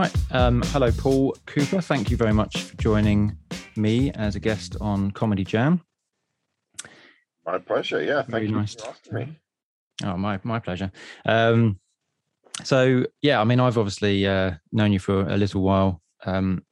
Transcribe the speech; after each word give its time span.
Right. 0.00 0.16
Um, 0.30 0.62
hello, 0.68 0.90
Paul 0.92 1.36
Cooper. 1.44 1.82
Thank 1.82 2.10
you 2.10 2.16
very 2.16 2.32
much 2.32 2.62
for 2.62 2.76
joining 2.78 3.36
me 3.76 4.10
as 4.12 4.34
a 4.34 4.40
guest 4.40 4.74
on 4.80 5.10
Comedy 5.10 5.44
Jam. 5.44 5.82
My 7.44 7.58
pleasure. 7.58 8.02
Yeah. 8.02 8.22
Thank 8.22 8.30
Very 8.30 8.46
you 8.46 8.54
nice. 8.54 8.76
for 8.76 8.88
asking 8.88 9.14
me. 9.14 9.38
Oh, 10.02 10.16
my 10.16 10.40
my 10.42 10.58
pleasure. 10.58 10.90
Um, 11.26 11.78
so 12.64 13.04
yeah, 13.20 13.42
I 13.42 13.44
mean, 13.44 13.60
I've 13.60 13.76
obviously 13.76 14.26
uh, 14.26 14.52
known 14.72 14.90
you 14.94 14.98
for 14.98 15.28
a 15.28 15.36
little 15.36 15.60
while 15.60 16.00
um, 16.24 16.64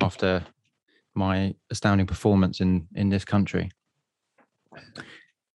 after 0.00 0.44
my 1.16 1.56
astounding 1.68 2.06
performance 2.06 2.60
in 2.60 2.86
in 2.94 3.08
this 3.08 3.24
country 3.24 3.72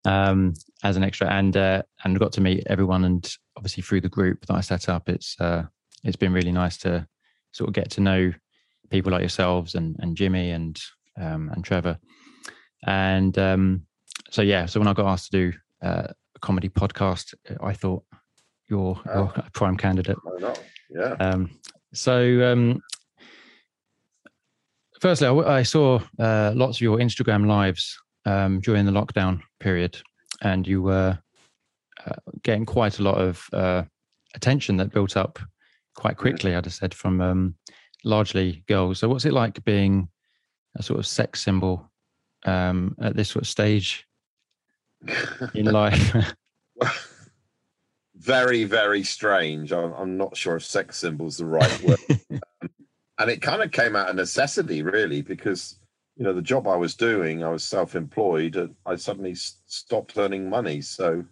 um, 0.04 0.56
as 0.84 0.98
an 0.98 1.06
extra, 1.06 1.32
and 1.32 1.56
uh, 1.56 1.84
and 2.04 2.20
got 2.20 2.34
to 2.34 2.42
meet 2.42 2.68
everyone, 2.68 3.06
and 3.06 3.34
obviously 3.56 3.82
through 3.82 4.02
the 4.02 4.10
group 4.10 4.46
that 4.48 4.56
I 4.56 4.60
set 4.60 4.90
up, 4.90 5.08
it's 5.08 5.40
uh, 5.40 5.68
it's 6.08 6.16
been 6.16 6.34
really 6.34 6.52
nice 6.52 6.78
to 6.80 7.08
sort 7.52 7.68
of 7.68 7.74
get 7.74 7.92
to 7.92 8.02
know 8.02 8.34
people 8.90 9.12
like 9.12 9.22
yourselves 9.22 9.76
and 9.76 9.96
and 10.00 10.18
Jimmy 10.18 10.52
and 10.52 10.82
um, 11.20 11.50
and 11.54 11.64
Trevor, 11.64 11.98
and 12.86 13.38
um, 13.38 13.86
so 14.32 14.42
yeah, 14.42 14.66
so 14.66 14.80
when 14.80 14.88
I 14.88 14.94
got 14.94 15.06
asked 15.08 15.32
to 15.32 15.52
do 15.52 15.58
uh, 15.84 16.08
a 16.36 16.40
comedy 16.40 16.70
podcast, 16.70 17.34
I 17.62 17.74
thought 17.74 18.04
you're, 18.70 19.00
you're 19.06 19.16
Oh. 19.16 19.34
a 19.36 19.50
prime 19.54 19.78
candidate. 19.78 20.18
Yeah. 20.90 21.14
Um, 21.20 21.50
so, 21.94 22.52
um, 22.52 22.82
firstly, 25.00 25.28
I 25.28 25.64
saw 25.64 26.00
uh, 26.20 26.52
lots 26.56 26.78
of 26.78 26.82
your 26.82 26.98
Instagram 26.98 27.48
lives 27.48 27.98
um, 28.26 28.60
during 28.60 28.86
the 28.86 28.92
lockdown 28.92 29.42
period, 29.60 29.98
and 30.42 30.68
you 30.68 30.82
were 30.82 31.18
uh, 32.06 32.16
getting 32.44 32.66
quite 32.66 33.00
a 33.00 33.04
lot 33.04 33.18
of 33.18 33.48
uh, 33.54 33.84
attention 34.36 34.78
that 34.78 34.92
built 34.92 35.16
up 35.18 35.40
quite 35.98 36.16
quickly. 36.16 36.56
I'd 36.56 36.66
have 36.66 36.74
said 36.74 36.94
from 36.94 37.20
um, 37.20 37.56
largely 38.06 38.64
girls. 38.68 39.00
So, 39.00 39.10
what's 39.10 39.26
it 39.26 39.34
like 39.34 39.64
being 39.66 40.08
a 40.78 40.84
sort 40.84 41.00
of 41.00 41.08
sex 41.08 41.42
symbol 41.44 41.92
um, 42.46 42.96
at 43.02 43.16
this 43.16 43.30
sort 43.30 43.44
of 43.44 43.50
stage 43.50 44.08
in 45.54 45.66
life? 45.72 46.16
very, 48.16 48.64
very 48.64 49.04
strange. 49.04 49.74
I'm, 49.74 49.94
I'm 49.94 50.18
not 50.18 50.38
sure 50.38 50.56
if 50.56 50.66
sex 50.66 50.98
symbol 50.98 51.28
is 51.28 51.38
the 51.38 51.46
right 51.46 51.84
word. 51.84 52.00
Um, 52.30 52.40
and 53.20 53.32
it 53.32 53.42
kind 53.42 53.62
of 53.62 53.72
came 53.72 53.96
out 53.96 54.10
of 54.10 54.16
necessity, 54.16 54.84
really, 54.84 55.22
because 55.22 55.80
you 56.16 56.24
know 56.24 56.34
the 56.34 56.42
job 56.42 56.68
I 56.68 56.76
was 56.76 56.96
doing, 56.96 57.44
I 57.44 57.50
was 57.50 57.64
self-employed. 57.64 58.56
And 58.56 58.76
I 58.86 58.96
suddenly 58.96 59.32
s- 59.32 59.58
stopped 59.66 60.18
earning 60.18 60.50
money, 60.50 60.82
so 60.82 61.26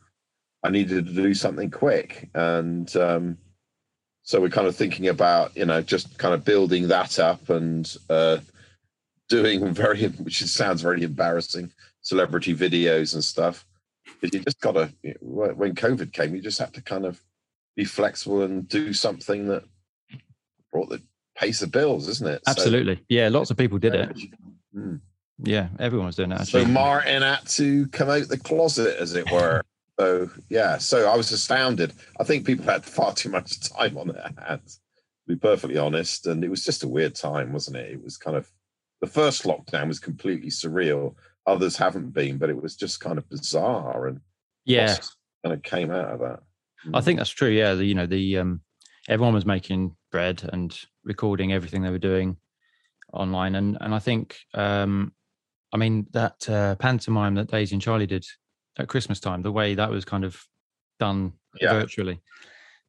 I 0.63 0.69
needed 0.69 1.05
to 1.05 1.13
do 1.13 1.33
something 1.35 1.69
quick. 1.69 2.29
And 2.33 2.95
um, 2.97 3.37
so 4.25 4.41
we're 4.41 4.49
kind 4.49 4.67
of 4.67 4.75
thinking 4.75 5.07
about, 5.07 5.55
you 5.55 5.65
know, 5.65 5.81
just 5.81 6.17
kind 6.17 6.33
of 6.33 6.43
building 6.43 6.87
that 6.87 7.19
up 7.19 7.47
and 7.49 7.95
uh, 8.09 8.37
doing 9.29 9.71
very, 9.73 10.07
which 10.07 10.43
sounds 10.43 10.81
very 10.81 11.03
embarrassing, 11.03 11.71
celebrity 12.01 12.55
videos 12.55 13.13
and 13.13 13.23
stuff. 13.23 13.65
But 14.19 14.33
you 14.33 14.39
just 14.41 14.59
got 14.59 14.73
to, 14.73 14.91
when 15.21 15.75
COVID 15.75 16.11
came, 16.11 16.35
you 16.35 16.41
just 16.41 16.57
had 16.59 16.73
to 16.73 16.81
kind 16.81 17.05
of 17.05 17.21
be 17.75 17.85
flexible 17.85 18.41
and 18.41 18.67
do 18.67 18.93
something 18.93 19.47
that 19.47 19.63
brought 20.71 20.89
the 20.89 21.01
pays 21.37 21.59
the 21.59 21.67
bills, 21.67 22.07
isn't 22.07 22.27
it? 22.27 22.41
So- 22.45 22.51
Absolutely. 22.51 23.03
Yeah, 23.07 23.29
lots 23.29 23.51
of 23.51 23.57
people 23.57 23.77
did 23.77 23.93
it. 23.93 24.17
Mm. 24.75 25.01
Yeah, 25.43 25.67
everyone 25.79 26.07
was 26.07 26.15
doing 26.15 26.31
it. 26.31 26.45
So 26.47 26.65
Martin 26.65 27.21
had 27.21 27.45
to 27.49 27.87
come 27.87 28.09
out 28.09 28.27
the 28.27 28.37
closet, 28.39 28.97
as 28.99 29.13
it 29.15 29.29
were. 29.31 29.61
So 29.99 30.29
yeah, 30.49 30.77
so 30.77 31.09
I 31.09 31.15
was 31.15 31.31
astounded. 31.31 31.93
I 32.19 32.23
think 32.23 32.45
people 32.45 32.65
had 32.65 32.83
far 32.83 33.13
too 33.13 33.29
much 33.29 33.59
time 33.73 33.97
on 33.97 34.07
their 34.07 34.31
hands, 34.37 34.81
to 35.27 35.35
be 35.35 35.39
perfectly 35.39 35.77
honest. 35.77 36.27
And 36.27 36.43
it 36.43 36.49
was 36.49 36.63
just 36.63 36.83
a 36.83 36.87
weird 36.87 37.15
time, 37.15 37.53
wasn't 37.53 37.77
it? 37.77 37.91
It 37.91 38.03
was 38.03 38.17
kind 38.17 38.35
of 38.35 38.49
the 39.01 39.07
first 39.07 39.43
lockdown 39.43 39.87
was 39.87 39.99
completely 39.99 40.49
surreal. 40.49 41.15
Others 41.47 41.77
haven't 41.77 42.13
been, 42.13 42.37
but 42.37 42.49
it 42.49 42.61
was 42.61 42.75
just 42.75 42.99
kind 42.99 43.17
of 43.17 43.29
bizarre 43.29 44.07
and 44.07 44.19
yeah, 44.65 44.97
kind 45.43 45.53
of 45.53 45.61
came 45.63 45.91
out 45.91 46.13
of 46.13 46.19
that. 46.19 46.39
I 46.93 47.01
think 47.01 47.19
that's 47.19 47.29
true. 47.29 47.49
Yeah, 47.49 47.75
the, 47.75 47.85
you 47.85 47.95
know, 47.95 48.05
the 48.07 48.39
um, 48.39 48.61
everyone 49.07 49.33
was 49.33 49.45
making 49.45 49.95
bread 50.11 50.47
and 50.51 50.77
recording 51.03 51.53
everything 51.53 51.83
they 51.83 51.89
were 51.91 51.97
doing 51.99 52.37
online, 53.13 53.55
and 53.55 53.77
and 53.79 53.93
I 53.93 53.99
think, 53.99 54.37
um, 54.53 55.13
I 55.71 55.77
mean, 55.77 56.07
that 56.11 56.49
uh, 56.49 56.75
pantomime 56.75 57.35
that 57.35 57.49
Daisy 57.49 57.75
and 57.75 57.81
Charlie 57.81 58.07
did 58.07 58.25
at 58.77 58.87
Christmas 58.87 59.19
time, 59.19 59.41
the 59.41 59.51
way 59.51 59.75
that 59.75 59.89
was 59.89 60.05
kind 60.05 60.23
of 60.23 60.43
done 60.99 61.33
Yeah. 61.59 61.73
virtually, 61.73 62.21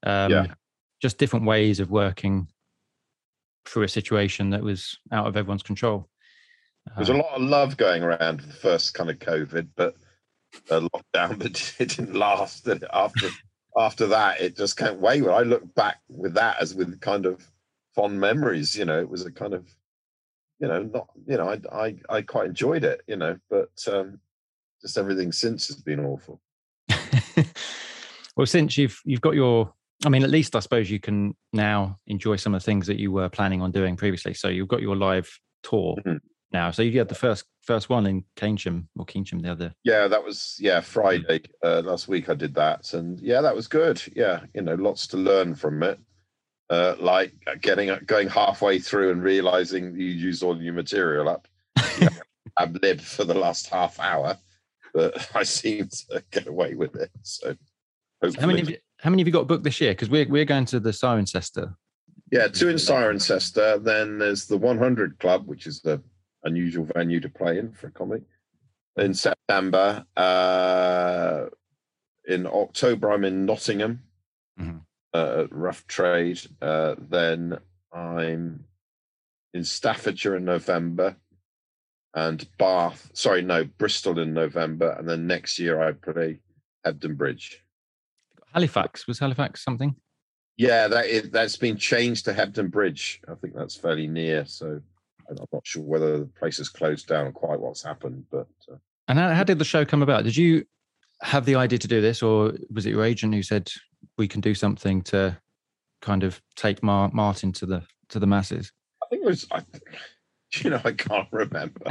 um, 0.04 0.32
Yeah. 0.32 0.54
just 1.00 1.18
different 1.18 1.46
ways 1.46 1.80
of 1.80 1.90
working 1.90 2.48
through 3.64 3.82
a 3.84 3.88
situation 3.88 4.50
that 4.50 4.62
was 4.62 4.98
out 5.12 5.26
of 5.26 5.36
everyone's 5.36 5.62
control. 5.62 6.08
There's 6.96 7.08
a 7.08 7.14
Uh, 7.14 7.18
lot 7.18 7.34
of 7.34 7.42
love 7.42 7.76
going 7.76 8.02
around 8.02 8.40
the 8.40 8.52
first 8.52 8.94
kind 8.94 9.10
of 9.10 9.18
COVID, 9.18 9.68
but 9.74 9.96
uh, 10.70 10.88
lockdown, 10.94 11.38
but 11.42 11.74
it 11.80 11.88
didn't 11.90 12.14
last. 12.14 12.66
it? 12.68 12.82
After 12.92 13.28
after 13.76 14.06
that, 14.06 14.40
it 14.40 14.56
just 14.56 14.76
can't 14.76 15.00
waver. 15.00 15.30
I 15.32 15.42
look 15.42 15.74
back 15.74 16.00
with 16.08 16.34
that 16.34 16.60
as 16.60 16.74
with 16.74 17.00
kind 17.00 17.26
of 17.26 17.44
fond 17.94 18.18
memories. 18.20 18.76
You 18.76 18.84
know, 18.84 19.00
it 19.00 19.08
was 19.08 19.26
a 19.26 19.32
kind 19.32 19.52
of, 19.52 19.68
you 20.60 20.68
know, 20.68 20.82
not, 20.84 21.08
you 21.26 21.36
know, 21.36 21.48
I 21.50 21.60
I, 21.86 21.96
I 22.08 22.22
quite 22.22 22.46
enjoyed 22.46 22.84
it. 22.84 23.02
You 23.08 23.16
know, 23.16 23.38
but 23.50 23.70
um, 23.88 24.20
just 24.86 24.98
everything 24.98 25.32
since 25.32 25.66
has 25.66 25.76
been 25.76 25.98
awful. 25.98 26.40
well, 28.36 28.46
since 28.46 28.78
you've 28.78 29.00
you've 29.04 29.20
got 29.20 29.34
your, 29.34 29.72
I 30.04 30.08
mean, 30.08 30.22
at 30.22 30.30
least 30.30 30.54
I 30.54 30.60
suppose 30.60 30.88
you 30.88 31.00
can 31.00 31.34
now 31.52 31.96
enjoy 32.06 32.36
some 32.36 32.54
of 32.54 32.62
the 32.62 32.64
things 32.64 32.86
that 32.86 33.00
you 33.00 33.10
were 33.10 33.28
planning 33.28 33.62
on 33.62 33.72
doing 33.72 33.96
previously. 33.96 34.32
So 34.32 34.48
you've 34.48 34.68
got 34.68 34.80
your 34.82 34.94
live 34.94 35.28
tour 35.64 35.96
Mhm. 36.06 36.20
now. 36.52 36.70
So 36.70 36.82
you 36.82 36.96
had 36.98 37.08
the 37.08 37.16
first 37.16 37.44
first 37.62 37.88
one 37.90 38.06
in 38.06 38.24
Keynsham 38.36 38.86
or 38.96 39.04
Keynsham 39.04 39.42
the 39.42 39.50
other. 39.50 39.74
Yeah, 39.82 40.06
that 40.06 40.22
was 40.22 40.56
yeah 40.60 40.80
Friday 40.80 41.40
uh, 41.64 41.82
last 41.84 42.06
week. 42.06 42.28
I 42.28 42.34
did 42.34 42.54
that, 42.54 42.94
and 42.94 43.18
yeah, 43.20 43.40
that 43.40 43.56
was 43.56 43.66
good. 43.66 44.00
Yeah, 44.14 44.42
you 44.54 44.62
know, 44.62 44.74
lots 44.76 45.08
to 45.08 45.16
learn 45.16 45.56
from 45.56 45.82
it. 45.82 45.98
Uh, 46.70 46.94
like 47.00 47.32
getting 47.60 47.96
going 48.06 48.28
halfway 48.28 48.78
through 48.78 49.10
and 49.10 49.22
realizing 49.22 49.94
you 49.96 50.06
used 50.06 50.42
all 50.44 50.60
your 50.62 50.74
material 50.74 51.28
up. 51.28 51.48
You 51.98 52.06
know, 52.06 52.10
I've 52.58 52.74
lived 52.82 53.02
for 53.02 53.24
the 53.24 53.34
last 53.34 53.68
half 53.68 54.00
hour, 54.00 54.38
but 54.96 55.28
I 55.36 55.42
seem 55.42 55.88
to 56.10 56.24
get 56.30 56.46
away 56.46 56.74
with 56.74 56.96
it. 56.96 57.10
So 57.22 57.54
hopefully, 58.22 58.40
How 58.40 58.46
many 58.46 58.58
have 58.60 58.70
you, 58.70 58.78
how 59.00 59.10
many 59.10 59.20
have 59.22 59.28
you 59.28 59.32
got 59.32 59.46
booked 59.46 59.64
this 59.64 59.80
year? 59.80 59.92
Because 59.92 60.08
we're 60.08 60.26
we're 60.28 60.46
going 60.46 60.64
to 60.66 60.80
the 60.80 60.90
Cirencester. 60.90 61.76
yeah, 62.32 62.48
two 62.48 62.68
in 62.70 62.76
Cirencester. 62.76 63.82
Then 63.82 64.18
there's 64.18 64.46
the 64.46 64.56
100 64.56 65.18
Club, 65.18 65.46
which 65.46 65.66
is 65.66 65.80
the 65.82 66.02
unusual 66.44 66.86
venue 66.94 67.20
to 67.20 67.28
play 67.28 67.58
in 67.58 67.72
for 67.72 67.88
a 67.88 67.90
comic. 67.90 68.22
In 68.96 69.12
September, 69.12 70.06
uh, 70.16 71.46
in 72.26 72.46
October, 72.46 73.12
I'm 73.12 73.24
in 73.24 73.44
Nottingham, 73.44 74.02
Mhm. 74.58 74.80
uh, 75.12 75.42
at 75.44 75.52
Rough 75.52 75.86
Trade. 75.86 76.40
Uh, 76.62 76.94
then 76.98 77.58
I'm 77.92 78.64
in 79.52 79.64
Staffordshire 79.64 80.36
in 80.36 80.44
November, 80.46 81.16
and 82.16 82.48
Bath. 82.58 83.10
Sorry, 83.12 83.42
no, 83.42 83.64
Bristol 83.64 84.18
in 84.18 84.32
November, 84.34 84.96
and 84.98 85.08
then 85.08 85.26
next 85.26 85.58
year 85.58 85.80
I 85.80 85.92
play 85.92 86.40
Hebden 86.84 87.16
Bridge. 87.16 87.62
Halifax 88.52 89.06
was 89.06 89.18
Halifax 89.18 89.62
something. 89.62 89.94
Yeah, 90.56 90.88
that 90.88 91.06
is, 91.06 91.30
that's 91.30 91.56
been 91.56 91.76
changed 91.76 92.24
to 92.24 92.32
Hebden 92.32 92.70
Bridge. 92.70 93.20
I 93.28 93.34
think 93.34 93.54
that's 93.54 93.76
fairly 93.76 94.06
near. 94.06 94.46
So 94.46 94.80
I'm 95.28 95.36
not 95.52 95.66
sure 95.66 95.82
whether 95.82 96.18
the 96.18 96.24
place 96.24 96.56
has 96.56 96.70
closed 96.70 97.06
down 97.06 97.26
or 97.26 97.32
quite 97.32 97.60
what's 97.60 97.82
happened, 97.82 98.24
but 98.30 98.48
uh, 98.72 98.76
And 99.08 99.18
how, 99.18 99.34
how 99.34 99.44
did 99.44 99.58
the 99.58 99.64
show 99.64 99.84
come 99.84 100.02
about? 100.02 100.24
Did 100.24 100.36
you 100.36 100.64
have 101.20 101.44
the 101.44 101.56
idea 101.56 101.78
to 101.78 101.88
do 101.88 102.00
this, 102.00 102.22
or 102.22 102.54
was 102.72 102.86
it 102.86 102.90
your 102.90 103.04
agent 103.04 103.34
who 103.34 103.42
said 103.42 103.70
we 104.16 104.26
can 104.26 104.40
do 104.40 104.54
something 104.54 105.02
to 105.02 105.36
kind 106.00 106.24
of 106.24 106.40
take 106.54 106.82
Mar- 106.82 107.10
Martin 107.12 107.52
to 107.52 107.66
the 107.66 107.82
to 108.08 108.18
the 108.18 108.26
masses? 108.26 108.72
I 109.02 109.06
think 109.10 109.22
it 109.22 109.26
was. 109.26 109.46
I, 109.50 109.62
you 110.64 110.70
know, 110.70 110.80
I 110.84 110.92
can't 110.92 111.28
remember. 111.30 111.86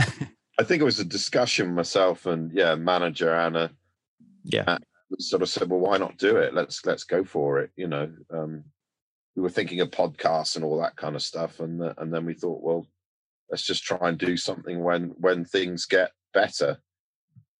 I 0.60 0.64
think 0.64 0.82
it 0.82 0.86
was 0.86 1.00
a 1.00 1.06
discussion 1.06 1.76
myself 1.76 2.26
and 2.26 2.52
yeah, 2.52 2.76
manager 2.76 3.34
Anna 3.34 3.72
Yeah, 4.44 4.78
sort 5.20 5.42
of 5.42 5.50
said, 5.50 5.70
"Well, 5.70 5.80
why 5.80 5.98
not 5.98 6.18
do 6.18 6.38
it? 6.38 6.54
Let's 6.54 6.86
let's 6.86 7.04
go 7.04 7.24
for 7.24 7.60
it." 7.60 7.72
You 7.76 7.88
know, 7.88 8.12
um, 8.32 8.64
we 9.36 9.42
were 9.42 9.50
thinking 9.50 9.82
of 9.82 9.92
podcasts 9.92 10.56
and 10.56 10.64
all 10.64 10.80
that 10.82 10.96
kind 10.96 11.16
of 11.16 11.22
stuff, 11.22 11.60
and 11.60 11.82
uh, 11.82 11.94
and 11.98 12.14
then 12.14 12.26
we 12.26 12.34
thought, 12.34 12.64
well, 12.64 12.88
let's 13.50 13.64
just 13.64 13.84
try 13.84 14.10
and 14.10 14.18
do 14.18 14.38
something 14.38 14.84
when 14.84 15.14
when 15.20 15.46
things 15.46 15.86
get 15.86 16.12
better. 16.34 16.80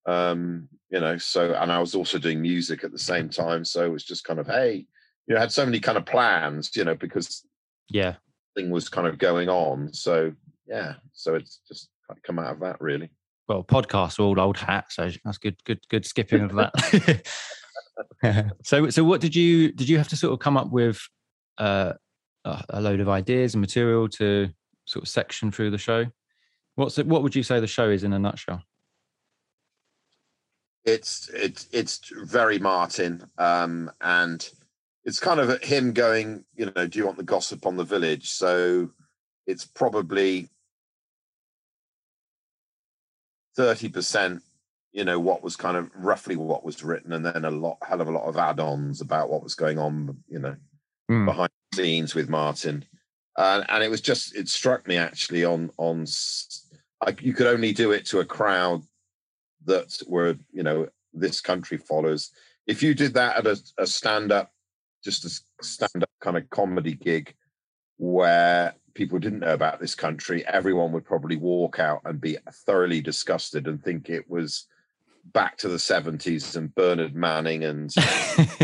Um, 0.06 0.70
you 0.90 1.00
know, 1.00 1.18
so 1.18 1.54
and 1.54 1.72
I 1.72 1.80
was 1.80 1.96
also 1.96 2.18
doing 2.18 2.42
music 2.42 2.84
at 2.84 2.92
the 2.92 3.00
same 3.00 3.30
time, 3.30 3.66
so 3.66 3.86
it 3.86 3.92
was 3.92 4.04
just 4.04 4.24
kind 4.24 4.40
of, 4.40 4.48
hey, 4.48 4.86
you 5.28 5.34
know, 5.34 5.38
I 5.38 5.42
had 5.42 5.52
so 5.52 5.66
many 5.66 5.80
kind 5.80 5.98
of 5.98 6.06
plans, 6.06 6.72
you 6.76 6.84
know, 6.84 6.96
because 6.96 7.44
yeah. 7.90 8.16
thing 8.56 8.70
was 8.70 8.88
kind 8.88 9.08
of 9.08 9.18
going 9.18 9.50
on. 9.50 9.92
So 9.94 10.34
yeah, 10.68 10.94
so 11.14 11.36
it's 11.36 11.60
just 11.68 11.90
kind 12.08 12.18
of 12.18 12.24
come 12.24 12.40
out 12.40 12.54
of 12.54 12.60
that 12.62 12.80
really. 12.82 13.10
well, 13.48 13.64
podcasts 13.64 14.20
are 14.20 14.24
all 14.24 14.40
old 14.40 14.58
hat, 14.58 14.86
so 14.92 15.10
that's 15.24 15.38
good, 15.38 15.58
good, 15.64 15.80
good 15.90 16.06
skipping 16.06 16.44
of 16.44 16.54
that. 16.56 17.26
so, 18.64 18.90
so 18.90 19.04
what 19.04 19.22
did 19.22 19.36
you 19.36 19.72
did 19.72 19.88
you 19.88 19.98
have 19.98 20.08
to 20.10 20.18
sort 20.18 20.34
of 20.34 20.40
come 20.40 20.58
up 20.58 20.72
with 20.72 21.00
uh, 21.58 21.94
a, 22.46 22.64
a 22.70 22.82
load 22.82 23.00
of 23.00 23.10
ideas 23.10 23.54
and 23.54 23.62
material 23.62 24.08
to 24.08 24.50
sort 24.86 25.04
of 25.04 25.10
section 25.10 25.52
through 25.52 25.72
the 25.72 25.78
show. 25.78 26.06
What's 26.76 26.98
it, 26.98 27.08
what 27.08 27.24
would 27.24 27.36
you 27.36 27.44
say 27.44 27.60
the 27.60 27.68
show 27.68 27.90
is 27.90 28.04
in 28.04 28.14
a 28.14 28.20
nutshell? 28.20 28.64
It's 30.84 31.30
it's 31.34 31.68
it's 31.72 32.00
very 32.26 32.60
Martin, 32.60 33.28
um, 33.40 33.90
and 34.02 34.48
it's 35.04 35.20
kind 35.20 35.40
of 35.40 35.64
him 35.64 35.94
going. 35.94 36.46
You 36.56 36.72
know, 36.76 36.86
do 36.86 37.00
you 37.00 37.06
want 37.06 37.18
the 37.18 37.24
gossip 37.24 37.66
on 37.66 37.76
the 37.76 37.84
village? 37.84 38.30
So 38.30 38.92
it's 39.48 39.66
probably 39.66 40.50
thirty 43.56 43.90
percent. 43.90 44.42
You 44.92 45.04
know 45.04 45.20
what 45.20 45.44
was 45.44 45.56
kind 45.58 45.76
of 45.76 45.90
roughly 45.96 46.36
what 46.38 46.64
was 46.64 46.84
written, 46.84 47.12
and 47.14 47.26
then 47.26 47.44
a 47.44 47.52
lot, 47.52 47.78
hell 47.86 48.00
of 48.00 48.08
a 48.08 48.12
lot 48.12 48.26
of 48.26 48.38
add-ons 48.38 49.02
about 49.02 49.30
what 49.30 49.44
was 49.44 49.56
going 49.56 49.78
on. 49.78 50.18
You 50.28 50.40
know, 50.40 50.56
Mm. 51.12 51.26
behind 51.28 51.52
the 51.72 51.78
scenes 51.78 52.16
with 52.16 52.30
Martin, 52.30 52.84
uh, 53.38 53.64
and 53.70 53.84
it 53.84 53.92
was 53.92 54.02
just 54.02 54.36
it 54.36 54.50
struck 54.50 54.88
me 54.88 54.98
actually 54.98 55.46
on 55.46 55.70
on 55.78 56.06
like 57.06 57.22
you 57.22 57.32
could 57.34 57.46
only 57.46 57.74
do 57.74 57.92
it 57.92 58.06
to 58.08 58.22
a 58.22 58.26
crowd 58.26 58.82
that 59.66 60.02
were 60.08 60.36
you 60.52 60.64
know 60.64 60.88
this 61.14 61.42
country 61.42 61.78
follows. 61.78 62.32
If 62.66 62.82
you 62.82 62.96
did 62.96 63.14
that 63.14 63.38
at 63.38 63.46
a, 63.46 63.62
a 63.78 63.86
stand 63.86 64.32
up, 64.32 64.52
just 65.04 65.26
a 65.26 65.64
stand 65.64 66.02
up 66.02 66.10
kind 66.22 66.38
of 66.38 66.50
comedy 66.50 66.94
gig 66.96 67.36
where 67.98 68.74
people 68.96 69.20
didn't 69.20 69.40
know 69.40 69.54
about 69.54 69.80
this 69.80 69.94
country, 69.94 70.44
everyone 70.48 70.92
would 70.94 71.06
probably 71.06 71.36
walk 71.36 71.80
out 71.80 72.02
and 72.06 72.20
be 72.20 72.38
thoroughly 72.52 73.02
disgusted 73.02 73.68
and 73.68 73.84
think 73.84 74.10
it 74.10 74.28
was 74.30 74.66
back 75.34 75.58
to 75.58 75.68
the 75.68 75.78
70s 75.78 76.56
and 76.56 76.74
Bernard 76.74 77.16
Manning 77.16 77.64
and 77.64 77.94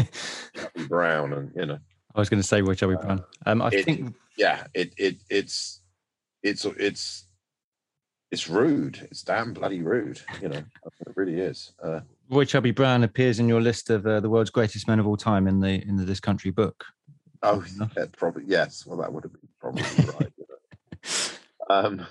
Brown 0.87 1.33
and 1.33 1.51
you 1.55 1.65
know 1.65 1.79
I 2.15 2.19
was 2.19 2.29
going 2.29 2.41
to 2.41 2.47
say 2.47 2.61
Roy 2.61 2.73
Chubby 2.75 2.95
Brown. 2.95 3.23
Um, 3.45 3.61
I 3.61 3.69
it- 3.69 3.85
think 3.85 4.15
yeah, 4.37 4.65
it 4.73 4.93
it 4.97 5.17
it's 5.29 5.81
it's 6.43 6.65
it's 6.65 7.25
it's 8.31 8.49
rude. 8.49 9.07
It's 9.11 9.23
damn 9.23 9.53
bloody 9.53 9.81
rude. 9.81 10.19
You 10.41 10.49
know, 10.49 10.57
it 10.85 11.13
really 11.15 11.39
is. 11.39 11.71
Uh, 11.83 12.01
Roy 12.29 12.45
Chubby 12.45 12.71
Brown 12.71 13.03
appears 13.03 13.39
in 13.39 13.47
your 13.47 13.61
list 13.61 13.89
of 13.89 14.05
uh, 14.05 14.19
the 14.19 14.29
world's 14.29 14.49
greatest 14.49 14.87
men 14.87 14.99
of 14.99 15.07
all 15.07 15.17
time 15.17 15.47
in 15.47 15.59
the 15.61 15.81
in 15.87 15.95
the 15.95 16.03
This 16.05 16.19
Country 16.19 16.51
book. 16.51 16.83
Oh, 17.43 17.63
yeah, 17.97 18.05
probably 18.17 18.43
yes. 18.47 18.85
Well, 18.85 18.97
that 18.99 19.11
would 19.11 19.23
have 19.23 19.33
been 19.33 19.49
probably 19.59 19.83
right. 20.19 20.33
you 20.37 20.45
know. 20.49 21.75
Um, 21.75 22.07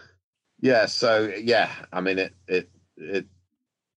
yeah. 0.61 0.87
So 0.87 1.33
yeah, 1.37 1.71
I 1.93 2.01
mean 2.01 2.19
it 2.19 2.35
it 2.47 2.71
it. 2.97 3.27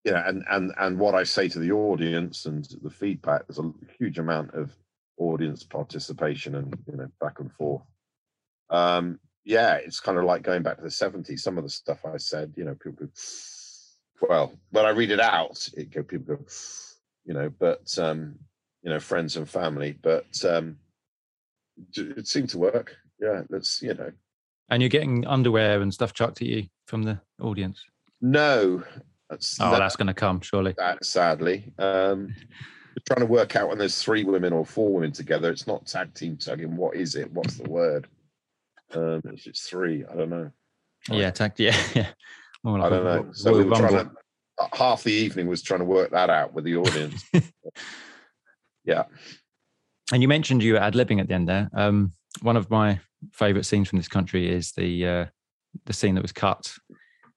You 0.06 0.12
know, 0.12 0.24
and 0.26 0.44
and 0.50 0.74
and 0.78 1.00
what 1.00 1.16
I 1.16 1.24
say 1.24 1.48
to 1.48 1.60
the 1.60 1.72
audience 1.72 2.46
and 2.46 2.68
the 2.82 2.90
feedback, 2.90 3.48
there's 3.48 3.60
a 3.60 3.72
huge 3.98 4.20
amount 4.20 4.54
of 4.54 4.76
audience 5.18 5.64
participation 5.64 6.56
and 6.56 6.78
you 6.88 6.98
know 6.98 7.08
back 7.22 7.40
and 7.40 7.52
forth. 7.54 7.84
Um, 8.70 9.20
yeah, 9.46 9.76
it's 9.76 10.00
kind 10.00 10.18
of 10.18 10.26
like 10.26 10.42
going 10.42 10.64
back 10.64 10.78
to 10.78 10.84
the 10.84 10.90
70s. 10.90 11.40
Some 11.40 11.58
of 11.58 11.64
the 11.64 11.70
stuff 11.70 12.06
I 12.06 12.18
said, 12.18 12.54
you 12.56 12.64
know, 12.64 12.76
people 12.76 13.06
go, 13.06 13.12
well, 14.22 14.54
when 14.72 14.86
I 14.86 14.90
read 14.90 15.12
it 15.12 15.20
out, 15.20 15.68
it 15.76 15.92
go 15.92 16.04
people 16.04 16.38
go, 16.38 16.46
you 17.26 17.34
know, 17.34 17.50
but 17.50 17.98
um, 17.98 18.36
you 18.82 18.90
know, 18.90 19.00
friends 19.00 19.38
and 19.38 19.50
family. 19.50 19.98
But 20.02 20.44
um 20.46 20.78
it 21.96 22.28
seemed 22.28 22.50
to 22.50 22.58
work. 22.58 22.96
Yeah, 23.20 23.44
that's 23.50 23.82
you 23.82 23.94
know. 23.94 24.12
And 24.70 24.82
you're 24.82 24.90
getting 24.90 25.26
underwear 25.28 25.82
and 25.82 25.94
stuff 25.94 26.14
chucked 26.14 26.42
at 26.42 26.48
you 26.48 26.64
from 26.88 27.04
the 27.04 27.20
audience. 27.42 27.84
No, 28.22 28.84
that's 29.30 29.60
Oh, 29.60 29.72
that- 29.72 29.80
that's 29.80 29.96
going 29.96 30.08
to 30.08 30.14
come 30.14 30.42
surely. 30.42 30.74
that 30.78 31.04
sadly. 31.06 31.72
Um 31.78 32.34
we're 32.96 33.16
trying 33.16 33.26
to 33.28 33.32
work 33.32 33.56
out 33.56 33.70
when 33.70 33.80
there's 33.80 34.00
three 34.02 34.24
women 34.24 34.54
or 34.54 34.64
four 34.66 34.94
women 34.94 35.12
together. 35.12 35.50
It's 35.50 35.66
not 35.66 35.88
tag 35.88 36.14
team 36.14 36.38
tugging. 36.38 36.76
What 36.76 36.96
is 36.96 37.16
it? 37.16 37.32
What's 37.32 37.56
the 37.58 37.68
word? 37.68 38.08
Um, 38.94 39.22
if 39.26 39.48
it's 39.48 39.68
three, 39.68 40.06
I 40.06 40.16
don't 40.16 40.30
know. 40.30 40.52
Yeah, 41.10 41.32
tag, 41.32 41.54
yeah, 41.58 41.76
yeah. 41.96 42.10
More 42.64 42.78
I 42.78 42.82
like 42.84 42.92
a 42.92 42.96
don't 42.96 43.04
know. 43.26 43.34
So 43.34 43.58
we 43.58 43.64
were 43.64 43.76
trying 43.76 43.94
to, 44.06 44.12
half 44.74 45.02
the 45.04 45.12
evening 45.12 45.48
was 45.48 45.64
trying 45.64 45.80
to 45.80 45.86
work 45.86 46.12
that 46.12 46.30
out 46.30 46.54
with 46.54 46.66
the 46.66 46.76
audience. 46.78 47.24
yeah. 48.86 49.06
And 50.12 50.22
you 50.22 50.28
mentioned 50.28 50.62
you 50.62 50.74
were 50.74 50.80
ad 50.80 50.94
libbing 50.94 51.20
at 51.20 51.28
the 51.28 51.34
end 51.34 51.48
there. 51.48 51.70
Um, 51.74 52.14
one 52.42 52.58
of 52.58 52.70
my 52.70 53.00
favourite 53.32 53.66
scenes 53.66 53.90
from 53.90 53.98
this 53.98 54.08
country 54.08 54.50
is 54.50 54.72
the 54.74 55.08
uh, 55.08 55.26
the 55.86 55.94
scene 55.94 56.16
that 56.16 56.22
was 56.22 56.32
cut, 56.32 56.74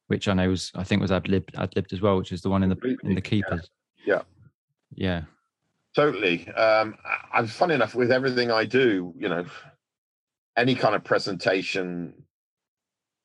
which 0.09 0.29
I 0.29 0.35
know 0.35 0.49
was 0.49 0.73
I 0.75 0.85
think 0.85 1.01
was 1.01 1.13
ad 1.13 1.29
libbed 1.29 1.55
ad 1.57 1.75
libbed 1.77 1.93
as 1.93 2.01
well, 2.01 2.17
which 2.17 2.33
is 2.33 2.43
the 2.43 2.51
one 2.51 2.63
in 2.63 2.71
the 2.71 2.97
in 3.05 3.15
the 3.15 3.21
keepers. 3.21 3.71
Yeah. 4.05 4.23
Yeah. 4.95 5.23
Totally. 5.95 6.49
Um, 6.51 6.97
I'm 7.33 7.47
funny 7.47 7.75
enough 7.75 7.95
with 7.95 8.13
everything 8.13 8.51
I 8.51 8.65
do, 8.65 9.15
you 9.17 9.29
know, 9.29 9.47
any 10.57 10.75
kind 10.75 10.95
of 10.95 11.05
presentation, 11.05 12.12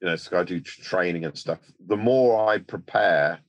you 0.02 0.08
know, 0.08 0.16
so 0.16 0.40
I 0.40 0.44
do 0.44 0.62
training 0.62 1.26
and 1.26 1.38
stuff. 1.38 1.60
The 1.88 1.98
more 1.98 2.50
I 2.50 2.60
prepare, 2.60 3.40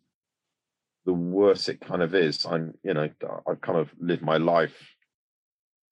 the 1.05 1.12
worse 1.12 1.69
it 1.69 1.81
kind 1.81 2.03
of 2.03 2.15
is. 2.17 2.45
I'm, 2.45 2.75
you 2.83 2.95
know, 2.95 3.09
I've 3.49 3.61
kind 3.61 3.79
of 3.79 3.91
live 4.00 4.23
my 4.23 4.38
life 4.38 4.75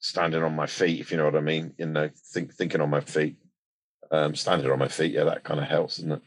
standing 0.00 0.42
on 0.42 0.56
my 0.56 0.66
feet, 0.66 1.00
if 1.00 1.10
you 1.10 1.16
know 1.16 1.24
what 1.24 1.36
I 1.36 1.40
mean. 1.40 1.74
You 1.78 1.86
know, 1.86 2.10
think 2.32 2.52
thinking 2.54 2.80
on 2.80 2.90
my 2.90 3.00
feet, 3.00 3.36
um, 4.10 4.34
standing 4.34 4.70
on 4.70 4.78
my 4.78 4.88
feet. 4.88 5.12
Yeah, 5.12 5.24
that 5.24 5.44
kind 5.44 5.60
of 5.60 5.66
helps, 5.66 5.96
doesn't 5.98 6.12
it? 6.12 6.22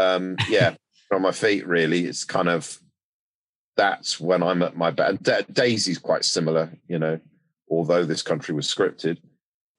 Um, 0.00 0.36
yeah, 0.48 0.74
on 1.12 1.22
my 1.22 1.32
feet. 1.32 1.66
Really, 1.66 2.06
it's 2.06 2.24
kind 2.24 2.48
of 2.48 2.78
that's 3.76 4.18
when 4.18 4.42
I'm 4.42 4.62
at 4.62 4.76
my 4.76 4.90
best. 4.90 5.22
Da- 5.22 5.42
Daisy's 5.52 5.98
quite 5.98 6.24
similar, 6.24 6.72
you 6.88 6.98
know, 6.98 7.20
although 7.70 8.04
this 8.04 8.22
country 8.22 8.54
was 8.54 8.72
scripted. 8.72 9.18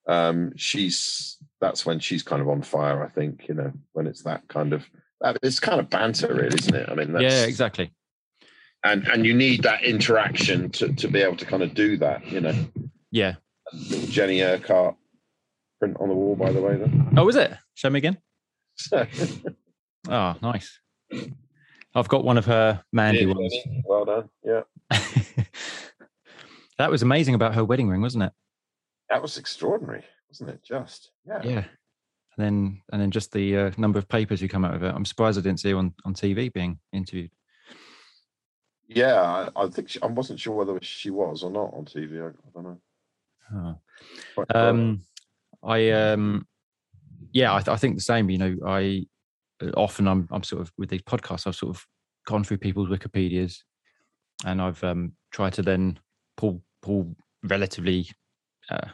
Um, 0.08 0.54
she's 0.56 1.38
that's 1.60 1.86
when 1.86 2.00
she's 2.00 2.24
kind 2.24 2.42
of 2.42 2.48
on 2.50 2.62
fire. 2.62 3.04
I 3.04 3.10
think 3.10 3.48
you 3.48 3.56
know 3.56 3.72
when 3.94 4.08
it's 4.08 4.24
that 4.24 4.48
kind 4.48 4.74
of 4.74 4.86
that, 5.22 5.38
it's 5.42 5.60
kind 5.60 5.80
of 5.80 5.90
banter, 5.90 6.34
really, 6.34 6.58
isn't 6.58 6.76
it? 6.76 6.90
I 6.90 6.94
mean, 6.96 7.12
that's, 7.12 7.24
Yeah, 7.24 7.46
exactly. 7.46 7.92
and 8.84 9.08
and 9.08 9.26
you 9.26 9.34
need 9.34 9.64
that 9.64 9.84
interaction 9.84 10.70
to 10.72 10.94
to 10.94 11.08
be 11.08 11.22
able 11.22 11.36
to 11.38 11.46
kind 11.46 11.64
of 11.64 11.74
do 11.74 11.98
that. 11.98 12.26
You 12.28 12.42
know, 12.42 12.56
Yeah. 13.12 13.36
Jenny 14.10 14.42
Urquhart 14.42 14.96
print 15.80 15.98
on 16.00 16.10
the 16.10 16.16
wall, 16.16 16.36
by 16.36 16.52
the 16.52 16.62
way. 16.62 16.76
Then. 16.76 17.14
Oh, 17.18 17.28
is 17.28 17.36
it? 17.36 17.54
Show 17.76 17.90
me 17.90 18.00
again. 18.00 18.18
Oh, 18.94 20.36
nice. 20.42 20.80
I've 21.96 22.08
got 22.08 22.24
one 22.24 22.38
of 22.38 22.46
her 22.46 22.84
Mandy 22.94 23.26
yeah, 23.26 23.34
ones. 23.34 23.54
Jenny, 23.54 23.84
well 23.86 24.06
done. 24.06 24.30
Yeah, 24.44 24.62
that 26.78 26.92
was 26.92 27.02
amazing 27.02 27.34
about 27.34 27.56
her 27.56 27.66
wedding 27.66 27.90
ring, 27.90 28.02
wasn't 28.02 28.24
it? 28.24 28.34
that 29.10 29.22
was 29.22 29.38
extraordinary, 29.38 30.04
wasn't 30.30 30.50
it? 30.50 30.64
Just 30.64 31.12
yeah. 31.26 31.42
Yeah. 31.44 31.64
And 32.38 32.46
then 32.46 32.82
and 32.92 33.02
then 33.02 33.12
just 33.12 33.32
the 33.32 33.58
uh, 33.58 33.72
number 33.78 33.98
of 33.98 34.08
papers 34.08 34.40
who 34.40 34.48
come 34.48 34.66
out 34.66 34.76
of 34.76 34.84
it. 34.84 34.94
I'm 34.94 35.06
surprised 35.06 35.40
I 35.40 35.42
didn't 35.42 35.60
see 35.60 35.72
her 35.72 35.78
on, 35.78 35.94
on 36.06 36.14
TV 36.14 36.52
being 36.54 36.80
interviewed. 36.94 37.32
Yeah, 38.88 39.50
I, 39.56 39.64
I 39.64 39.68
think 39.68 39.90
she, 39.90 40.02
I 40.02 40.08
wasn't 40.08 40.40
sure 40.40 40.56
whether 40.56 40.78
she 40.82 41.10
was 41.10 41.44
or 41.44 41.52
not 41.52 41.74
on 41.74 41.86
TV. 41.86 42.22
I, 42.22 42.28
I 42.28 42.52
don't 42.54 42.64
know. 42.64 42.82
Oh. 43.54 43.76
Um, 44.54 45.02
I 45.64 45.90
um, 45.92 46.48
yeah, 47.32 47.54
I, 47.54 47.60
th- 47.60 47.70
I 47.70 47.78
think 47.78 47.96
the 47.96 48.02
same. 48.02 48.30
You 48.30 48.38
know, 48.38 48.56
I 48.66 49.06
uh, 49.62 49.72
often 49.76 50.08
I'm 50.08 50.28
I'm 50.32 50.44
sort 50.44 50.62
of 50.62 50.72
with 50.78 50.90
these 50.90 51.02
podcasts. 51.02 51.48
I've 51.48 51.56
sort 51.56 51.76
of 51.76 51.86
gone 52.26 52.44
through 52.44 52.58
people's 52.58 52.90
Wikipedia's, 52.90 53.64
and 54.46 54.62
I've 54.62 54.84
um 54.84 55.14
tried 55.32 55.54
to 55.54 55.62
then 55.62 56.00
pull 56.36 56.62
pull 56.82 57.16
relatively 57.44 58.10
uh, 58.70 58.90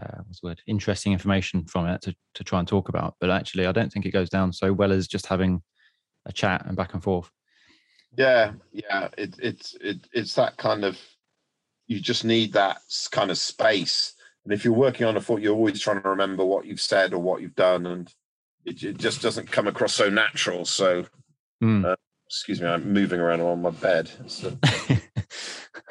uh, 0.00 0.18
what's 0.26 0.40
the 0.40 0.48
word 0.48 0.62
interesting 0.66 1.12
information 1.12 1.64
from 1.66 1.86
it 1.86 2.02
to 2.02 2.14
to 2.34 2.44
try 2.44 2.58
and 2.58 2.68
talk 2.68 2.88
about. 2.88 3.14
But 3.20 3.30
actually, 3.30 3.66
I 3.66 3.72
don't 3.72 3.92
think 3.92 4.06
it 4.06 4.12
goes 4.12 4.30
down 4.30 4.52
so 4.52 4.72
well 4.72 4.92
as 4.92 5.08
just 5.08 5.26
having 5.26 5.62
a 6.26 6.32
chat 6.32 6.64
and 6.66 6.76
back 6.76 6.94
and 6.94 7.02
forth. 7.02 7.30
yeah, 8.16 8.52
yeah. 8.72 9.08
It, 9.16 9.36
it's 9.40 9.76
it, 9.80 10.06
it's 10.12 10.34
that 10.34 10.56
kind 10.56 10.84
of. 10.84 10.98
You 11.90 12.00
just 12.00 12.24
need 12.24 12.52
that 12.52 12.80
kind 13.10 13.30
of 13.30 13.38
space, 13.38 14.14
and 14.44 14.54
if 14.54 14.64
you're 14.64 14.72
working 14.72 15.06
on 15.06 15.16
a 15.16 15.20
foot, 15.20 15.42
you're 15.42 15.54
always 15.54 15.80
trying 15.80 16.00
to 16.02 16.08
remember 16.08 16.44
what 16.44 16.64
you've 16.64 16.80
said 16.80 17.12
or 17.12 17.18
what 17.18 17.42
you've 17.42 17.56
done, 17.56 17.86
and 17.86 18.12
it, 18.64 18.82
it 18.82 18.98
just 18.98 19.22
doesn't 19.22 19.50
come 19.50 19.66
across 19.66 19.94
so 19.94 20.08
natural. 20.08 20.64
So, 20.64 21.04
Mm. 21.62 21.84
Uh, 21.84 21.96
excuse 22.26 22.60
me, 22.60 22.66
I'm 22.66 22.92
moving 22.92 23.20
around 23.20 23.40
on 23.40 23.62
my 23.62 23.70
bed. 23.70 24.10
It's 24.20 24.44
a, 24.44 24.56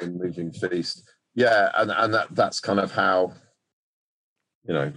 a 0.00 0.06
moving 0.06 0.50
feast. 0.50 1.08
Yeah, 1.34 1.70
and 1.76 1.90
and 1.90 2.14
that 2.14 2.34
that's 2.34 2.60
kind 2.60 2.80
of 2.80 2.90
how, 2.90 3.34
you 4.64 4.74
know, 4.74 4.92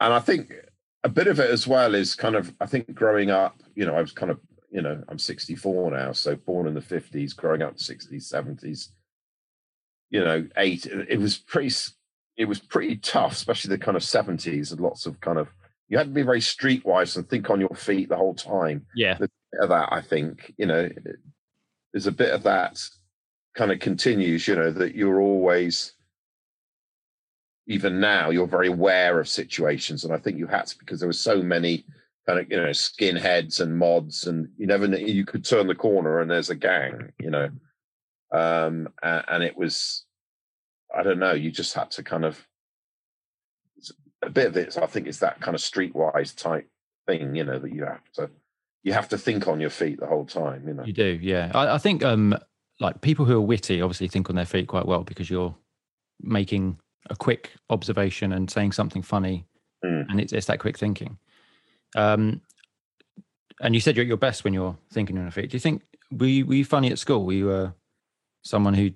and 0.00 0.14
I 0.14 0.20
think 0.20 0.54
a 1.04 1.08
bit 1.08 1.26
of 1.26 1.38
it 1.38 1.50
as 1.50 1.66
well 1.66 1.94
is 1.94 2.14
kind 2.14 2.34
of 2.34 2.54
I 2.60 2.66
think 2.66 2.94
growing 2.94 3.30
up, 3.30 3.62
you 3.74 3.84
know, 3.84 3.94
I 3.94 4.00
was 4.00 4.12
kind 4.12 4.30
of 4.30 4.40
you 4.70 4.82
know 4.82 5.02
I'm 5.08 5.18
64 5.18 5.90
now, 5.90 6.12
so 6.12 6.36
born 6.36 6.66
in 6.66 6.74
the 6.74 6.80
50s, 6.80 7.34
growing 7.36 7.62
up 7.62 7.76
60s, 7.76 8.32
70s, 8.32 8.88
you 10.10 10.24
know, 10.24 10.46
eight. 10.56 10.86
It 10.86 11.18
was 11.18 11.38
pretty. 11.38 11.74
It 12.36 12.46
was 12.46 12.58
pretty 12.58 12.96
tough, 12.96 13.32
especially 13.32 13.70
the 13.70 13.84
kind 13.84 13.96
of 13.96 14.02
70s, 14.02 14.70
and 14.70 14.80
lots 14.80 15.06
of 15.06 15.20
kind 15.20 15.38
of. 15.38 15.48
You 15.88 15.98
had 15.98 16.06
to 16.06 16.12
be 16.12 16.22
very 16.22 16.40
streetwise 16.40 17.16
and 17.16 17.28
think 17.28 17.50
on 17.50 17.60
your 17.60 17.74
feet 17.74 18.08
the 18.08 18.16
whole 18.16 18.34
time 18.34 18.86
yeah, 18.94 19.18
bit 19.18 19.30
of 19.60 19.70
that 19.70 19.88
i 19.90 20.00
think 20.00 20.54
you 20.56 20.64
know 20.64 20.88
there's 21.92 22.06
a 22.06 22.12
bit 22.12 22.32
of 22.32 22.44
that 22.44 22.80
kind 23.56 23.72
of 23.72 23.80
continues 23.80 24.46
you 24.46 24.54
know 24.54 24.70
that 24.70 24.94
you're 24.94 25.20
always 25.20 25.94
even 27.70 28.00
now 28.00 28.30
you're 28.30 28.48
very 28.48 28.66
aware 28.66 29.20
of 29.20 29.28
situations, 29.28 30.04
and 30.04 30.12
I 30.12 30.18
think 30.18 30.36
you 30.36 30.48
had 30.48 30.66
to 30.66 30.78
because 30.78 30.98
there 30.98 31.08
were 31.08 31.12
so 31.12 31.40
many 31.40 31.84
kind 32.30 32.40
of 32.44 32.50
you 32.50 32.56
know 32.56 32.70
skinheads 32.70 33.60
and 33.60 33.76
mods, 33.76 34.26
and 34.26 34.48
you 34.56 34.66
never 34.66 34.86
you 34.86 35.24
could 35.24 35.44
turn 35.44 35.66
the 35.66 35.74
corner 35.74 36.20
and 36.20 36.30
there's 36.30 36.50
a 36.50 36.54
gang, 36.54 37.12
you 37.20 37.30
know, 37.30 37.48
um, 38.32 38.88
and, 39.02 39.24
and 39.28 39.44
it 39.44 39.56
was 39.56 40.04
I 40.96 41.02
don't 41.02 41.18
know, 41.18 41.32
you 41.32 41.50
just 41.50 41.74
had 41.74 41.90
to 41.92 42.02
kind 42.02 42.24
of 42.24 42.46
a 44.22 44.30
bit 44.30 44.48
of 44.48 44.56
it. 44.56 44.76
I 44.76 44.86
think 44.86 45.06
it's 45.06 45.18
that 45.20 45.40
kind 45.40 45.54
of 45.54 45.60
streetwise 45.60 46.36
type 46.36 46.68
thing, 47.06 47.34
you 47.34 47.44
know, 47.44 47.58
that 47.58 47.72
you 47.72 47.84
have 47.84 48.12
to 48.14 48.30
you 48.82 48.92
have 48.92 49.08
to 49.10 49.18
think 49.18 49.48
on 49.48 49.60
your 49.60 49.70
feet 49.70 50.00
the 50.00 50.06
whole 50.06 50.26
time, 50.26 50.66
you 50.66 50.74
know. 50.74 50.84
You 50.84 50.92
do, 50.92 51.18
yeah. 51.20 51.50
I, 51.54 51.74
I 51.74 51.78
think 51.78 52.04
um 52.04 52.36
like 52.78 53.00
people 53.00 53.24
who 53.24 53.36
are 53.36 53.40
witty 53.42 53.82
obviously 53.82 54.08
think 54.08 54.30
on 54.30 54.36
their 54.36 54.46
feet 54.46 54.68
quite 54.68 54.86
well 54.86 55.02
because 55.02 55.28
you're 55.28 55.54
making 56.20 56.78
a 57.08 57.16
quick 57.16 57.50
observation 57.70 58.32
and 58.32 58.50
saying 58.50 58.72
something 58.72 59.02
funny, 59.02 59.46
Mm. 59.82 60.10
and 60.10 60.20
it's, 60.20 60.34
it's 60.34 60.44
that 60.46 60.60
quick 60.60 60.76
thinking. 60.76 61.16
Um, 61.96 62.40
and 63.60 63.74
you 63.74 63.80
said 63.80 63.96
you're 63.96 64.04
at 64.04 64.08
your 64.08 64.16
best 64.16 64.44
when 64.44 64.54
you're 64.54 64.76
thinking 64.92 65.16
on 65.18 65.24
your 65.24 65.32
feet. 65.32 65.50
Do 65.50 65.56
you 65.56 65.60
think 65.60 65.82
were 66.10 66.26
you, 66.26 66.46
were 66.46 66.54
you 66.54 66.64
funny 66.64 66.90
at 66.90 66.98
school? 66.98 67.24
Were 67.24 67.32
you 67.32 67.50
uh, 67.50 67.70
someone 68.42 68.74
who 68.74 68.90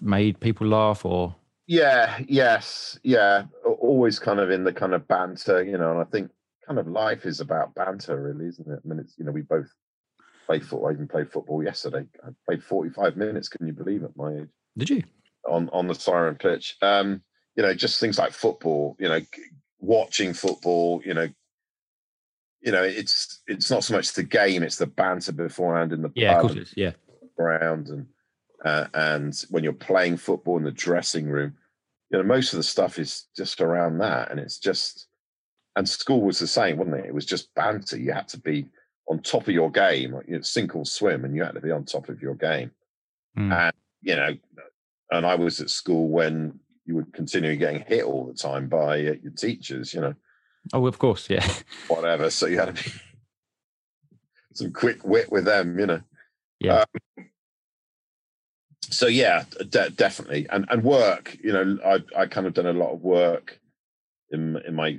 made 0.00 0.40
people 0.40 0.66
laugh, 0.66 1.04
or 1.04 1.34
Yeah, 1.66 2.18
yes, 2.26 2.98
yeah. 3.02 3.44
Always 3.64 4.18
kind 4.18 4.40
of 4.40 4.50
in 4.50 4.64
the 4.64 4.72
kind 4.72 4.94
of 4.94 5.06
banter, 5.08 5.62
you 5.62 5.78
know, 5.78 5.92
and 5.92 6.00
I 6.00 6.04
think 6.04 6.30
kind 6.66 6.78
of 6.78 6.86
life 6.86 7.26
is 7.26 7.40
about 7.40 7.74
banter, 7.74 8.20
really, 8.20 8.46
isn't 8.46 8.68
it? 8.68 8.80
I 8.84 8.88
mean, 8.88 8.98
it's 8.98 9.14
you 9.18 9.24
know, 9.24 9.32
we 9.32 9.42
both 9.42 9.68
played 10.46 10.64
football. 10.64 10.88
I 10.88 10.92
even 10.92 11.08
played 11.08 11.30
football 11.30 11.62
yesterday. 11.62 12.04
I 12.24 12.30
played 12.46 12.62
45 12.62 13.16
minutes, 13.16 13.48
can 13.48 13.66
you 13.66 13.72
believe 13.72 14.02
it, 14.02 14.10
my 14.16 14.34
age, 14.34 14.48
did 14.76 14.90
you? 14.90 15.02
on 15.48 15.68
on 15.72 15.86
the 15.86 15.94
siren 15.94 16.36
pitch. 16.36 16.76
Um, 16.82 17.22
you 17.56 17.62
know, 17.62 17.74
just 17.74 17.98
things 17.98 18.18
like 18.18 18.32
football, 18.32 18.96
you 19.00 19.08
know, 19.08 19.20
watching 19.80 20.32
football, 20.32 21.02
you 21.04 21.14
know, 21.14 21.28
you 22.60 22.72
know, 22.72 22.82
it's 22.82 23.42
it's 23.46 23.70
not 23.70 23.84
so 23.84 23.94
much 23.94 24.12
the 24.12 24.22
game, 24.22 24.62
it's 24.62 24.76
the 24.76 24.86
banter 24.86 25.32
beforehand 25.32 25.92
in 25.92 26.02
the 26.02 26.10
Yeah, 26.14 26.34
of 26.36 26.40
course 26.42 26.52
and 26.52 26.60
it 26.60 26.62
is. 26.64 26.74
Yeah, 26.76 26.92
around 27.38 27.88
and 27.88 28.06
uh, 28.64 28.86
and 28.94 29.44
when 29.50 29.62
you're 29.62 29.72
playing 29.72 30.16
football 30.16 30.56
in 30.56 30.64
the 30.64 30.72
dressing 30.72 31.28
room 31.28 31.54
you 32.10 32.18
know 32.18 32.24
most 32.24 32.52
of 32.52 32.56
the 32.56 32.62
stuff 32.62 32.98
is 32.98 33.26
just 33.36 33.60
around 33.60 33.98
that 33.98 34.30
and 34.30 34.40
it's 34.40 34.58
just 34.58 35.06
and 35.76 35.88
school 35.88 36.22
was 36.22 36.38
the 36.40 36.46
same 36.46 36.76
wasn't 36.76 36.96
it 36.96 37.06
it 37.06 37.14
was 37.14 37.26
just 37.26 37.54
banter 37.54 37.96
you 37.96 38.12
had 38.12 38.26
to 38.26 38.40
be 38.40 38.66
on 39.08 39.20
top 39.20 39.42
of 39.42 39.54
your 39.54 39.70
game 39.70 40.12
like, 40.12 40.26
you 40.26 40.34
know, 40.34 40.42
sink 40.42 40.74
or 40.74 40.84
swim 40.84 41.24
and 41.24 41.36
you 41.36 41.44
had 41.44 41.54
to 41.54 41.60
be 41.60 41.70
on 41.70 41.84
top 41.84 42.08
of 42.08 42.20
your 42.20 42.34
game 42.34 42.70
Mm. 43.36 43.52
and 43.52 43.72
you 44.02 44.16
know 44.16 44.34
and 45.12 45.26
i 45.26 45.34
was 45.34 45.60
at 45.60 45.70
school 45.70 46.08
when 46.08 46.58
you 46.86 46.96
were 46.96 47.06
continually 47.12 47.58
getting 47.58 47.84
hit 47.86 48.04
all 48.04 48.24
the 48.26 48.34
time 48.34 48.68
by 48.68 48.94
uh, 49.06 49.14
your 49.22 49.32
teachers 49.36 49.94
you 49.94 50.00
know 50.00 50.14
oh, 50.72 50.86
of 50.86 50.98
course, 50.98 51.28
yeah, 51.30 51.46
whatever 51.88 52.30
so 52.30 52.46
you 52.46 52.58
had 52.58 52.76
to 52.76 52.84
be 52.84 52.90
some 54.54 54.72
quick 54.72 55.04
wit 55.04 55.30
with 55.30 55.44
them 55.44 55.78
you 55.78 55.86
know. 55.86 56.00
Yeah. 56.60 56.84
Um, 57.18 57.26
so 58.90 59.06
yeah 59.06 59.44
de- 59.70 59.90
definitely. 59.90 60.46
And 60.50 60.66
and 60.70 60.82
work 60.82 61.36
you 61.42 61.52
know 61.52 61.78
i 61.84 62.22
i 62.22 62.26
kind 62.26 62.46
of 62.46 62.54
done 62.54 62.66
a 62.66 62.72
lot 62.72 62.92
of 62.92 63.02
work 63.02 63.60
in 64.30 64.56
in 64.66 64.74
my 64.74 64.98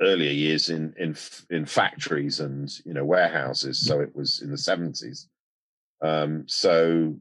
earlier 0.00 0.30
years 0.30 0.68
in 0.68 0.94
in 0.98 1.16
in 1.50 1.64
factories 1.64 2.40
and 2.40 2.70
you 2.84 2.92
know 2.92 3.04
warehouses 3.04 3.78
so 3.78 4.00
it 4.00 4.14
was 4.14 4.42
in 4.42 4.50
the 4.50 4.56
70s 4.56 5.26
um 6.02 6.44
so 6.46 7.14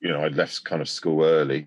you 0.00 0.10
know 0.10 0.20
i 0.20 0.28
left 0.28 0.64
kind 0.64 0.82
of 0.82 0.88
school 0.88 1.22
early 1.22 1.66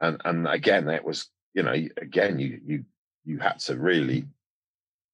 and 0.00 0.20
and 0.24 0.46
again 0.46 0.88
it 0.88 1.04
was 1.04 1.30
you 1.54 1.62
know 1.62 1.72
again 1.72 2.38
you 2.38 2.60
you 2.66 2.84
you 3.28 3.38
had 3.38 3.58
to 3.58 3.76
really 3.76 4.24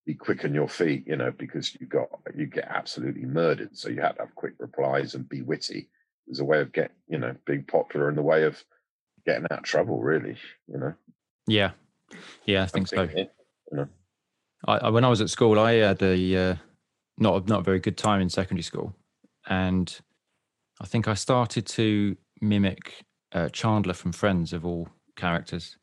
be 0.06 0.14
quick 0.14 0.44
on 0.44 0.54
your 0.54 0.68
feet, 0.68 1.04
you 1.06 1.16
know, 1.16 1.32
because 1.36 1.74
you 1.80 1.86
got 1.86 2.08
you 2.36 2.46
get 2.46 2.66
absolutely 2.68 3.24
murdered. 3.24 3.76
So 3.76 3.88
you 3.88 4.00
had 4.00 4.12
to 4.12 4.22
have 4.22 4.34
quick 4.36 4.54
replies 4.58 5.14
and 5.14 5.28
be 5.28 5.42
witty. 5.42 5.78
It 6.26 6.30
was 6.30 6.40
a 6.40 6.44
way 6.44 6.60
of 6.60 6.72
getting, 6.72 6.94
you 7.08 7.18
know, 7.18 7.34
being 7.44 7.64
popular 7.64 8.08
in 8.08 8.14
the 8.14 8.22
way 8.22 8.44
of 8.44 8.62
getting 9.26 9.46
out 9.50 9.58
of 9.58 9.64
trouble, 9.64 10.00
really. 10.00 10.36
You 10.68 10.78
know. 10.78 10.94
yeah, 11.48 11.72
yeah. 12.44 12.62
I 12.62 12.66
think 12.66 12.86
so. 12.86 13.08
yeah, 13.14 13.24
You 13.72 13.78
know. 13.78 13.88
I, 14.66 14.78
I, 14.78 14.88
when 14.90 15.04
I 15.04 15.08
was 15.08 15.20
at 15.20 15.28
school, 15.28 15.58
I 15.58 15.72
had 15.72 16.00
a 16.00 16.36
uh, 16.36 16.56
not 17.18 17.42
a, 17.42 17.48
not 17.48 17.60
a 17.60 17.64
very 17.64 17.80
good 17.80 17.98
time 17.98 18.20
in 18.20 18.30
secondary 18.30 18.62
school, 18.62 18.94
and 19.48 20.00
I 20.80 20.86
think 20.86 21.08
I 21.08 21.14
started 21.14 21.66
to 21.66 22.16
mimic 22.40 23.04
uh, 23.32 23.48
Chandler 23.48 23.94
from 23.94 24.12
Friends 24.12 24.52
of 24.52 24.64
all 24.64 24.88
characters, 25.16 25.78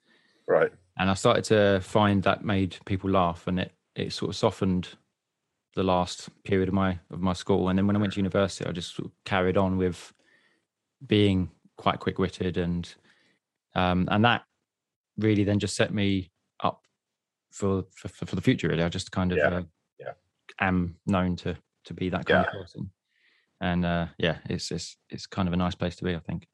Right. 0.47 0.71
And 1.01 1.09
I 1.09 1.15
started 1.15 1.43
to 1.45 1.81
find 1.81 2.21
that 2.23 2.45
made 2.45 2.77
people 2.85 3.09
laugh, 3.09 3.47
and 3.47 3.59
it 3.59 3.73
it 3.95 4.13
sort 4.13 4.29
of 4.29 4.35
softened 4.35 4.89
the 5.75 5.81
last 5.81 6.29
period 6.43 6.69
of 6.69 6.75
my 6.75 6.99
of 7.09 7.19
my 7.19 7.33
school. 7.33 7.69
And 7.69 7.77
then 7.77 7.87
when 7.87 7.95
I 7.95 7.99
went 7.99 8.13
to 8.13 8.19
university, 8.19 8.69
I 8.69 8.71
just 8.71 8.95
sort 8.95 9.07
of 9.07 9.11
carried 9.25 9.57
on 9.57 9.77
with 9.77 10.13
being 11.07 11.49
quite 11.75 11.99
quick 11.99 12.19
witted, 12.19 12.57
and 12.57 12.93
um, 13.73 14.07
and 14.11 14.23
that 14.25 14.43
really 15.17 15.43
then 15.43 15.57
just 15.57 15.75
set 15.75 15.91
me 15.91 16.29
up 16.63 16.83
for 17.51 17.85
for, 17.95 18.07
for 18.09 18.35
the 18.35 18.41
future. 18.41 18.67
Really, 18.67 18.83
I 18.83 18.89
just 18.89 19.11
kind 19.11 19.31
of 19.31 19.39
Yeah, 19.39 19.47
uh, 19.47 19.63
yeah. 19.99 20.13
am 20.59 20.97
known 21.07 21.35
to 21.37 21.57
to 21.85 21.95
be 21.95 22.09
that 22.09 22.27
kind 22.27 22.45
of 22.45 22.51
person, 22.53 22.91
and 23.59 23.85
uh, 23.85 24.05
yeah, 24.19 24.37
it's 24.51 24.69
it's 24.69 24.97
it's 25.09 25.25
kind 25.25 25.47
of 25.47 25.53
a 25.55 25.57
nice 25.57 25.73
place 25.73 25.95
to 25.95 26.03
be. 26.03 26.13
I 26.13 26.19
think. 26.19 26.47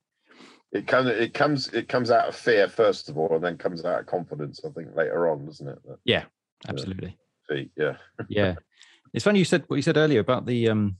It 0.72 0.86
kind 0.88 1.08
of 1.08 1.18
it 1.18 1.34
comes 1.34 1.70
it 1.70 1.88
comes 1.88 2.12
out 2.12 2.28
of 2.28 2.36
fear 2.36 2.68
first 2.68 3.10
of 3.10 3.18
all, 3.18 3.36
and 3.36 3.44
then 3.44 3.58
comes 3.58 3.86
out 3.86 4.02
of 4.02 4.06
confidence. 4.06 4.62
I 4.66 4.70
think 4.70 4.96
later 4.96 5.30
on, 5.30 5.46
doesn't 5.46 5.68
it? 5.68 5.80
That 5.86 5.98
Yeah, 6.04 6.26
absolutely. 6.68 7.18
feet, 7.48 7.72
yeah. 7.78 7.96
yeah 8.28 8.56
it's 9.14 9.24
funny 9.24 9.40
you 9.40 9.46
said 9.46 9.64
what 9.68 9.78
you 9.78 9.82
said 9.82 9.98
earlier 9.98 10.20
about 10.20 10.46
the 10.46 10.70
um 10.70 10.98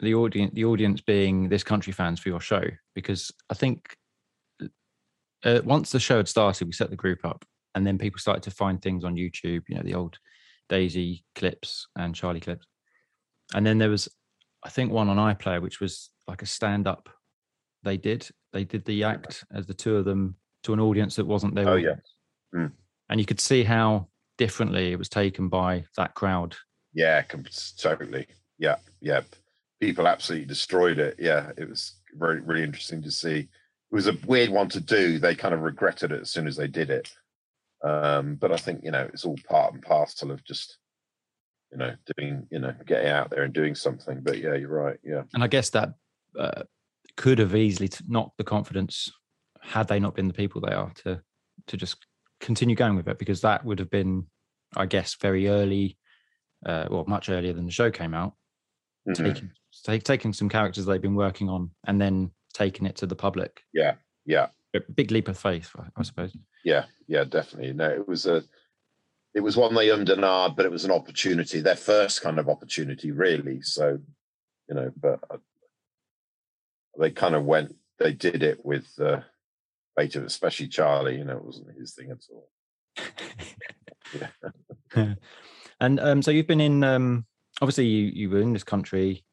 the 0.00 0.14
audience 0.14 0.52
the 0.54 0.64
audience 0.64 1.00
being 1.00 1.48
this 1.48 1.62
country 1.62 1.92
fans 1.92 2.20
for 2.20 2.28
your 2.28 2.40
show 2.40 2.62
because 2.94 3.30
i 3.50 3.54
think 3.54 3.96
uh, 5.44 5.60
once 5.64 5.90
the 5.90 6.00
show 6.00 6.18
had 6.18 6.28
started 6.28 6.66
we 6.66 6.72
set 6.72 6.90
the 6.90 6.96
group 6.96 7.24
up 7.24 7.44
and 7.74 7.86
then 7.86 7.98
people 7.98 8.18
started 8.18 8.42
to 8.42 8.50
find 8.50 8.80
things 8.80 9.04
on 9.04 9.16
youtube 9.16 9.62
you 9.68 9.76
know 9.76 9.82
the 9.82 9.94
old 9.94 10.18
daisy 10.68 11.24
clips 11.34 11.86
and 11.96 12.14
charlie 12.14 12.40
clips 12.40 12.66
and 13.54 13.66
then 13.66 13.78
there 13.78 13.90
was 13.90 14.08
i 14.64 14.68
think 14.68 14.90
one 14.90 15.08
on 15.08 15.34
iplayer 15.34 15.60
which 15.60 15.80
was 15.80 16.10
like 16.26 16.42
a 16.42 16.46
stand 16.46 16.86
up 16.86 17.08
they 17.82 17.96
did 17.96 18.28
they 18.52 18.64
did 18.64 18.84
the 18.84 19.04
act 19.04 19.44
as 19.52 19.66
the 19.66 19.74
two 19.74 19.96
of 19.96 20.04
them 20.04 20.36
to 20.64 20.72
an 20.72 20.80
audience 20.80 21.16
that 21.16 21.26
wasn't 21.26 21.54
there. 21.54 21.68
Oh, 21.68 21.76
yeah. 21.76 21.96
Mm. 22.54 22.72
and 23.08 23.18
you 23.18 23.24
could 23.24 23.40
see 23.40 23.64
how 23.64 24.08
differently 24.36 24.92
it 24.92 24.98
was 24.98 25.08
taken 25.08 25.48
by 25.48 25.84
that 25.96 26.14
crowd 26.14 26.54
Yeah, 26.92 27.22
totally. 27.78 28.26
Yeah, 28.58 28.76
yeah. 29.00 29.22
People 29.80 30.06
absolutely 30.06 30.46
destroyed 30.46 30.98
it. 30.98 31.16
Yeah, 31.18 31.50
it 31.56 31.68
was 31.68 31.94
very, 32.14 32.40
really 32.40 32.62
interesting 32.62 33.02
to 33.02 33.10
see. 33.10 33.38
It 33.38 33.48
was 33.94 34.06
a 34.06 34.16
weird 34.26 34.50
one 34.50 34.68
to 34.70 34.80
do. 34.80 35.18
They 35.18 35.34
kind 35.34 35.54
of 35.54 35.62
regretted 35.62 36.12
it 36.12 36.20
as 36.20 36.30
soon 36.30 36.46
as 36.46 36.56
they 36.56 36.68
did 36.68 36.90
it. 36.90 37.10
Um, 37.82 38.36
but 38.36 38.52
I 38.52 38.56
think 38.56 38.84
you 38.84 38.90
know 38.90 39.08
it's 39.12 39.24
all 39.24 39.36
part 39.48 39.74
and 39.74 39.82
parcel 39.82 40.30
of 40.30 40.44
just 40.44 40.78
you 41.72 41.78
know 41.78 41.94
doing 42.16 42.46
you 42.50 42.60
know 42.60 42.74
getting 42.86 43.10
out 43.10 43.30
there 43.30 43.42
and 43.42 43.52
doing 43.52 43.74
something. 43.74 44.20
But 44.22 44.38
yeah, 44.38 44.54
you're 44.54 44.68
right. 44.68 44.98
Yeah, 45.02 45.22
and 45.34 45.42
I 45.42 45.48
guess 45.48 45.70
that 45.70 45.94
uh, 46.38 46.62
could 47.16 47.38
have 47.38 47.54
easily 47.54 47.90
knocked 48.08 48.38
the 48.38 48.44
confidence 48.44 49.10
had 49.60 49.86
they 49.88 50.00
not 50.00 50.14
been 50.14 50.28
the 50.28 50.34
people 50.34 50.60
they 50.60 50.72
are 50.74 50.92
to 51.04 51.20
to 51.66 51.76
just 51.76 52.06
continue 52.40 52.74
going 52.74 52.96
with 52.96 53.06
it 53.08 53.18
because 53.18 53.40
that 53.42 53.64
would 53.64 53.78
have 53.78 53.90
been, 53.90 54.26
I 54.76 54.86
guess, 54.86 55.14
very 55.14 55.48
early, 55.48 55.96
uh, 56.66 56.86
well, 56.90 57.04
much 57.06 57.28
earlier 57.28 57.52
than 57.52 57.66
the 57.66 57.70
show 57.72 57.90
came 57.90 58.14
out, 58.14 58.34
Mhm. 59.08 59.14
taking 59.16 59.50
take, 59.84 60.02
taking 60.04 60.32
some 60.32 60.48
characters 60.48 60.84
they've 60.86 61.00
been 61.00 61.14
working 61.14 61.48
on 61.48 61.70
and 61.86 62.00
then 62.00 62.32
taking 62.52 62.86
it 62.86 62.96
to 62.96 63.06
the 63.06 63.14
public. 63.16 63.62
yeah, 63.72 63.94
yeah, 64.26 64.48
A 64.74 64.80
big 64.80 65.10
leap 65.10 65.28
of 65.28 65.38
faith, 65.38 65.70
I, 65.96 66.02
suppose. 66.02 66.36
yeah, 66.64 66.86
yeah. 67.06 67.24
Definitely. 67.24 67.72
No, 67.74 67.88
it 67.90 68.06
was 68.08 68.26
a. 68.26 68.42
It 69.34 69.40
was 69.40 69.56
one 69.56 69.74
they 69.74 69.90
undenied, 69.90 70.56
but 70.56 70.66
it 70.66 70.70
was 70.72 70.84
an 70.84 70.90
opportunity. 70.90 71.60
Their 71.62 71.76
first 71.76 72.20
kind 72.20 72.38
of 72.38 72.48
opportunity, 72.50 73.12
really. 73.12 73.62
So, 73.62 73.98
you 74.68 74.74
know, 74.74 74.92
but 74.94 75.20
uh, 75.30 75.38
they 76.98 77.10
kind 77.10 77.34
of 77.34 77.44
went. 77.44 77.74
They 77.98 78.12
did 78.12 78.42
it 78.42 78.64
with 78.64 78.88
uh, 79.00 79.20
later, 79.96 80.24
especially 80.24 80.68
Charlie. 80.68 81.18
You 81.18 81.24
know, 81.24 81.36
it 81.36 81.44
wasn't 81.44 81.78
his 81.78 81.94
thing 81.94 82.10
at 82.10 82.24
all. 82.32 82.48
yeah. 84.94 85.14
and 85.80 86.00
um, 86.00 86.22
so 86.22 86.30
you've 86.30 86.46
been 86.46 86.60
in 86.60 86.84
um, 86.84 87.24
obviously 87.60 87.86
you 87.86 88.06
you 88.14 88.30
were 88.30 88.40
in 88.40 88.52
this 88.52 88.64
country 88.64 89.24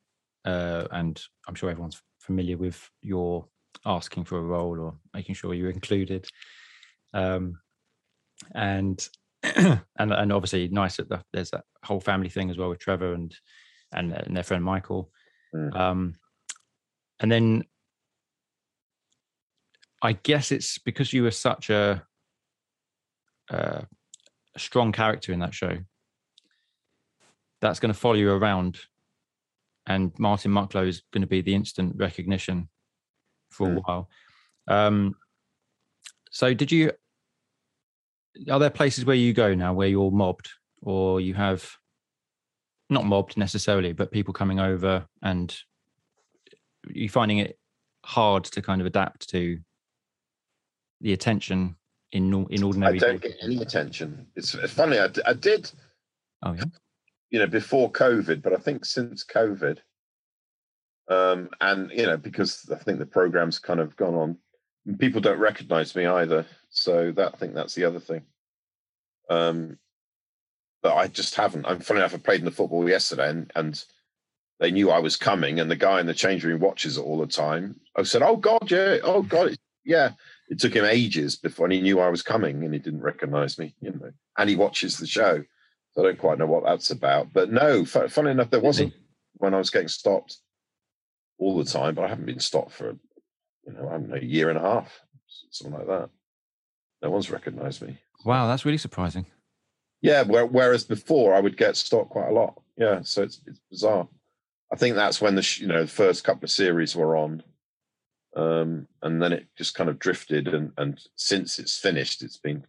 uh, 0.46 0.88
and 0.92 1.22
i'm 1.48 1.56
sure 1.56 1.70
everyone's 1.70 2.02
familiar 2.20 2.58
with 2.58 2.90
your 3.02 3.46
asking 3.86 4.24
for 4.24 4.38
a 4.38 4.42
role 4.44 4.80
or 4.80 4.96
making 5.14 5.36
sure 5.36 5.54
you're 5.54 5.70
included 5.70 6.26
um, 7.14 7.60
and 8.56 9.10
and 9.44 9.82
and 9.98 10.32
obviously 10.32 10.68
nice 10.70 10.98
that 10.98 11.10
the, 11.10 11.22
there's 11.34 11.52
that 11.52 11.66
whole 11.84 12.00
family 12.00 12.30
thing 12.30 12.50
as 12.50 12.58
well 12.58 12.70
with 12.70 12.80
trevor 12.80 13.14
and 13.14 13.36
and, 13.92 14.14
and 14.14 14.36
their 14.36 14.44
friend 14.44 14.64
michael 14.64 15.12
Mm. 15.56 15.76
um, 15.76 16.14
and 17.20 17.32
then 17.32 17.64
i 20.02 20.14
guess 20.14 20.52
it's 20.52 20.78
because 20.80 21.14
you 21.14 21.24
were 21.24 21.32
such 21.32 21.70
a 21.70 22.04
uh, 23.52 23.82
a 24.56 24.60
strong 24.60 24.92
character 24.92 25.34
in 25.34 25.40
that 25.40 25.54
show, 25.54 25.78
that's 27.62 27.80
going 27.80 27.94
to 27.94 28.00
follow 28.00 28.16
you 28.16 28.32
around. 28.32 28.80
And 29.88 30.12
Martin 30.20 30.52
Mucklow 30.52 30.88
is 30.88 31.02
going 31.12 31.22
to 31.22 31.28
be 31.28 31.42
the 31.42 31.56
instant 31.56 31.96
recognition 31.98 32.70
for 33.50 33.68
a 33.68 33.76
Mm. 33.76 33.82
while. 33.84 34.10
Um, 34.68 35.16
so, 36.32 36.54
did 36.54 36.72
you? 36.72 36.92
Are 38.52 38.60
there 38.60 38.70
places 38.70 39.04
where 39.04 39.16
you 39.16 39.34
go 39.34 39.56
now 39.56 39.74
where 39.74 39.88
you're 39.88 40.12
mobbed, 40.12 40.50
or 40.82 41.20
you 41.20 41.34
have 41.34 41.76
not 42.90 43.06
mobbed 43.06 43.36
necessarily, 43.36 43.94
but 43.94 44.12
people 44.12 44.34
coming 44.34 44.60
over, 44.60 45.08
and 45.24 45.58
you 46.88 47.10
finding 47.10 47.40
it 47.40 47.58
hard 48.06 48.44
to 48.46 48.62
kind 48.62 48.82
of 48.82 48.88
adapt 48.88 49.30
to 49.30 49.60
the 51.02 51.14
attention 51.14 51.76
in 52.12 52.34
in 52.50 52.64
ordinary. 52.64 52.96
I 52.96 53.00
don't 53.00 53.22
get 53.22 53.38
any 53.42 53.62
attention. 53.62 54.28
It's 54.36 54.56
funny. 54.72 54.98
I 54.98 55.34
did, 55.34 55.72
Oh 56.44 56.54
yeah. 56.54 56.64
you 57.30 57.40
know, 57.40 57.48
before 57.48 57.92
COVID, 57.92 58.42
but 58.42 58.54
I 58.54 58.58
think 58.58 58.86
since 58.86 59.24
COVID, 59.24 59.78
um, 61.10 61.50
and 61.62 61.92
you 61.92 62.06
know, 62.06 62.18
because 62.18 62.70
I 62.74 62.78
think 62.78 63.00
the 63.00 63.06
program's 63.06 63.60
kind 63.60 63.80
of 63.80 63.96
gone 63.96 64.16
on, 64.16 64.38
people 64.98 65.22
don't 65.22 65.40
recognise 65.40 65.96
me 65.96 66.06
either. 66.06 66.46
So 66.70 67.12
that 67.12 67.34
I 67.34 67.38
think 67.38 67.54
that's 67.54 67.76
the 67.76 67.86
other 67.86 68.00
thing. 68.00 68.24
Um, 69.30 69.78
but 70.82 70.96
I 70.96 71.08
just 71.08 71.36
haven't. 71.36 71.66
I'm 71.66 71.80
funny 71.80 72.00
enough. 72.00 72.14
I 72.14 72.18
played 72.18 72.40
in 72.40 72.46
the 72.46 72.52
football 72.52 72.88
yesterday, 72.88 73.30
and 73.30 73.52
and 73.56 73.84
they 74.60 74.72
knew 74.72 74.92
I 74.92 75.00
was 75.00 75.16
coming, 75.16 75.60
and 75.60 75.70
the 75.72 75.76
guy 75.76 76.00
in 76.00 76.06
the 76.06 76.14
change 76.14 76.44
room 76.44 76.60
watches 76.60 76.98
it 76.98 77.02
all 77.02 77.18
the 77.20 77.28
time. 77.28 77.80
I 77.96 78.04
said, 78.04 78.22
"Oh 78.22 78.36
God, 78.36 78.70
yeah, 78.70 78.98
oh 79.04 79.22
God, 79.24 79.56
yeah." 79.86 80.12
It 80.50 80.60
took 80.60 80.74
him 80.74 80.84
ages 80.86 81.36
before 81.36 81.68
and 81.68 81.74
he 81.74 81.80
knew 81.82 82.00
I 82.00 82.10
was 82.10 82.24
coming, 82.24 82.64
and 82.64 82.74
he 82.74 82.80
didn't 82.80 83.02
recognise 83.02 83.60
me, 83.60 83.76
you 83.82 83.92
know. 83.92 84.12
And 84.38 84.50
he 84.50 84.56
watches 84.56 84.98
the 84.98 85.06
show, 85.06 85.44
so 85.94 86.02
I 86.02 86.06
don't 86.08 86.18
quite 86.18 86.40
know 86.40 86.48
what 86.48 86.64
that's 86.64 86.90
about. 86.90 87.32
But 87.34 87.52
no, 87.52 87.86
fu- 87.86 88.08
funny 88.08 88.32
enough, 88.32 88.50
there 88.50 88.60
wasn't 88.60 88.94
when 89.34 89.54
I 89.54 89.58
was 89.60 89.70
getting 89.70 89.88
stopped 89.88 90.38
all 91.38 91.56
the 91.56 91.70
time, 91.70 91.94
but 91.94 92.06
I 92.06 92.08
haven't 92.08 92.26
been 92.26 92.40
stopped 92.40 92.72
for, 92.72 92.98
you 93.66 93.74
know, 93.74 93.88
I 93.88 93.92
don't 93.92 94.10
know, 94.10 94.16
a 94.16 94.26
year 94.26 94.50
and 94.50 94.58
a 94.58 94.62
half, 94.62 95.00
something 95.52 95.78
like 95.78 95.88
that. 95.88 96.10
No 97.04 97.12
one's 97.12 97.30
recognised 97.30 97.84
me. 97.84 98.00
Wow, 98.26 98.48
that's 98.48 98.66
really 98.66 98.78
surprising. 98.80 99.28
Yeah, 100.02 100.24
whereas 100.24 100.84
before 100.84 101.36
I 101.36 101.40
would 101.42 101.58
get 101.58 101.78
stopped 101.78 102.10
quite 102.10 102.30
a 102.30 102.34
lot. 102.34 102.60
Yeah, 102.76 103.02
so 103.04 103.22
it's 103.22 103.40
it's 103.46 103.60
bizarre. 103.70 104.08
I 104.72 104.76
think 104.76 104.96
that's 104.96 105.20
when 105.22 105.36
the 105.36 105.58
you 105.60 105.68
know 105.68 105.82
the 105.82 105.88
first 105.88 106.24
couple 106.24 106.46
of 106.46 106.52
series 106.52 106.96
were 106.96 107.16
on, 107.18 107.44
um, 108.36 108.88
and 109.02 109.22
then 109.22 109.34
it 109.34 109.48
just 109.58 109.76
kind 109.76 109.90
of 109.90 110.00
drifted, 110.00 110.48
and 110.48 110.72
and 110.78 111.00
since 111.16 111.60
it's 111.60 111.78
finished, 111.78 112.22
it's 112.22 112.38
been 112.38 112.66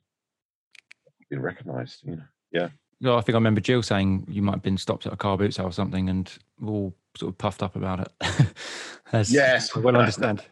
been 1.29 1.43
recognised. 1.43 2.01
You 2.05 2.17
know, 2.17 2.23
yeah, 2.53 2.69
Well, 3.01 3.17
I 3.19 3.21
think 3.21 3.35
I 3.35 3.39
remember 3.39 3.61
Jill 3.61 3.83
saying 3.83 4.27
you 4.29 4.43
might 4.43 4.53
have 4.55 4.63
been 4.63 4.79
stopped 4.79 5.07
at 5.07 5.13
a 5.13 5.17
car 5.17 5.37
boot 5.39 5.55
sale 5.55 5.67
or 5.67 5.73
something, 5.73 6.09
and 6.09 6.33
all 6.65 6.95
sort 7.17 7.31
of 7.33 7.39
puffed 7.39 7.63
up 7.63 7.77
about 7.77 8.01
it. 8.01 8.09
That's- 9.11 9.31
Yes. 9.33 9.77
I 9.77 9.81
well 9.81 9.97
understand. 9.97 10.43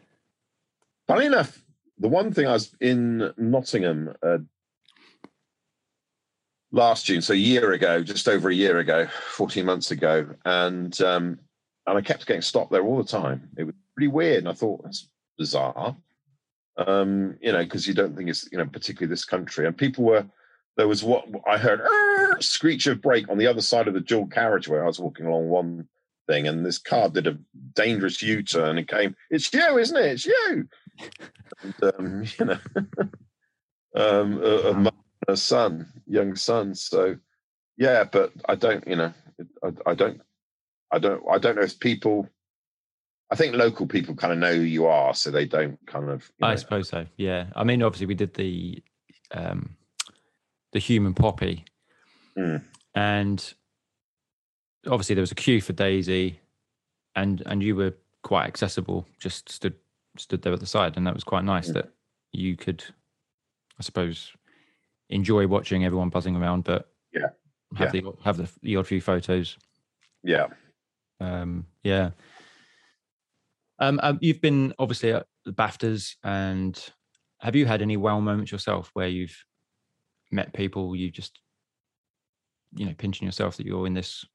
Funny 1.07 1.25
enough, 1.25 1.63
the 1.97 2.07
one 2.07 2.31
thing 2.31 2.45
I 2.47 2.51
was 2.53 2.75
in 2.79 3.33
Nottingham 3.37 4.13
uh, 4.21 4.37
last 6.71 7.05
June, 7.05 7.21
so 7.21 7.33
a 7.33 7.37
year 7.37 7.71
ago, 7.73 8.03
just 8.03 8.27
over 8.27 8.49
a 8.49 8.55
year 8.55 8.79
ago, 8.79 9.07
14 9.31 9.65
months 9.65 9.91
ago, 9.91 10.27
and 10.45 10.99
um, 11.01 11.39
and 11.87 11.97
I 11.97 12.01
kept 12.01 12.25
getting 12.25 12.41
stopped 12.41 12.71
there 12.71 12.83
all 12.83 12.97
the 12.97 13.03
time. 13.03 13.49
It 13.57 13.63
was 13.63 13.75
pretty 13.95 14.09
weird, 14.09 14.39
and 14.39 14.49
I 14.49 14.53
thought 14.53 14.83
that's 14.83 15.09
bizarre, 15.37 15.95
um, 16.77 17.37
you 17.41 17.51
know, 17.51 17.63
because 17.63 17.87
you 17.87 17.93
don't 17.93 18.15
think 18.15 18.29
it's 18.29 18.47
you 18.51 18.57
know 18.57 18.65
particularly 18.65 19.09
this 19.09 19.25
country, 19.25 19.65
and 19.65 19.77
people 19.77 20.03
were. 20.03 20.25
There 20.77 20.87
was 20.87 21.03
what 21.03 21.25
I 21.45 21.57
heard 21.57 21.81
"Arr!" 21.81 22.41
screech 22.41 22.87
of 22.87 23.01
brake 23.01 23.27
on 23.29 23.37
the 23.37 23.47
other 23.47 23.59
side 23.59 23.89
of 23.89 23.93
the 23.93 23.99
dual 23.99 24.27
carriageway. 24.27 24.79
I 24.79 24.85
was 24.85 24.99
walking 24.99 25.25
along 25.25 25.49
one 25.49 25.89
thing, 26.25 26.47
and 26.47 26.65
this 26.65 26.77
car 26.77 27.09
did 27.09 27.27
a 27.27 27.37
dangerous 27.73 28.21
U-turn 28.21 28.77
and 28.77 28.87
came. 28.87 29.13
It's 29.29 29.51
you, 29.51 29.77
isn't 29.77 29.97
it? 29.97 30.05
It's 30.05 30.25
you. 30.25 30.69
And, 31.61 31.75
um, 31.83 32.23
you 32.39 32.45
know, 32.45 32.59
um, 33.95 34.41
a, 34.41 34.69
a 34.69 34.93
a 35.29 35.37
son, 35.37 35.87
young 36.07 36.35
son. 36.35 36.75
So, 36.75 37.15
yeah, 37.77 38.03
but 38.03 38.31
I 38.47 38.55
don't, 38.55 38.85
you 38.87 38.95
know, 38.95 39.13
I, 39.63 39.71
I 39.91 39.93
don't, 39.95 40.21
I 40.91 40.99
don't, 40.99 41.23
I 41.31 41.37
don't 41.37 41.55
know 41.55 41.61
if 41.63 41.79
people. 41.79 42.27
I 43.31 43.35
think 43.35 43.53
local 43.55 43.85
people 43.85 44.15
kind 44.15 44.33
of 44.33 44.39
know 44.39 44.55
who 44.55 44.61
you 44.61 44.87
are, 44.87 45.13
so 45.13 45.29
they 45.29 45.45
don't 45.45 45.77
kind 45.85 46.09
of. 46.09 46.31
I 46.41 46.51
know- 46.51 46.55
suppose 46.55 46.89
so. 46.89 47.05
Yeah. 47.15 47.45
I 47.55 47.63
mean, 47.63 47.83
obviously, 47.83 48.07
we 48.07 48.15
did 48.15 48.33
the 48.33 48.81
um, 49.31 49.75
the 50.73 50.79
human 50.79 51.13
poppy, 51.13 51.65
Mm. 52.37 52.63
and 52.95 53.53
obviously 54.87 55.13
there 55.15 55.21
was 55.21 55.31
a 55.31 55.35
queue 55.35 55.61
for 55.61 55.73
Daisy, 55.73 56.39
and 57.15 57.43
and 57.45 57.61
you 57.61 57.75
were 57.75 57.93
quite 58.23 58.47
accessible. 58.47 59.05
Just 59.19 59.49
stood 59.49 59.75
stood 60.17 60.41
there 60.41 60.53
at 60.53 60.59
the 60.59 60.65
side, 60.65 60.97
and 60.97 61.05
that 61.05 61.13
was 61.13 61.23
quite 61.23 61.43
nice 61.45 61.69
Mm. 61.69 61.73
that 61.75 61.89
you 62.31 62.55
could, 62.57 62.83
I 63.79 63.83
suppose, 63.83 64.31
enjoy 65.09 65.47
watching 65.47 65.85
everyone 65.85 66.09
buzzing 66.09 66.35
around, 66.35 66.63
but 66.63 66.89
Yeah. 67.13 67.29
have 67.75 67.91
the 67.91 68.03
have 68.23 68.37
the, 68.37 68.49
the 68.61 68.75
odd 68.77 68.87
few 68.87 69.01
photos. 69.01 69.57
yeah. 70.23 70.47
Um, 71.21 71.65
yeah. 71.83 72.11
Um, 73.79 73.99
um, 74.03 74.19
you've 74.21 74.41
been 74.41 74.73
obviously 74.79 75.11
at 75.13 75.25
the 75.45 75.51
BAFTAs, 75.53 76.15
and 76.23 76.81
have 77.39 77.55
you 77.55 77.65
had 77.65 77.81
any 77.81 77.97
wow 77.97 78.19
moments 78.19 78.51
yourself 78.51 78.89
where 78.93 79.07
you've 79.07 79.35
met 80.31 80.53
people 80.53 80.95
you 80.95 81.09
just, 81.11 81.39
you 82.75 82.85
know, 82.85 82.93
pinching 82.97 83.25
yourself 83.25 83.57
that 83.57 83.65
you're 83.65 83.87
in 83.87 83.93
this? 83.93 84.25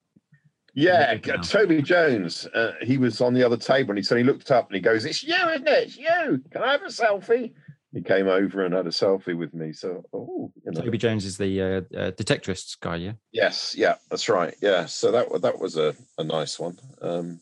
Yeah, 0.74 1.18
Yeah. 1.24 1.36
Toby 1.36 1.82
Jones. 1.82 2.46
Uh, 2.54 2.72
he 2.82 2.98
was 2.98 3.20
on 3.20 3.32
the 3.32 3.44
other 3.44 3.56
table, 3.56 3.90
and 3.90 3.98
he 3.98 4.02
said 4.02 4.18
he 4.18 4.24
looked 4.24 4.50
up 4.50 4.66
and 4.68 4.74
he 4.74 4.80
goes, 4.80 5.04
"It's 5.04 5.22
you, 5.22 5.34
isn't 5.34 5.68
it? 5.68 5.84
It's 5.84 5.96
you. 5.96 6.42
Can 6.50 6.62
I 6.62 6.72
have 6.72 6.82
a 6.82 6.86
selfie?" 6.86 7.52
He 7.94 8.02
came 8.02 8.26
over 8.26 8.64
and 8.64 8.74
had 8.74 8.86
a 8.86 8.90
selfie 8.90 9.38
with 9.38 9.54
me. 9.54 9.72
So, 9.72 10.02
oh, 10.12 10.52
you 10.64 10.72
know. 10.72 10.80
Toby 10.80 10.98
Jones 10.98 11.24
is 11.24 11.38
the 11.38 11.62
uh, 11.62 11.66
uh, 11.96 12.10
detectorists 12.10 12.78
guy, 12.80 12.96
yeah. 12.96 13.12
Yes, 13.30 13.74
yeah, 13.78 13.94
that's 14.10 14.28
right. 14.28 14.52
Yeah, 14.60 14.86
so 14.86 15.12
that 15.12 15.42
that 15.42 15.60
was 15.60 15.76
a, 15.76 15.94
a 16.18 16.24
nice 16.24 16.58
one. 16.58 16.76
Um, 17.00 17.40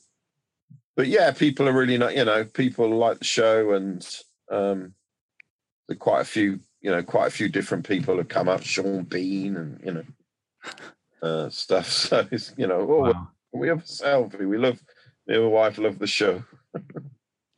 but 0.94 1.06
yeah, 1.06 1.30
people 1.30 1.66
are 1.70 1.72
really 1.72 1.96
not. 1.96 2.14
You 2.14 2.26
know, 2.26 2.44
people 2.44 2.90
like 2.90 3.18
the 3.18 3.24
show, 3.24 3.72
and 3.72 4.06
um, 4.50 4.92
there 5.88 5.94
are 5.94 5.98
quite 5.98 6.20
a 6.20 6.26
few. 6.26 6.60
You 6.82 6.90
know, 6.90 7.02
quite 7.02 7.28
a 7.28 7.30
few 7.30 7.48
different 7.48 7.88
people 7.88 8.18
have 8.18 8.28
come 8.28 8.48
up. 8.48 8.62
Sean 8.62 9.04
Bean, 9.04 9.56
and 9.56 9.80
you 9.82 9.92
know, 9.92 10.04
uh, 11.22 11.48
stuff. 11.48 11.86
So 11.92 12.28
it's 12.30 12.52
you 12.58 12.66
know, 12.66 12.80
oh, 12.80 13.10
Wow. 13.10 13.28
we 13.54 13.68
have 13.68 13.78
a 13.78 13.82
selfie. 13.84 14.46
We 14.46 14.58
love. 14.58 14.82
Me 15.26 15.36
and 15.36 15.44
my 15.44 15.48
wife 15.48 15.78
love 15.78 15.98
the 15.98 16.06
show. 16.06 16.42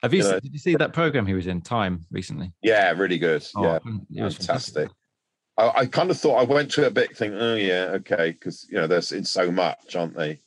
Have 0.05 0.15
you 0.15 0.23
Yeah. 0.23 0.31
se- 0.31 0.41
did 0.41 0.53
you 0.53 0.59
see 0.59 0.77
that 0.77 0.93
program 0.93 1.27
he 1.27 1.35
was 1.35 1.47
in 1.47 1.61
Time 1.63 2.05
recently? 2.11 2.53
Yeah, 2.63 2.91
really 2.93 3.19
good. 3.19 3.45
Oh, 3.57 3.63
yeah, 3.65 3.79
it 4.21 4.23
was 4.25 4.37
fantastic. 4.37 4.91
I, 5.57 5.73
I 5.77 5.87
kind 5.87 6.11
of 6.11 6.19
thought 6.19 6.37
I 6.37 6.45
went 6.45 6.71
to 6.73 6.87
a 6.87 6.91
bit, 6.91 7.17
think, 7.17 7.35
oh 7.37 7.55
yeah, 7.55 7.93
okay, 7.95 8.33
because 8.33 8.67
you 8.69 8.77
know 8.77 8.87
there's 8.87 9.13
in 9.13 9.25
so 9.25 9.51
much, 9.51 9.97
aren't 9.97 10.15
they? 10.17 10.41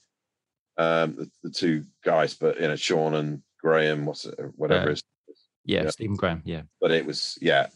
Um, 0.78 1.16
the, 1.16 1.32
the 1.44 1.50
two 1.50 1.86
guys, 2.06 2.34
but 2.36 2.60
you 2.62 2.68
know 2.68 2.76
Sean 2.76 3.16
and 3.16 3.42
Graham, 3.62 4.06
what's 4.06 4.26
it, 4.26 4.36
whatever 4.56 4.90
Uh, 4.90 4.92
it 4.92 4.94
is. 4.94 5.04
Yeah, 5.66 5.84
Yeah. 5.84 5.90
Stephen 5.90 6.16
Graham. 6.16 6.42
Yeah, 6.46 6.62
But 6.80 6.92
it 6.92 7.06
was, 7.06 7.38
yeah. 7.42 7.68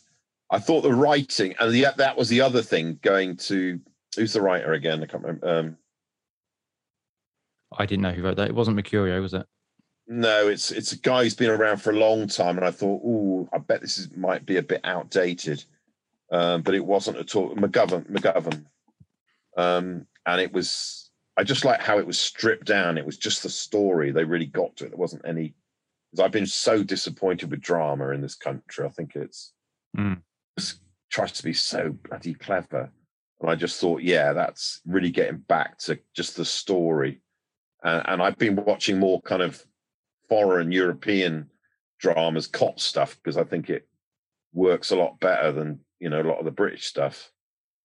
I 0.52 0.60
thought 0.60 0.82
the 0.82 0.94
writing, 0.94 1.56
and 1.60 1.74
the, 1.74 1.88
that 1.98 2.16
was 2.18 2.30
the 2.30 2.42
other 2.42 2.62
thing. 2.62 3.00
Going 3.02 3.38
to 3.38 3.80
who's 4.16 4.34
the 4.34 4.42
writer 4.42 4.74
again? 4.74 5.02
I 5.02 5.06
can't 5.08 5.24
remember. 5.24 5.48
Um, 5.50 5.78
I 7.78 7.86
didn't 7.86 8.04
know 8.04 8.12
who 8.12 8.22
wrote 8.24 8.36
that. 8.36 8.50
It 8.50 8.56
wasn't 8.56 8.78
Mercurio, 8.78 9.22
was 9.22 9.34
it? 9.34 9.46
No, 10.12 10.50
it's 10.50 10.72
it's 10.72 10.92
a 10.92 10.98
guy 10.98 11.24
who's 11.24 11.36
been 11.36 11.50
around 11.50 11.78
for 11.78 11.92
a 11.92 11.96
long 11.98 12.28
time, 12.28 12.58
and 12.58 12.66
I 12.66 12.72
thought, 12.72 13.02
oh, 13.06 13.48
I 13.54 13.60
bet 13.60 13.80
this 13.80 13.98
is 13.98 14.14
might 14.18 14.46
be 14.46 14.58
a 14.58 14.62
bit 14.62 14.82
outdated, 14.84 15.64
um, 16.34 16.64
but 16.64 16.76
it 16.76 16.86
wasn't 16.86 17.16
at 17.18 17.34
all. 17.34 17.56
McGovern, 17.56 18.12
McGovern, 18.12 18.66
um, 19.56 20.06
and 20.26 20.42
it 20.42 20.52
was. 20.52 21.10
I 21.38 21.46
just 21.46 21.64
like 21.64 21.82
how 21.82 21.98
it 21.98 22.06
was 22.06 22.20
stripped 22.20 22.66
down. 22.66 22.98
It 22.98 23.06
was 23.06 23.18
just 23.18 23.42
the 23.42 23.50
story. 23.50 24.12
They 24.12 24.26
really 24.26 24.46
got 24.46 24.76
to 24.76 24.86
it. 24.86 24.90
There 24.90 24.98
wasn't 24.98 25.26
any. 25.26 25.56
Because 26.12 26.26
I've 26.26 26.34
been 26.34 26.46
so 26.46 26.84
disappointed 26.84 27.50
with 27.50 27.62
drama 27.62 28.10
in 28.10 28.20
this 28.20 28.36
country. 28.36 28.86
I 28.86 28.90
think 28.90 29.16
it's 29.16 29.54
Mm. 29.98 30.22
just 30.60 30.82
tries 31.10 31.32
to 31.34 31.44
be 31.44 31.54
so 31.54 31.92
bloody 31.92 32.34
clever, 32.34 32.92
and 33.40 33.50
I 33.50 33.56
just 33.56 33.80
thought, 33.80 34.02
yeah, 34.02 34.34
that's 34.34 34.82
really 34.86 35.10
getting 35.10 35.38
back 35.38 35.78
to 35.80 35.98
just 36.14 36.36
the 36.36 36.44
story. 36.44 37.22
And, 37.82 38.04
and 38.08 38.22
I've 38.22 38.38
been 38.38 38.58
watching 38.58 39.00
more 39.00 39.22
kind 39.22 39.42
of 39.42 39.66
foreign 40.32 40.72
European 40.72 41.50
dramas, 42.00 42.48
cop 42.48 42.80
stuff, 42.80 43.18
because 43.18 43.36
I 43.36 43.44
think 43.44 43.70
it 43.70 43.86
works 44.54 44.92
a 44.92 44.96
lot 44.96 45.20
better 45.20 45.52
than 45.52 45.80
you 46.00 46.10
know 46.10 46.22
a 46.22 46.30
lot 46.30 46.40
of 46.40 46.46
the 46.46 46.52
British 46.52 46.86
stuff. 46.86 47.30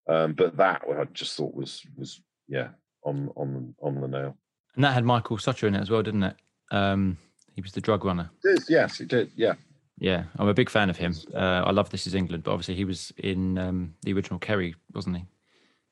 Um, 0.09 0.35
but 0.35 0.57
that 0.57 0.83
I 0.89 1.05
just 1.13 1.37
thought 1.37 1.55
was 1.57 1.83
was 1.97 2.21
yeah 2.47 2.69
on 3.03 3.31
on 3.35 3.75
on 3.83 4.01
the 4.01 4.07
nail. 4.07 4.37
And 4.77 4.85
that 4.85 4.95
had 4.95 5.05
Michael 5.05 5.39
Socha 5.39 5.67
in 5.67 5.75
it 5.75 5.81
as 5.81 5.91
well, 5.91 6.05
didn't 6.05 6.23
it? 6.23 6.37
Um, 6.71 7.19
he 7.55 7.63
was 7.63 7.73
the 7.73 7.81
drug 7.81 8.05
runner. 8.05 8.31
It 8.45 8.59
is, 8.61 8.71
yes, 8.71 9.01
it 9.01 9.09
did. 9.09 9.33
Yeah, 9.35 9.55
Yeah, 9.99 10.25
I'm 10.39 10.49
a 10.49 10.55
big 10.55 10.71
fan 10.71 10.89
of 10.91 10.97
him. 10.99 11.15
Uh, 11.35 11.65
I 11.67 11.71
love 11.73 11.89
This 11.91 12.07
Is 12.07 12.15
England, 12.15 12.45
but 12.45 12.53
obviously 12.53 12.75
he 12.77 12.85
was 12.85 13.13
in 13.17 13.57
um, 13.59 13.95
the 14.03 14.13
original 14.13 14.39
Kerry, 14.39 14.75
wasn't 14.93 15.17
he? 15.17 15.25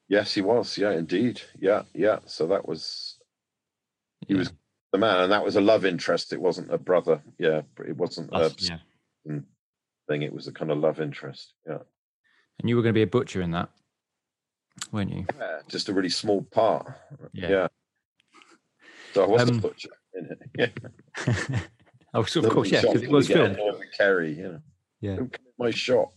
Yes, 0.08 0.34
he 0.34 0.42
was. 0.42 0.76
Yeah, 0.78 0.92
indeed. 0.92 1.40
Yeah, 1.58 1.82
yeah. 1.94 2.18
So 2.26 2.46
that 2.48 2.68
was 2.68 3.16
he 4.28 4.34
Yeah. 4.34 4.40
was 4.40 4.52
the 4.94 4.98
man, 4.98 5.22
and 5.24 5.32
that 5.32 5.44
was 5.44 5.56
a 5.56 5.60
love 5.60 5.84
interest. 5.84 6.32
It 6.32 6.40
wasn't 6.40 6.72
a 6.72 6.78
brother. 6.78 7.20
Yeah, 7.36 7.62
it 7.84 7.96
wasn't 7.96 8.30
a 8.30 8.36
Us, 8.36 8.54
yeah. 8.60 8.78
thing. 10.08 10.22
It 10.22 10.32
was 10.32 10.46
a 10.46 10.52
kind 10.52 10.70
of 10.70 10.78
love 10.78 11.00
interest. 11.00 11.52
Yeah, 11.66 11.78
And 12.60 12.68
you 12.68 12.76
were 12.76 12.82
going 12.82 12.94
to 12.94 12.98
be 12.98 13.02
a 13.02 13.06
butcher 13.08 13.42
in 13.42 13.50
that, 13.50 13.70
weren't 14.92 15.10
you? 15.10 15.26
yeah 15.36 15.58
just 15.66 15.88
a 15.88 15.92
really 15.92 16.08
small 16.10 16.42
part. 16.42 16.86
Yeah. 17.32 17.48
Yeah. 17.48 17.66
So 19.14 19.24
I 19.24 19.26
was 19.26 19.42
Um, 19.42 19.48
the 19.56 19.62
butcher 19.68 19.88
in 20.14 20.28
it. 20.30 20.38
Yeah, 21.16 21.60
oh, 22.14 22.22
so 22.22 22.44
of 22.44 22.50
course, 22.50 22.70
yeah, 22.70 22.82
because 22.82 23.02
it 23.02 23.10
was 23.10 23.26
filmed. 23.26 23.58
Kerry. 23.96 24.32
You 24.34 24.42
know, 24.44 24.60
Yeah. 25.00 25.18
My 25.58 25.72
shot. 25.72 26.12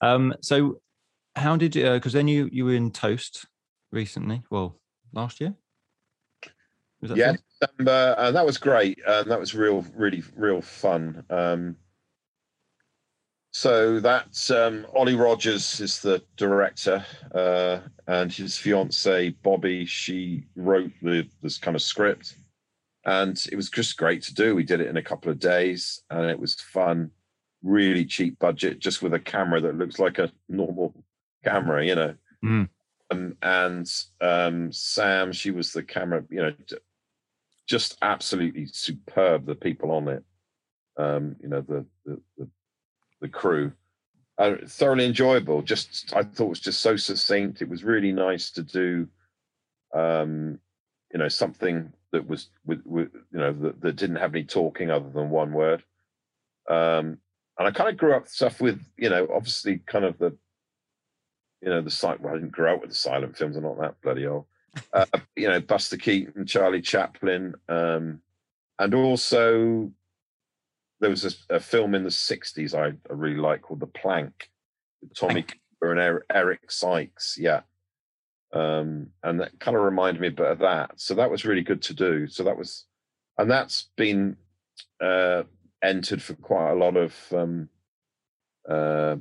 Um, 0.00 0.34
so 0.40 0.80
how 1.34 1.56
did 1.56 1.76
you? 1.76 1.90
Because 1.92 2.14
then 2.14 2.28
you 2.28 2.48
you 2.50 2.64
were 2.64 2.74
in 2.74 2.90
Toast 2.92 3.44
recently. 3.92 4.42
Well, 4.50 4.78
last 5.12 5.40
year. 5.40 5.54
Yeah? 7.14 7.36
December, 7.60 8.14
and 8.18 8.36
that 8.36 8.46
was 8.46 8.58
great. 8.58 8.98
Um, 9.06 9.28
that 9.28 9.40
was 9.40 9.54
real, 9.54 9.84
really, 9.94 10.22
real 10.34 10.60
fun. 10.60 11.24
Um, 11.30 11.76
so 13.52 14.00
that's 14.00 14.50
um, 14.50 14.86
Ollie 14.94 15.14
Rogers 15.14 15.80
is 15.80 16.02
the 16.02 16.22
director, 16.36 17.04
uh, 17.34 17.78
and 18.06 18.30
his 18.30 18.58
fiance 18.58 19.30
Bobby. 19.42 19.86
She 19.86 20.44
wrote 20.56 20.92
the 21.00 21.26
this 21.42 21.56
kind 21.56 21.74
of 21.74 21.80
script, 21.80 22.36
and 23.06 23.42
it 23.50 23.56
was 23.56 23.70
just 23.70 23.96
great 23.96 24.22
to 24.24 24.34
do. 24.34 24.54
We 24.54 24.62
did 24.62 24.82
it 24.82 24.88
in 24.88 24.98
a 24.98 25.02
couple 25.02 25.30
of 25.30 25.38
days, 25.38 26.02
and 26.10 26.26
it 26.26 26.38
was 26.38 26.54
fun. 26.56 27.10
Really 27.62 28.04
cheap 28.04 28.38
budget, 28.38 28.78
just 28.78 29.00
with 29.00 29.14
a 29.14 29.20
camera 29.20 29.60
that 29.62 29.78
looks 29.78 29.98
like 29.98 30.18
a 30.18 30.30
normal 30.50 30.92
camera, 31.42 31.84
you 31.84 31.94
know. 31.94 32.14
Mm. 32.44 32.68
Um, 33.10 33.36
and 33.40 33.90
um, 34.20 34.72
Sam, 34.72 35.32
she 35.32 35.50
was 35.50 35.72
the 35.72 35.82
camera, 35.82 36.24
you 36.28 36.42
know, 36.42 36.52
just 37.66 37.96
absolutely 38.02 38.66
superb. 38.66 39.46
The 39.46 39.54
people 39.54 39.90
on 39.90 40.08
it, 40.08 40.24
um, 40.96 41.36
you 41.42 41.48
know, 41.48 41.60
the 41.60 41.84
the 42.04 42.20
the, 42.38 42.48
the 43.20 43.28
crew, 43.28 43.72
uh, 44.38 44.56
thoroughly 44.66 45.06
enjoyable. 45.06 45.62
Just 45.62 46.12
I 46.14 46.22
thought 46.22 46.46
it 46.46 46.48
was 46.50 46.60
just 46.60 46.80
so 46.80 46.96
succinct. 46.96 47.62
It 47.62 47.68
was 47.68 47.84
really 47.84 48.12
nice 48.12 48.50
to 48.52 48.62
do, 48.62 49.08
um, 49.94 50.58
you 51.12 51.18
know, 51.18 51.28
something 51.28 51.92
that 52.12 52.28
was 52.28 52.48
with, 52.64 52.82
with 52.86 53.10
you 53.32 53.38
know 53.38 53.52
that, 53.52 53.80
that 53.80 53.96
didn't 53.96 54.16
have 54.16 54.34
any 54.34 54.44
talking 54.44 54.90
other 54.90 55.10
than 55.10 55.30
one 55.30 55.52
word. 55.52 55.82
Um, 56.68 57.18
and 57.58 57.68
I 57.68 57.70
kind 57.70 57.88
of 57.88 57.96
grew 57.96 58.14
up 58.14 58.28
stuff 58.28 58.60
with, 58.60 58.80
you 58.98 59.08
know, 59.08 59.26
obviously 59.34 59.78
kind 59.86 60.04
of 60.04 60.18
the, 60.18 60.36
you 61.62 61.70
know, 61.70 61.80
the 61.80 61.90
site. 61.90 62.20
Well, 62.20 62.34
I 62.34 62.36
didn't 62.36 62.52
grow 62.52 62.74
up 62.74 62.82
with 62.82 62.90
the 62.90 62.96
silent 62.96 63.36
films. 63.36 63.56
I'm 63.56 63.62
not 63.62 63.80
that 63.80 64.00
bloody 64.02 64.26
old. 64.26 64.44
Uh, 64.92 65.06
you 65.36 65.48
know, 65.48 65.60
Buster 65.60 65.96
Keaton, 65.96 66.46
Charlie 66.46 66.82
Chaplin, 66.82 67.54
um, 67.68 68.20
and 68.78 68.94
also 68.94 69.90
there 71.00 71.10
was 71.10 71.24
a, 71.24 71.56
a 71.56 71.60
film 71.60 71.94
in 71.94 72.04
the 72.04 72.10
'60s 72.10 72.74
I, 72.74 72.88
I 72.88 73.12
really 73.12 73.36
like 73.36 73.62
called 73.62 73.80
The 73.80 73.86
Plank, 73.86 74.50
with 75.00 75.14
Tommy 75.14 75.42
Cooper 75.42 75.92
and 75.92 76.00
Eric, 76.00 76.24
Eric 76.32 76.70
Sykes. 76.70 77.36
Yeah, 77.38 77.60
um, 78.52 79.08
and 79.22 79.40
that 79.40 79.58
kind 79.60 79.76
of 79.76 79.82
reminded 79.82 80.20
me 80.20 80.28
a 80.28 80.32
bit 80.32 80.50
of 80.50 80.58
that. 80.60 80.92
So 80.96 81.14
that 81.14 81.30
was 81.30 81.44
really 81.44 81.62
good 81.62 81.82
to 81.82 81.94
do. 81.94 82.26
So 82.26 82.44
that 82.44 82.56
was, 82.56 82.84
and 83.38 83.50
that's 83.50 83.88
been 83.96 84.36
uh, 85.02 85.44
entered 85.82 86.22
for 86.22 86.34
quite 86.34 86.72
a 86.72 86.76
lot 86.76 86.96
of 86.96 87.14
um, 87.32 87.68
uh, 88.68 89.16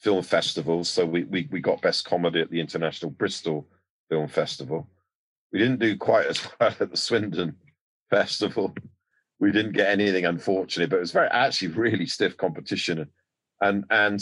film 0.00 0.22
festivals. 0.22 0.88
So 0.88 1.06
we, 1.06 1.24
we 1.24 1.48
we 1.50 1.60
got 1.60 1.82
best 1.82 2.04
comedy 2.04 2.40
at 2.40 2.50
the 2.50 2.60
International 2.60 3.10
Bristol 3.10 3.66
Film 4.08 4.28
Festival. 4.28 4.88
We 5.52 5.58
didn't 5.58 5.80
do 5.80 5.96
quite 5.96 6.26
as 6.26 6.46
well 6.60 6.74
at 6.78 6.90
the 6.90 6.96
Swindon 6.96 7.56
Festival. 8.10 8.74
We 9.38 9.52
didn't 9.52 9.72
get 9.72 9.90
anything, 9.90 10.24
unfortunately, 10.24 10.90
but 10.90 10.96
it 10.96 11.00
was 11.00 11.12
very 11.12 11.28
actually 11.28 11.68
really 11.68 12.06
stiff 12.06 12.36
competition. 12.36 13.08
And 13.60 13.84
and 13.90 14.20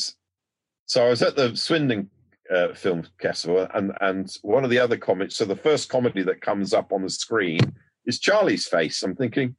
so 0.87 1.07
I 1.07 1.09
was 1.09 1.23
at 1.23 1.37
the 1.37 1.57
Swindon 1.57 2.11
uh, 2.53 2.75
Film 2.75 3.07
Festival, 3.21 3.67
and 3.75 3.93
and 4.01 4.37
one 4.43 4.65
of 4.65 4.71
the 4.71 4.79
other 4.79 4.97
comics. 4.97 5.37
So 5.37 5.45
the 5.45 5.57
first 5.57 5.89
comedy 5.89 6.23
that 6.23 6.41
comes 6.41 6.75
up 6.75 6.93
on 6.93 7.03
the 7.03 7.11
screen 7.11 7.61
is 8.07 8.21
Charlie's 8.21 8.67
face. 8.67 9.03
I'm 9.03 9.15
thinking, 9.15 9.57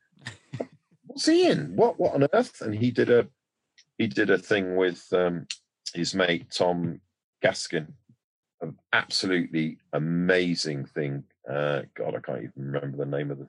what's 1.05 1.25
he 1.25 1.47
in? 1.47 1.75
What 1.75 1.99
what 1.99 2.13
on 2.13 2.27
earth? 2.33 2.61
And 2.61 2.75
he 2.75 2.91
did 2.91 3.09
a 3.09 3.27
he 3.97 4.07
did 4.07 4.29
a 4.29 4.37
thing 4.37 4.75
with 4.75 5.05
um, 5.13 5.47
his 5.93 6.13
mate 6.13 6.51
Tom 6.51 6.99
Gaskin. 7.43 7.87
An 8.61 8.77
absolutely 8.93 9.77
amazing 9.93 10.85
thing. 10.85 11.23
Uh, 11.49 11.81
God, 11.95 12.15
I 12.15 12.19
can't 12.19 12.39
even 12.43 12.51
remember 12.55 12.97
the 12.97 13.05
name 13.05 13.31
of 13.31 13.39
the 13.39 13.47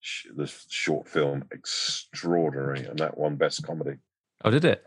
sh- 0.00 0.26
the 0.34 0.50
short 0.68 1.08
film. 1.08 1.44
Extraordinary, 1.52 2.84
and 2.86 2.98
that 2.98 3.16
won 3.18 3.36
best 3.36 3.62
comedy. 3.64 3.98
Oh, 4.44 4.50
did 4.50 4.64
it? 4.64 4.86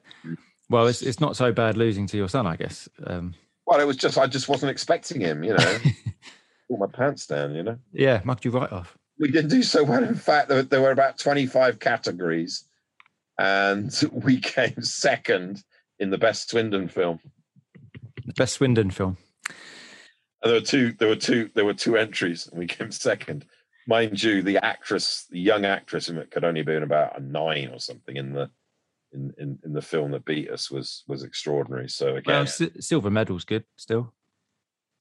Well, 0.70 0.88
it's 0.88 1.02
it's 1.02 1.20
not 1.20 1.36
so 1.36 1.52
bad 1.52 1.78
losing 1.78 2.08
to 2.08 2.18
your 2.18 2.28
son, 2.30 2.46
I 2.48 2.56
guess. 2.56 2.90
Um, 3.06 3.36
Well, 3.66 3.80
it 3.80 3.86
was 3.88 3.98
just 3.98 4.18
I 4.18 4.28
just 4.28 4.50
wasn't 4.50 4.72
expecting 4.72 5.22
him. 5.22 5.44
You 5.44 5.54
know, 5.54 5.78
pull 6.68 6.78
my 6.78 6.88
pants 6.88 7.28
down. 7.28 7.56
You 7.56 7.64
know. 7.64 7.78
yeah, 7.94 8.22
mugged 8.26 8.46
you 8.46 8.52
right 8.52 8.72
off. 8.72 8.98
we 9.20 9.32
didn't 9.32 9.50
do 9.52 9.64
so 9.64 9.84
well. 9.84 10.04
In 10.04 10.16
fact, 10.16 10.50
there, 10.50 10.64
there 10.64 10.82
were 10.82 10.92
about 10.92 11.18
25 11.20 11.80
categories, 11.80 12.66
and 13.40 13.92
we 14.12 14.40
came 14.40 14.82
second 14.82 15.64
in 16.00 16.10
the 16.10 16.18
best 16.18 16.50
Swindon 16.50 16.88
film. 16.88 17.20
The 18.28 18.34
best 18.34 18.56
Swindon 18.56 18.92
film. 18.92 19.18
And 20.44 20.52
there 20.52 20.54
were 20.54 20.66
two. 20.66 20.94
There 21.00 21.08
were 21.08 21.16
two. 21.16 21.50
There 21.56 21.66
were 21.66 21.74
two 21.74 21.98
entries, 21.98 22.48
and 22.48 22.60
we 22.60 22.68
came 22.68 22.92
second. 22.92 23.46
Mind 23.88 24.22
you, 24.22 24.44
the 24.44 24.64
actress, 24.64 25.26
the 25.32 25.40
young 25.40 25.66
actress, 25.66 26.10
and 26.10 26.20
it 26.20 26.30
could 26.30 26.44
only 26.44 26.62
been 26.62 26.84
about 26.84 27.18
a 27.18 27.24
nine 27.24 27.70
or 27.72 27.80
something 27.80 28.18
in 28.18 28.34
the 28.34 28.50
in, 29.14 29.34
in, 29.40 29.58
in 29.64 29.74
the 29.74 29.82
film 29.82 30.12
that 30.12 30.26
beat 30.26 30.50
us 30.52 30.70
was 30.70 31.04
was 31.08 31.24
extraordinary. 31.24 31.88
So 31.90 32.18
again, 32.18 32.34
Well, 32.36 32.46
si- 32.46 32.72
silver 32.82 33.10
medal's 33.10 33.46
good 33.46 33.64
still. 33.78 34.14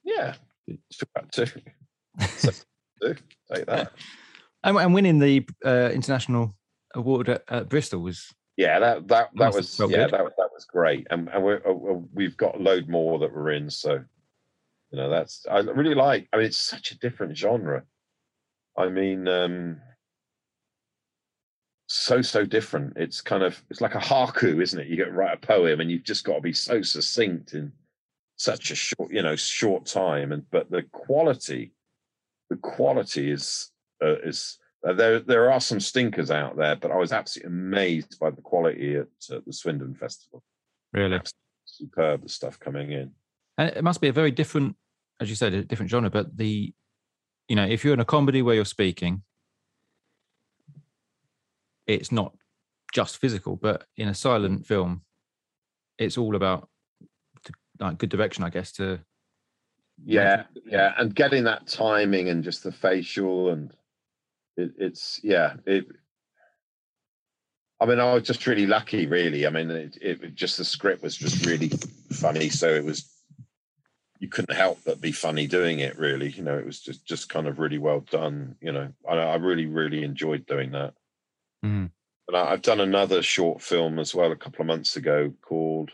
yeah, 0.05 0.35
two 0.69 0.79
out 1.19 1.25
of 1.25 1.31
two. 1.33 1.61
So, 2.37 2.51
two, 3.03 3.17
take 3.53 3.67
that. 3.67 3.93
And, 4.65 4.79
and 4.79 4.95
winning 4.95 5.19
the 5.19 5.47
uh, 5.65 5.91
international 5.93 6.57
award 6.95 7.29
at, 7.29 7.43
at 7.49 7.69
Bristol 7.69 8.01
was 8.01 8.33
Yeah, 8.57 8.79
that 8.79 9.09
that 9.09 9.31
that 9.35 9.55
Must 9.55 9.57
was 9.57 9.91
yeah 9.91 10.05
good. 10.05 10.13
that 10.13 10.37
that 10.39 10.51
was 10.53 10.65
great, 10.65 11.07
and 11.11 11.29
and 11.29 11.45
we're, 11.45 11.61
uh, 11.67 12.01
we've 12.15 12.37
got 12.37 12.57
a 12.57 12.59
load 12.59 12.89
more 12.89 13.19
that 13.19 13.35
we're 13.35 13.51
in. 13.51 13.69
So, 13.69 14.03
you 14.91 14.99
know, 14.99 15.11
that's 15.11 15.45
I 15.51 15.59
really 15.59 15.95
like. 15.95 16.29
I 16.33 16.39
mean, 16.39 16.47
it's 16.47 16.57
such 16.59 16.91
a 16.91 16.99
different 16.99 17.37
genre. 17.37 17.83
I 18.77 18.89
mean, 18.89 19.29
um 19.29 19.81
so 21.87 22.23
so 22.23 22.45
different. 22.45 22.95
It's 22.97 23.21
kind 23.21 23.43
of 23.43 23.63
it's 23.71 23.81
like 23.81 23.95
a 23.95 24.01
haiku, 24.01 24.63
isn't 24.63 24.81
it? 24.81 24.89
You 24.89 24.97
get 24.97 25.07
to 25.07 25.13
write 25.13 25.37
a 25.37 25.47
poem, 25.47 25.81
and 25.81 25.91
you've 25.91 26.05
just 26.05 26.25
got 26.25 26.37
to 26.37 26.41
be 26.41 26.53
so 26.53 26.83
succinct 26.83 27.55
in 27.55 27.73
such 28.37 28.71
a 28.71 28.75
short, 28.75 29.13
you 29.13 29.23
know, 29.23 29.37
short 29.37 29.87
time. 29.87 30.33
And 30.33 30.49
but 30.51 30.71
the 30.71 30.83
quality, 30.93 31.73
the 32.51 32.57
quality 32.57 33.31
is 33.31 33.71
uh, 34.03 34.19
is 34.21 34.59
uh, 34.87 34.93
there. 34.93 35.21
There 35.21 35.53
are 35.53 35.61
some 35.61 35.81
stinkers 35.81 36.31
out 36.31 36.57
there, 36.57 36.77
but 36.77 36.91
I 36.91 36.97
was 36.97 37.13
absolutely 37.13 37.53
amazed 37.53 38.19
by 38.19 38.31
the 38.31 38.43
quality 38.43 38.97
at 38.97 39.07
uh, 39.31 39.41
the 39.47 39.53
Swindon 39.53 39.95
Festival. 39.95 40.43
really. 40.93 41.21
Superb 41.65 42.23
the 42.23 42.29
stuff 42.29 42.59
coming 42.59 42.93
in. 42.93 43.13
And 43.59 43.71
it 43.71 43.85
must 43.85 44.01
be 44.01 44.09
a 44.09 44.13
very 44.13 44.31
different, 44.31 44.77
as 45.21 45.29
you 45.29 45.35
said, 45.35 45.53
a 45.53 45.65
different 45.65 45.91
genre. 45.91 46.11
But 46.11 46.37
the, 46.37 46.73
you 47.49 47.57
know, 47.57 47.67
if 47.67 47.85
you're 47.85 47.95
in 47.95 48.01
a 48.01 48.05
comedy 48.05 48.43
where 48.43 48.55
you're 48.55 48.65
speaking, 48.65 49.23
it's 51.87 52.13
not 52.13 52.35
just 52.93 53.19
physical. 53.19 53.57
But 53.57 53.85
in 53.97 54.09
a 54.09 54.15
silent 54.15 54.67
film, 54.67 55.03
it's 55.99 56.19
all 56.19 56.37
about 56.37 56.69
like 57.81 57.99
good 57.99 58.11
direction, 58.11 58.45
I 58.45 58.51
guess. 58.51 58.73
To 58.73 59.01
Yeah, 60.05 60.45
yeah, 60.65 60.93
and 60.99 61.15
getting 61.15 61.45
that 61.45 61.67
timing 61.67 62.29
and 62.29 62.45
just 62.45 62.63
the 62.63 62.73
facial 62.73 63.51
and 63.51 63.73
it, 64.57 64.73
it's 64.79 65.21
yeah. 65.23 65.55
It. 65.67 65.87
I 67.81 67.87
mean, 67.87 68.01
I 68.01 68.15
was 68.15 68.23
just 68.23 68.47
really 68.47 68.67
lucky, 68.67 69.07
really. 69.07 69.47
I 69.47 69.51
mean, 69.51 69.71
it, 69.71 69.99
it 70.01 70.35
just 70.35 70.57
the 70.57 70.65
script 70.65 71.03
was 71.03 71.17
just 71.17 71.45
really 71.45 71.71
funny, 72.11 72.49
so 72.49 72.69
it 72.69 72.85
was 72.85 73.11
you 74.19 74.29
couldn't 74.29 74.57
help 74.57 74.79
but 74.87 75.01
be 75.01 75.13
funny 75.13 75.47
doing 75.47 75.81
it. 75.81 75.99
Really, 75.99 76.31
you 76.31 76.43
know, 76.43 76.57
it 76.57 76.65
was 76.65 76.81
just 76.81 77.07
just 77.07 77.29
kind 77.29 77.47
of 77.47 77.59
really 77.59 77.79
well 77.79 78.01
done. 78.01 78.57
You 78.61 78.73
know, 78.73 78.93
I, 79.09 79.15
I 79.15 79.35
really 79.37 79.67
really 79.67 80.05
enjoyed 80.05 80.47
doing 80.47 80.73
that. 80.73 80.95
Mhm. 81.65 81.91
And 82.29 82.37
I, 82.37 82.53
I've 82.53 82.63
done 82.63 82.81
another 82.81 83.23
short 83.23 83.63
film 83.63 83.99
as 83.99 84.15
well 84.15 84.33
a 84.33 84.37
couple 84.37 84.63
of 84.63 84.67
months 84.67 84.97
ago 84.97 85.33
called 85.43 85.93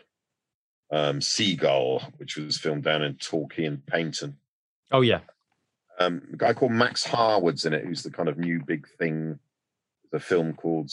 um, 0.91 1.21
Seagull, 1.21 2.01
which 2.17 2.37
was 2.37 2.57
filmed 2.57 2.83
down 2.83 3.03
in 3.03 3.15
Torquay 3.15 3.65
and 3.65 3.85
Paignton 3.85 4.35
oh 4.93 5.01
yeah, 5.01 5.19
um, 5.99 6.21
a 6.33 6.37
guy 6.37 6.53
called 6.53 6.71
Max 6.71 7.03
Harwood's 7.03 7.65
in 7.65 7.73
it, 7.73 7.85
who's 7.85 8.03
the 8.03 8.11
kind 8.11 8.29
of 8.29 8.37
new 8.37 8.61
big 8.65 8.87
thing. 8.97 9.39
The 10.11 10.19
film 10.19 10.53
called 10.53 10.91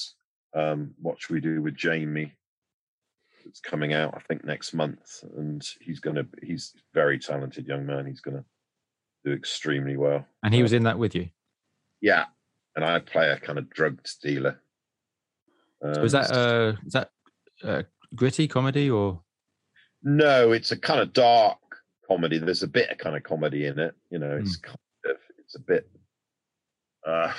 um, 0.54 0.94
What 1.00 1.20
Should 1.20 1.34
We 1.34 1.40
Do 1.40 1.62
with 1.62 1.76
Jamie? 1.76 2.34
It's 3.46 3.60
coming 3.60 3.94
out, 3.94 4.14
I 4.14 4.20
think, 4.20 4.44
next 4.44 4.74
month, 4.74 5.24
and 5.36 5.66
he's 5.80 6.00
going 6.00 6.16
to. 6.16 6.26
He's 6.42 6.74
a 6.76 6.80
very 6.92 7.18
talented 7.18 7.66
young 7.66 7.86
man. 7.86 8.06
He's 8.06 8.20
going 8.20 8.36
to 8.36 8.44
do 9.24 9.32
extremely 9.32 9.96
well. 9.96 10.26
And 10.42 10.52
he 10.52 10.62
was 10.62 10.72
in 10.74 10.82
that 10.84 10.98
with 10.98 11.14
you. 11.14 11.30
Yeah, 12.02 12.26
and 12.76 12.84
I 12.84 12.98
play 12.98 13.30
a 13.30 13.38
kind 13.38 13.58
of 13.58 13.70
drug 13.70 14.00
dealer. 14.22 14.60
So 15.82 16.02
is 16.02 16.14
Um, 16.14 16.22
that 16.22 16.32
uh, 16.32 16.72
is 16.86 16.92
that 16.92 17.10
uh, 17.64 17.82
gritty 18.14 18.46
comedy 18.46 18.90
or? 18.90 19.22
No, 20.02 20.52
it's 20.52 20.72
a 20.72 20.78
kind 20.78 21.00
of 21.00 21.12
dark 21.12 21.58
comedy. 22.06 22.38
There's 22.38 22.62
a 22.62 22.68
bit 22.68 22.90
of 22.90 22.98
kind 22.98 23.16
of 23.16 23.22
comedy 23.22 23.66
in 23.66 23.78
it. 23.78 23.94
You 24.10 24.18
know, 24.18 24.36
it's 24.36 24.56
kind 24.56 24.74
of 24.74 24.80
it's 25.50 25.56
a 25.56 25.58
bit 25.58 25.90
uh 27.04 27.32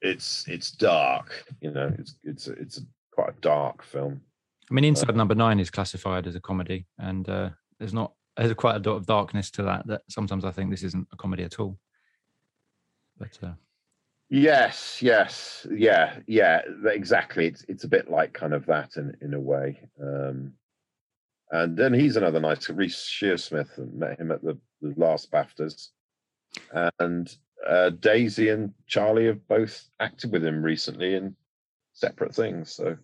it's 0.00 0.44
it's 0.48 0.72
dark, 0.72 1.44
you 1.60 1.70
know, 1.70 1.94
it's 1.96 2.16
it's 2.24 2.48
a, 2.48 2.52
it's 2.54 2.78
a, 2.78 2.80
quite 3.12 3.28
a 3.28 3.40
dark 3.40 3.84
film. 3.84 4.20
I 4.68 4.74
mean, 4.74 4.82
Inside 4.82 5.14
Number 5.14 5.36
Nine 5.36 5.60
is 5.60 5.70
classified 5.70 6.26
as 6.26 6.34
a 6.34 6.40
comedy, 6.40 6.86
and 6.98 7.28
uh, 7.28 7.50
there's 7.78 7.94
not 7.94 8.12
there's 8.36 8.52
quite 8.54 8.84
a 8.84 8.90
lot 8.90 8.96
of 8.96 9.06
darkness 9.06 9.52
to 9.52 9.62
that. 9.62 9.86
That 9.86 10.02
sometimes 10.08 10.44
I 10.44 10.50
think 10.50 10.70
this 10.70 10.82
isn't 10.82 11.06
a 11.12 11.16
comedy 11.16 11.44
at 11.44 11.60
all. 11.60 11.78
But 13.16 13.38
uh, 13.44 13.52
Yes, 14.28 15.00
yes, 15.00 15.64
yeah, 15.70 16.18
yeah, 16.26 16.62
exactly. 16.86 17.46
It's 17.46 17.64
it's 17.68 17.84
a 17.84 17.88
bit 17.88 18.10
like 18.10 18.32
kind 18.32 18.54
of 18.54 18.66
that 18.66 18.96
in 18.96 19.16
in 19.20 19.34
a 19.34 19.40
way. 19.40 19.88
Um 20.02 20.54
and 21.52 21.76
then 21.76 21.94
he's 21.94 22.16
another 22.16 22.40
nice 22.40 22.68
Reece 22.68 23.08
Shearsmith 23.08 23.78
and 23.78 23.94
met 23.94 24.18
him 24.18 24.32
at 24.32 24.42
the, 24.42 24.58
the 24.80 24.94
last 24.96 25.30
BAFTAs. 25.30 25.88
And 26.98 27.34
uh, 27.66 27.90
Daisy 27.90 28.48
and 28.48 28.72
Charlie 28.86 29.26
have 29.26 29.46
both 29.46 29.88
acted 30.00 30.32
with 30.32 30.44
him 30.44 30.62
recently 30.62 31.14
in 31.14 31.36
separate 31.92 32.34
things. 32.34 32.72
So 32.72 32.96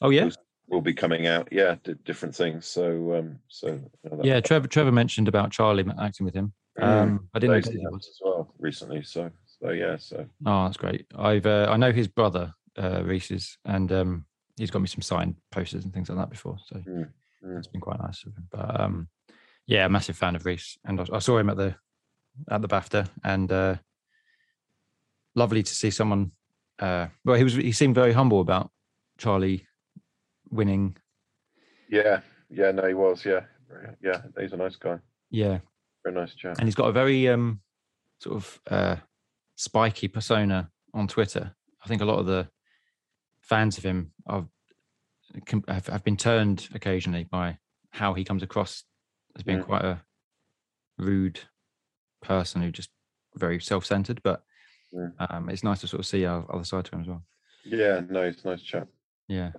oh 0.00 0.10
yeah, 0.10 0.28
will 0.68 0.80
be 0.80 0.94
coming 0.94 1.26
out, 1.26 1.48
yeah, 1.50 1.76
d- 1.82 1.94
different 2.04 2.34
things. 2.34 2.66
So 2.66 3.14
um 3.16 3.38
so 3.48 3.68
you 3.68 4.10
know, 4.10 4.20
yeah. 4.22 4.40
Trevor 4.40 4.68
Trevor 4.68 4.92
mentioned 4.92 5.28
about 5.28 5.50
Charlie 5.50 5.84
acting 6.00 6.24
with 6.24 6.34
him. 6.34 6.52
Mm, 6.78 6.84
Um, 7.02 7.28
I 7.34 7.38
didn't 7.38 7.52
know 7.56 7.60
Daisy 7.60 7.72
who 7.78 7.82
that 7.84 7.92
was. 7.92 8.06
as 8.06 8.18
well 8.24 8.54
recently. 8.58 9.02
So 9.02 9.30
so 9.60 9.70
yeah, 9.70 9.96
so 9.96 10.26
Oh, 10.46 10.64
that's 10.64 10.76
great. 10.76 11.06
I've 11.16 11.46
uh, 11.46 11.66
I 11.70 11.76
know 11.76 11.92
his 11.92 12.08
brother 12.08 12.54
uh, 12.78 13.02
Reece's, 13.04 13.58
and 13.64 13.90
um, 13.92 14.26
he's 14.56 14.70
got 14.70 14.80
me 14.80 14.88
some 14.88 15.02
signed 15.02 15.36
posters 15.50 15.84
and 15.84 15.92
things 15.92 16.08
like 16.08 16.18
that 16.18 16.30
before. 16.30 16.56
So 16.66 16.76
Mm, 16.76 17.08
mm. 17.44 17.58
it's 17.58 17.68
been 17.68 17.80
quite 17.80 18.00
nice 18.00 18.24
of 18.24 18.34
him. 18.34 18.48
But 18.50 18.80
um, 18.80 19.08
yeah, 19.66 19.86
a 19.86 19.88
massive 19.88 20.16
fan 20.16 20.36
of 20.36 20.44
Reece, 20.44 20.78
and 20.84 21.00
I, 21.00 21.06
I 21.12 21.18
saw 21.18 21.38
him 21.38 21.50
at 21.50 21.56
the 21.56 21.74
at 22.50 22.62
the 22.62 22.68
BAFTA, 22.68 23.08
and 23.24 23.50
uh, 23.52 23.76
lovely 25.34 25.62
to 25.62 25.74
see 25.74 25.90
someone. 25.90 26.32
Uh, 26.78 27.06
well, 27.24 27.36
he 27.36 27.44
was 27.44 27.54
he 27.54 27.72
seemed 27.72 27.94
very 27.94 28.12
humble 28.12 28.40
about 28.40 28.70
Charlie 29.18 29.66
winning. 30.50 30.96
yeah, 31.88 32.20
yeah, 32.50 32.70
no, 32.70 32.86
he 32.86 32.94
was, 32.94 33.24
yeah. 33.24 33.40
Yeah, 34.02 34.20
he's 34.38 34.52
a 34.52 34.56
nice 34.56 34.76
guy. 34.76 34.98
Yeah, 35.30 35.60
Very 36.04 36.14
nice 36.14 36.34
chap. 36.34 36.58
and 36.58 36.66
he's 36.68 36.74
got 36.74 36.88
a 36.88 36.92
very 36.92 37.26
um 37.28 37.60
sort 38.20 38.36
of 38.36 38.60
uh 38.70 38.96
spiky 39.56 40.08
persona 40.08 40.70
on 40.92 41.08
Twitter. 41.08 41.54
I 41.82 41.88
think 41.88 42.02
a 42.02 42.04
lot 42.04 42.18
of 42.18 42.26
the 42.26 42.48
fans 43.40 43.78
of 43.78 43.84
him 43.84 44.12
are 44.26 44.46
have, 45.68 45.86
have 45.86 46.04
been 46.04 46.16
turned 46.16 46.68
occasionally 46.74 47.24
by 47.24 47.58
how 47.90 48.14
he 48.14 48.24
comes 48.24 48.42
across 48.42 48.84
as 49.36 49.42
being 49.42 49.60
Mm. 49.60 49.66
quite 49.66 49.84
a 49.84 50.02
rude 50.98 51.40
person 52.22 52.62
who 52.62 52.70
just 52.70 52.90
very 53.36 53.60
self-centered. 53.60 54.22
But 54.22 54.42
Mm. 54.94 55.14
um, 55.30 55.48
it's 55.48 55.64
nice 55.64 55.80
to 55.80 55.88
sort 55.88 56.00
of 56.00 56.06
see 56.06 56.26
our 56.26 56.44
other 56.54 56.64
side 56.64 56.84
to 56.86 56.94
him 56.94 57.00
as 57.00 57.08
well. 57.08 57.24
Yeah, 57.64 58.00
no, 58.08 58.30
nice 58.44 58.62
chap. 58.62 58.88
Yeah. 59.26 59.52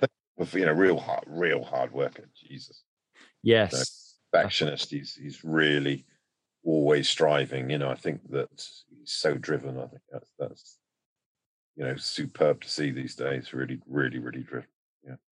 You 0.52 0.66
know, 0.66 0.74
real 0.74 1.00
hard, 1.00 1.24
real 1.28 1.64
hard 1.64 1.92
worker. 1.92 2.30
Jesus, 2.36 2.84
Yes. 3.42 4.20
perfectionist. 4.32 4.92
He's 4.92 5.16
he's 5.16 5.44
really 5.44 6.06
always 6.64 7.10
striving. 7.10 7.70
You 7.70 7.78
know, 7.80 7.90
I 7.90 7.96
think 7.96 8.30
that 8.32 8.50
he's 8.90 9.12
so 9.12 9.36
driven. 9.36 9.80
I 9.80 9.88
think 9.88 10.02
that's 10.12 10.30
that's 10.38 10.78
you 11.76 11.86
know 11.86 11.96
superb 11.96 12.62
to 12.62 12.70
see 12.70 12.92
these 12.92 13.16
days. 13.16 13.54
Really, 13.54 13.80
really, 13.88 14.20
really 14.20 14.44
driven. 14.44 14.70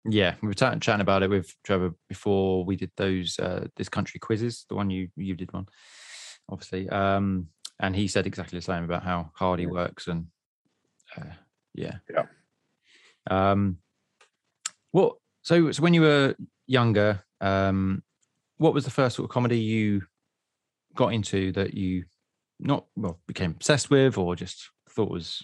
Yeah, 0.03 0.35
we 0.41 0.47
were 0.47 0.53
chatting, 0.53 0.79
chatting 0.79 1.01
about 1.01 1.23
it 1.23 1.29
with 1.29 1.55
Trevor 1.63 1.93
before 2.09 2.65
we 2.65 2.75
did 2.75 2.91
those 2.97 3.39
uh, 3.39 3.67
this 3.75 3.87
country 3.87 4.19
quizzes. 4.19 4.65
The 4.67 4.75
one 4.75 4.89
you 4.89 5.09
you 5.15 5.35
did 5.35 5.53
one, 5.53 5.67
obviously, 6.49 6.89
um, 6.89 7.47
and 7.79 7.95
he 7.95 8.07
said 8.07 8.27
exactly 8.27 8.57
the 8.57 8.63
same 8.63 8.83
about 8.83 9.03
how 9.03 9.31
hard 9.35 9.59
he 9.59 9.65
Yeah. 9.65 9.71
works 9.71 10.07
and 10.07 10.27
uh, 11.17 11.33
yeah, 11.73 11.99
Yeah. 12.09 12.25
Um, 13.29 13.77
what? 14.91 15.15
So, 15.43 15.71
so 15.71 15.81
when 15.81 15.93
you 15.93 16.01
were 16.01 16.35
younger, 16.67 17.23
um, 17.39 18.03
what 18.57 18.73
was 18.73 18.85
the 18.85 18.91
first 18.91 19.15
sort 19.15 19.25
of 19.29 19.33
comedy 19.33 19.59
you 19.59 20.03
got 20.95 21.13
into 21.13 21.51
that 21.53 21.73
you 21.73 22.05
not 22.59 22.85
well 22.95 23.19
became 23.27 23.51
obsessed 23.51 23.89
with, 23.89 24.17
or 24.17 24.35
just 24.35 24.69
thought 24.89 25.09
was 25.09 25.43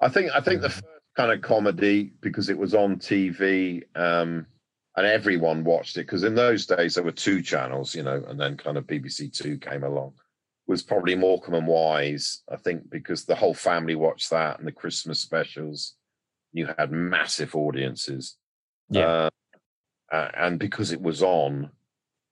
I 0.00 0.08
think 0.08 0.30
I 0.32 0.40
think 0.40 0.60
the 0.60 0.70
first 0.70 0.84
kind 1.16 1.32
of 1.32 1.42
comedy 1.42 2.12
because 2.20 2.48
it 2.48 2.58
was 2.58 2.74
on 2.74 2.96
TV 2.96 3.82
um, 3.94 4.46
and 4.96 5.06
everyone 5.06 5.64
watched 5.64 5.96
it 5.96 6.02
because 6.06 6.24
in 6.24 6.34
those 6.34 6.66
days 6.66 6.94
there 6.94 7.04
were 7.04 7.12
two 7.12 7.42
channels, 7.42 7.94
you 7.94 8.02
know, 8.02 8.22
and 8.28 8.38
then 8.38 8.56
kind 8.56 8.76
of 8.76 8.86
BBC 8.86 9.32
Two 9.32 9.58
came 9.58 9.82
along. 9.84 10.12
Was 10.66 10.82
probably 10.82 11.14
Morecambe 11.14 11.54
and 11.54 11.66
Wise, 11.66 12.42
I 12.50 12.56
think, 12.56 12.88
because 12.90 13.24
the 13.24 13.34
whole 13.34 13.54
family 13.54 13.94
watched 13.94 14.30
that 14.30 14.58
and 14.58 14.66
the 14.66 14.72
Christmas 14.72 15.20
specials. 15.20 15.94
You 16.52 16.68
had 16.78 16.90
massive 16.90 17.54
audiences, 17.54 18.36
yeah, 18.88 19.28
uh, 20.10 20.28
and 20.34 20.58
because 20.58 20.92
it 20.92 21.02
was 21.02 21.22
on, 21.22 21.70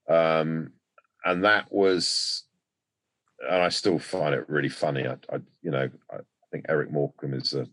um, 0.08 0.70
and 1.24 1.44
that 1.44 1.70
was, 1.72 2.44
and 3.40 3.62
I 3.62 3.68
still 3.68 3.98
find 3.98 4.34
it 4.34 4.48
really 4.48 4.68
funny. 4.68 5.06
I, 5.06 5.16
I 5.30 5.40
you 5.60 5.72
know, 5.72 5.90
I 6.10 6.18
think 6.52 6.66
Eric 6.68 6.92
Morecambe 6.92 7.34
is 7.34 7.52
a 7.52 7.66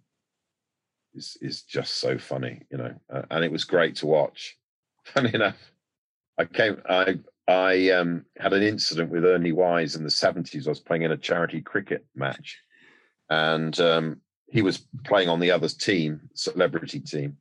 is 1.20 1.38
is 1.42 1.62
just 1.62 1.96
so 1.98 2.18
funny, 2.18 2.62
you 2.72 2.78
know, 2.78 2.94
uh, 3.14 3.24
and 3.30 3.44
it 3.44 3.52
was 3.52 3.66
great 3.66 3.96
to 3.98 4.08
watch. 4.08 4.58
Funny 5.04 5.34
enough, 5.34 5.58
I 6.38 6.46
came, 6.46 6.82
I 6.90 7.20
I 7.48 7.90
um, 7.92 8.26
had 8.38 8.54
an 8.54 8.64
incident 8.64 9.12
with 9.12 9.26
Ernie 9.26 9.52
Wise 9.52 9.96
in 9.96 10.04
the 10.04 10.10
seventies. 10.10 10.68
I 10.68 10.72
was 10.72 10.80
playing 10.80 11.04
in 11.04 11.12
a 11.12 11.18
charity 11.18 11.62
cricket 11.62 12.06
match, 12.16 12.58
and 13.30 13.80
um, 13.80 14.22
he 14.48 14.62
was 14.62 14.88
playing 15.06 15.30
on 15.30 15.40
the 15.40 15.52
other 15.52 15.68
team, 15.68 16.22
celebrity 16.34 17.00
team, 17.00 17.38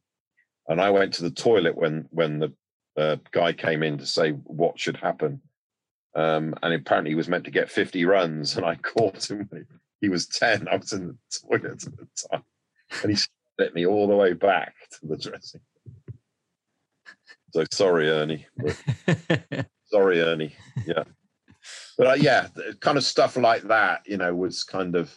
and 0.66 0.80
I 0.80 0.90
went 0.90 1.14
to 1.14 1.22
the 1.22 1.30
toilet 1.30 1.76
when 1.76 2.06
when 2.10 2.38
the 2.40 2.52
uh, 2.96 3.16
guy 3.30 3.52
came 3.52 3.82
in 3.82 3.98
to 3.98 4.06
say 4.06 4.32
what 4.32 4.78
should 4.78 4.96
happen. 4.96 5.40
Um, 6.14 6.54
and 6.62 6.74
apparently 6.74 7.12
he 7.12 7.14
was 7.14 7.28
meant 7.28 7.44
to 7.44 7.50
get 7.52 7.70
50 7.70 8.04
runs, 8.04 8.56
and 8.56 8.66
I 8.66 8.74
caught 8.82 9.30
him. 9.30 9.48
He 10.00 10.08
was 10.08 10.26
10. 10.26 10.66
I 10.66 10.76
was 10.76 10.92
in 10.92 11.06
the 11.08 11.16
toilet 11.46 11.86
at 11.86 11.96
the 11.96 12.08
time, 12.28 12.42
and 13.02 13.10
he 13.10 13.16
let 13.58 13.74
me 13.74 13.86
all 13.86 14.06
the 14.06 14.16
way 14.16 14.32
back 14.32 14.74
to 14.92 15.06
the 15.06 15.16
dressing. 15.16 15.60
So 17.52 17.64
sorry, 17.70 18.08
Ernie. 18.10 18.46
sorry, 19.86 20.20
Ernie. 20.20 20.54
Yeah, 20.86 21.04
but 21.96 22.06
uh, 22.06 22.14
yeah, 22.14 22.48
kind 22.80 22.98
of 22.98 23.04
stuff 23.04 23.36
like 23.36 23.62
that, 23.64 24.02
you 24.06 24.16
know, 24.16 24.34
was 24.34 24.64
kind 24.64 24.94
of, 24.94 25.12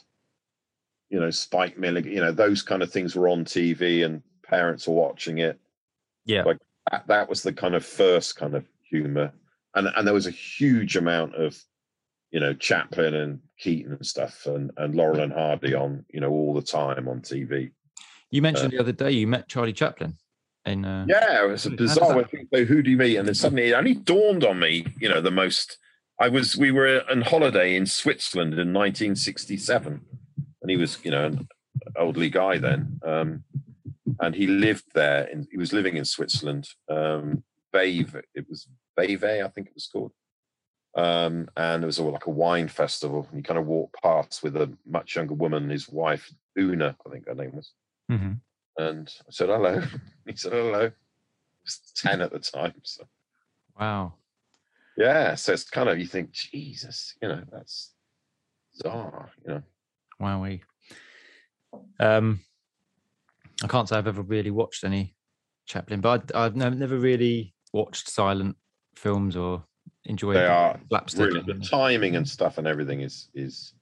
you 1.10 1.20
know, 1.20 1.30
Spike 1.30 1.78
Milligan. 1.78 2.12
You 2.12 2.22
know, 2.22 2.32
those 2.32 2.62
kind 2.62 2.82
of 2.82 2.92
things 2.92 3.16
were 3.16 3.28
on 3.28 3.46
TV, 3.46 4.06
and 4.06 4.22
parents 4.44 4.88
were 4.88 4.96
watching 4.96 5.40
it 5.40 5.60
yeah, 6.26 6.44
like- 6.44 6.58
that, 6.92 7.08
that 7.08 7.30
was 7.30 7.44
the 7.44 7.54
kind 7.54 7.76
of 7.76 7.86
first 7.86 8.36
kind 8.36 8.56
of 8.56 8.66
humor 8.84 9.32
and 9.76 9.88
and 9.96 10.06
there 10.06 10.14
was 10.14 10.28
a 10.28 10.32
huge 10.32 10.98
amount 10.98 11.36
of 11.36 11.58
you 12.32 12.40
know 12.40 12.54
chaplin 12.54 13.14
and 13.14 13.40
keaton 13.58 13.94
and 13.94 14.06
stuff 14.06 14.46
and 14.46 14.72
and 14.78 14.96
laurel 14.96 15.22
and 15.22 15.34
hardy 15.34 15.74
on 15.74 16.06
you 16.10 16.20
know 16.20 16.30
all 16.30 16.54
the 16.54 16.62
time 16.62 17.08
on 17.08 17.22
tv 17.22 17.72
you 18.32 18.42
mentioned 18.42 18.72
the 18.72 18.80
other 18.80 18.92
day 18.92 19.12
you 19.12 19.28
met 19.28 19.48
Charlie 19.48 19.74
Chaplin 19.74 20.18
in 20.66 20.86
uh, 20.86 21.06
yeah 21.08 21.44
it 21.44 21.48
was 21.48 21.66
a 21.66 21.72
bizarre 21.72 22.24
people 22.24 22.46
say 22.54 22.66
who 22.66 22.82
do 22.82 22.92
you 22.92 22.98
meet 22.98 23.18
and 23.18 23.28
then 23.28 23.36
suddenly 23.36 23.70
it 23.70 23.74
only 23.74 23.96
dawned 23.96 24.44
on 24.44 24.60
me 24.60 24.86
you 25.00 25.10
know 25.10 25.20
the 25.20 25.32
most 25.32 25.80
i 26.20 26.30
was 26.30 26.56
we 26.56 26.70
were 26.70 27.02
on 27.10 27.22
holiday 27.22 27.76
in 27.76 27.84
switzerland 27.84 28.54
in 28.54 28.72
1967 28.72 30.00
and 30.62 30.70
he 30.70 30.78
was 30.78 31.00
you 31.04 31.10
know 31.10 31.26
an 31.26 31.48
elderly 31.98 32.30
guy 32.30 32.60
then 32.60 33.00
um 33.04 33.44
and 34.20 34.36
he 34.36 34.46
lived 34.46 34.84
there 34.94 35.28
and 35.32 35.48
he 35.50 35.58
was 35.58 35.74
living 35.74 35.98
in 35.98 36.06
switzerland 36.06 36.68
um 36.90 37.44
Vevey, 37.74 38.22
it 38.34 38.48
was 38.50 38.68
Vevey, 38.98 39.44
I 39.44 39.48
think 39.48 39.68
it 39.68 39.74
was 39.74 39.88
called. 39.88 40.12
Um, 40.96 41.50
and 41.56 41.84
it 41.84 41.86
was 41.86 42.00
all 42.00 42.12
like 42.12 42.26
a 42.26 42.32
wine 42.32 42.68
festival. 42.68 43.28
And 43.30 43.38
you 43.38 43.44
kind 43.44 43.60
of 43.60 43.66
walked 43.66 44.02
past 44.02 44.44
with 44.44 44.58
a 44.58 44.76
much 44.86 45.16
younger 45.16 45.34
woman, 45.34 45.70
his 45.70 45.88
wife, 45.88 46.32
Oona, 46.60 46.96
I 47.06 47.10
think 47.10 47.28
her 47.28 47.36
name 47.36 47.56
was. 47.56 47.72
Mhm. 48.12 48.40
And 48.78 49.14
I 49.22 49.32
said, 49.32 49.50
hello. 49.50 49.82
He 50.26 50.36
said, 50.36 50.54
hello. 50.54 50.86
I 50.88 50.92
was 51.64 51.80
10 51.96 52.22
at 52.22 52.32
the 52.32 52.40
time. 52.40 52.74
So, 52.84 53.04
wow. 53.80 54.14
yeah. 54.98 55.36
So 55.36 55.54
it's 55.54 55.70
kind 55.70 55.90
of, 55.90 56.00
you 56.00 56.06
think, 56.06 56.32
Jesus, 56.32 57.16
you 57.22 57.28
know, 57.28 57.44
that's 57.52 57.94
bizarre, 58.74 59.32
you 59.46 59.54
know. 59.56 59.64
Wowee. 60.22 60.62
Um, 62.00 62.42
I 63.64 63.68
can't 63.68 63.90
say 63.90 63.98
I've 63.98 64.08
ever 64.08 64.22
really 64.22 64.52
watched 64.52 64.84
any 64.84 65.16
Chaplin, 65.68 66.02
but 66.02 66.32
I, 66.36 66.46
I've 66.46 66.56
never, 66.56 66.98
really 66.98 67.54
watched 67.74 68.10
silent 68.10 68.58
films 68.96 69.36
or 69.36 69.64
enjoyed 70.06 70.36
They 70.36 70.46
are 70.46 70.80
slapstick. 70.90 71.34
really 71.34 71.42
the 71.42 71.66
timing 71.66 72.16
and 72.16 72.28
stuff 72.28 72.58
and 72.58 72.68
everything 72.68 73.02
is 73.02 73.30
is 73.34 73.74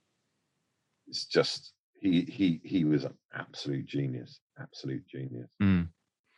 is 1.07 1.25
just 1.25 1.73
he 1.99 2.21
he 2.21 2.61
he 2.63 2.83
was 2.83 3.05
absolute 3.33 3.85
genius, 3.85 4.39
absolute 4.59 5.05
genius. 5.07 5.51
Mm. 5.61 5.87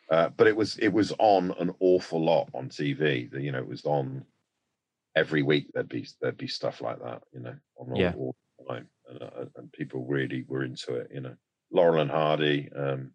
Uh, 0.10 0.30
but 0.30 0.48
it 0.48 0.56
was 0.56 0.78
it 0.78 0.90
was 0.90 1.14
on 1.20 1.54
an 1.60 1.74
awful 1.80 2.24
lot 2.24 2.50
on 2.54 2.70
TV. 2.70 3.32
You 3.42 3.52
know, 3.52 3.60
it 3.60 3.68
was 3.68 3.86
on 3.86 4.26
every 5.16 5.42
week. 5.42 5.68
There'd 5.74 5.88
be 5.90 6.06
there'd 6.22 6.38
be 6.38 6.48
stuff 6.48 6.82
like 6.82 7.00
that. 7.00 7.24
You 7.34 7.40
know, 7.42 7.56
on 7.78 7.92
all, 7.92 7.98
Yeah. 8.00 8.14
all 8.18 8.36
the 8.60 8.66
time, 8.66 8.88
and, 9.10 9.22
uh, 9.24 9.46
and 9.56 9.72
people 9.72 10.06
really 10.06 10.44
were 10.48 10.64
into 10.64 10.96
it. 10.96 11.10
You 11.14 11.22
know, 11.22 11.36
Laurel 11.72 12.02
and 12.02 12.12
Hardy, 12.12 12.70
um, 12.76 13.12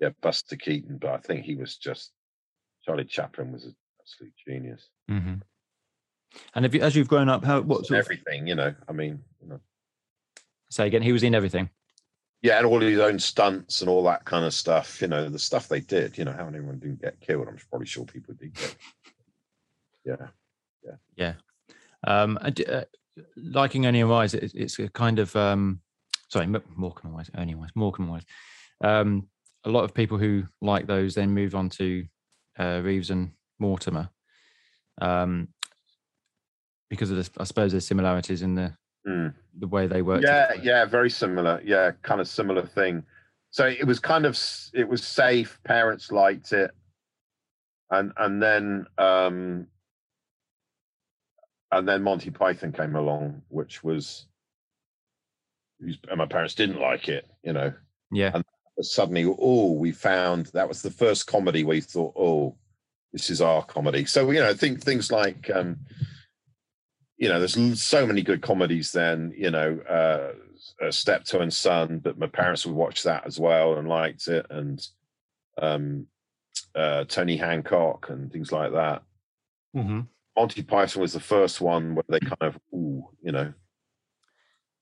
yeah, 0.00 0.10
Buster 0.20 0.56
Keaton. 0.56 0.98
But 0.98 1.10
I 1.10 1.18
think 1.18 1.44
he 1.44 1.54
was 1.54 1.76
just 1.76 2.10
Charlie 2.84 3.04
Chaplin 3.04 3.52
was 3.52 3.64
an 3.64 3.76
absolute 4.00 4.34
genius. 4.46 4.88
hmm 5.08 5.34
And 6.54 6.64
have 6.64 6.74
you, 6.74 6.80
as 6.80 6.96
you've 6.96 7.06
grown 7.08 7.28
up, 7.28 7.44
how 7.44 7.60
what 7.60 7.86
sort 7.86 8.00
of, 8.00 8.04
Everything, 8.06 8.48
you 8.48 8.56
know. 8.56 8.74
I 8.88 8.92
mean, 8.92 9.22
you 9.40 9.48
know. 9.48 9.60
say 10.70 10.88
again? 10.88 11.02
He 11.02 11.12
was 11.12 11.22
in 11.22 11.36
everything. 11.36 11.70
Yeah, 12.42 12.58
and 12.58 12.66
all 12.66 12.80
his 12.80 12.98
own 12.98 13.18
stunts 13.18 13.80
and 13.80 13.88
all 13.88 14.02
that 14.04 14.24
kind 14.24 14.44
of 14.44 14.52
stuff. 14.52 15.00
You 15.00 15.08
know, 15.08 15.28
the 15.28 15.38
stuff 15.38 15.68
they 15.68 15.80
did. 15.80 16.18
You 16.18 16.24
know, 16.24 16.32
how 16.32 16.48
anyone 16.48 16.78
didn't 16.78 17.00
get 17.00 17.20
killed. 17.20 17.46
I'm 17.48 17.56
probably 17.70 17.86
sure 17.86 18.04
people 18.04 18.34
did 18.34 18.54
get. 18.54 18.76
Yeah. 21.16 21.34
Um, 22.04 22.38
and, 22.42 22.68
uh, 22.68 22.84
liking 23.36 23.86
and 23.86 24.08
Wise, 24.08 24.34
it, 24.34 24.52
it's 24.54 24.78
a 24.78 24.88
kind 24.88 25.18
of 25.18 25.34
um, 25.36 25.80
sorry, 26.28 26.46
Morecambe 26.46 27.12
Wise, 27.12 27.30
and 27.34 27.54
Wise, 27.58 27.70
Morecambe 27.74 28.08
Wise. 28.08 28.24
Um, 28.82 29.28
a 29.64 29.70
lot 29.70 29.84
of 29.84 29.94
people 29.94 30.18
who 30.18 30.44
like 30.60 30.86
those 30.86 31.14
then 31.14 31.30
move 31.30 31.54
on 31.54 31.68
to 31.70 32.04
uh, 32.58 32.80
Reeves 32.82 33.10
and 33.10 33.32
Mortimer, 33.58 34.08
um, 35.00 35.48
because 36.90 37.10
of 37.10 37.16
the, 37.16 37.30
I 37.40 37.44
suppose 37.44 37.72
there's 37.72 37.86
similarities 37.86 38.42
in 38.42 38.54
the 38.54 38.74
Mm. 39.06 39.34
the 39.58 39.66
way 39.66 39.86
they 39.86 40.02
work. 40.02 40.22
Yeah, 40.22 40.52
yeah, 40.62 40.84
very 40.84 41.10
similar. 41.10 41.60
Yeah, 41.64 41.90
kind 42.02 42.20
of 42.20 42.28
similar 42.28 42.64
thing. 42.64 43.02
So 43.50 43.66
it 43.66 43.84
was 43.84 43.98
kind 43.98 44.24
of 44.24 44.38
it 44.72 44.88
was 44.88 45.04
safe. 45.04 45.58
Parents 45.64 46.12
liked 46.12 46.52
it, 46.52 46.70
and 47.90 48.12
and 48.16 48.42
then 48.42 48.86
um 48.98 49.66
and 51.72 51.88
then 51.88 52.02
Monty 52.02 52.30
Python 52.30 52.72
came 52.72 52.94
along, 52.94 53.42
which 53.48 53.82
was 53.82 54.26
and 55.80 56.18
my 56.18 56.26
parents 56.26 56.54
didn't 56.54 56.80
like 56.80 57.08
it. 57.08 57.28
You 57.42 57.54
know, 57.54 57.72
yeah, 58.12 58.40
but 58.76 58.84
suddenly, 58.84 59.24
oh, 59.24 59.72
we 59.72 59.92
found 59.92 60.46
that 60.46 60.68
was 60.68 60.82
the 60.82 60.90
first 60.90 61.26
comedy 61.26 61.64
we 61.64 61.80
thought, 61.80 62.14
oh, 62.16 62.56
this 63.12 63.30
is 63.30 63.40
our 63.40 63.64
comedy. 63.64 64.04
So 64.04 64.30
you 64.30 64.40
know, 64.40 64.54
think 64.54 64.80
things 64.80 65.10
like, 65.10 65.50
um, 65.54 65.78
you 67.22 67.28
know, 67.28 67.38
there's 67.38 67.80
so 67.80 68.04
many 68.04 68.20
good 68.20 68.42
comedies. 68.42 68.90
Then 68.90 69.32
you 69.36 69.52
know, 69.52 69.78
uh, 69.88 70.32
uh, 70.84 70.90
Steptoe 70.90 71.38
and 71.38 71.52
Son, 71.52 72.00
but 72.00 72.18
my 72.18 72.26
parents 72.26 72.66
would 72.66 72.74
watch 72.74 73.04
that 73.04 73.24
as 73.24 73.38
well 73.38 73.78
and 73.78 73.86
liked 73.86 74.26
it, 74.26 74.44
and 74.50 74.84
um, 75.60 76.08
uh, 76.74 77.04
Tony 77.04 77.36
Hancock 77.36 78.10
and 78.10 78.32
things 78.32 78.50
like 78.50 78.72
that. 78.72 79.02
mm-hmm. 79.76 80.00
Monty 80.36 80.64
Python 80.64 81.00
was 81.00 81.12
the 81.12 81.20
first 81.20 81.60
one 81.60 81.94
where 81.94 82.04
they 82.08 82.18
kind 82.18 82.34
of, 82.40 82.58
ooh, 82.74 83.08
you 83.22 83.30
know, 83.30 83.52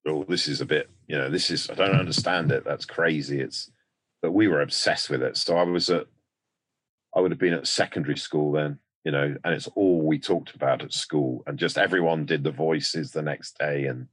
oh, 0.07 0.25
this 0.27 0.49
is 0.49 0.63
a 0.63 0.67
bit, 0.67 0.89
you 1.09 1.19
know, 1.19 1.29
this 1.29 1.51
is, 1.51 1.69
I 1.69 1.75
don't 1.75 1.99
understand 1.99 2.53
it. 2.53 2.65
That's 2.65 2.87
crazy. 2.87 3.41
It's, 3.41 3.71
but 4.23 4.31
we 4.31 4.49
were 4.49 4.63
obsessed 4.63 5.11
with 5.11 5.23
it. 5.23 5.37
So 5.37 5.57
I 5.57 5.65
was 5.65 5.91
at, 5.91 6.07
I 7.15 7.21
would 7.21 7.33
have 7.33 7.41
been 7.41 7.55
at 7.55 7.67
secondary 7.67 8.17
school 8.17 8.53
then, 8.53 8.79
you 9.05 9.13
know, 9.13 9.35
and 9.45 9.55
it's 9.55 9.69
all 9.69 10.03
we 10.03 10.19
talked 10.19 10.55
about 10.55 10.83
at 10.83 10.93
school. 10.93 11.43
And 11.47 11.59
just 11.59 11.79
everyone 11.79 12.27
did 12.27 12.45
the 12.45 12.51
voices 12.51 13.11
the 13.13 13.23
next 13.23 13.59
day. 13.59 13.87
And, 13.87 14.09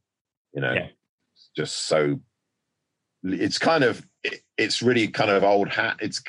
you 0.54 0.62
know, 0.62 0.74
Yeah. 0.74 0.88
just 1.56 1.76
so, 1.88 2.20
it's 3.24 3.58
kind 3.58 3.84
of, 3.84 4.06
it, 4.24 4.42
it's 4.58 4.82
really 4.82 5.08
kind 5.08 5.30
of 5.30 5.44
old 5.44 5.70
hat. 5.70 5.98
It's, 6.02 6.22